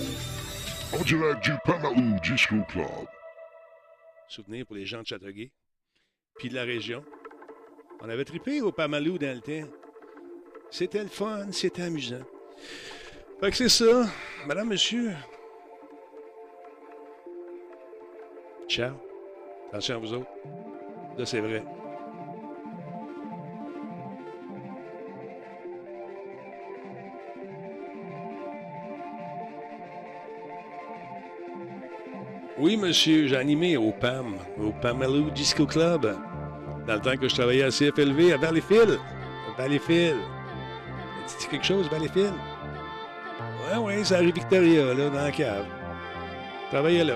[0.93, 3.07] En direct du Pamaou Disco Club.
[4.27, 5.51] Souvenir pour les gens de Châteauguay.
[6.37, 7.03] Puis de la région.
[8.01, 9.69] On avait trippé au Pamalou dans le temps.
[10.71, 12.23] C'était le fun, c'était amusant.
[13.39, 14.05] Fait que c'est ça.
[14.45, 15.13] Madame, monsieur.
[18.67, 18.95] Ciao.
[19.69, 20.29] Attention à vous autres.
[21.17, 21.63] Là, c'est vrai.
[32.59, 36.13] Oui, monsieur, j'ai animé au PAM, au Pamalou Disco Club,
[36.85, 38.99] dans le temps que je travaillais à CFLV à Valleyfield.
[39.57, 40.17] Valleyfield.
[41.39, 42.33] Tu quelque chose, Valleyfield?
[43.71, 45.65] Ouais, ouais, c'est Harry Victoria, là, dans la cave.
[46.65, 47.15] Je travaillais là.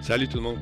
[0.00, 0.58] Salut tout le monde.